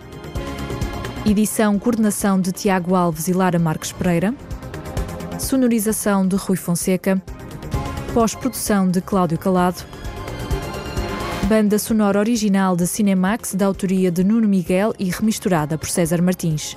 Edição 1.26 1.76
coordenação 1.76 2.40
de 2.40 2.52
Tiago 2.52 2.94
Alves 2.94 3.26
e 3.26 3.32
Lara 3.32 3.58
Marques 3.58 3.90
Pereira. 3.90 4.32
Sonorização 5.40 6.24
de 6.24 6.36
Rui 6.36 6.56
Fonseca. 6.56 7.20
Pós-produção 8.14 8.88
de 8.88 9.00
Cláudio 9.00 9.38
Calado. 9.38 9.84
Banda 11.48 11.80
sonora 11.80 12.20
original 12.20 12.76
de 12.76 12.86
Cinemax 12.86 13.56
da 13.56 13.66
autoria 13.66 14.12
de 14.12 14.22
Nuno 14.22 14.46
Miguel 14.46 14.94
e 14.96 15.10
remisturada 15.10 15.76
por 15.76 15.88
César 15.88 16.22
Martins. 16.22 16.76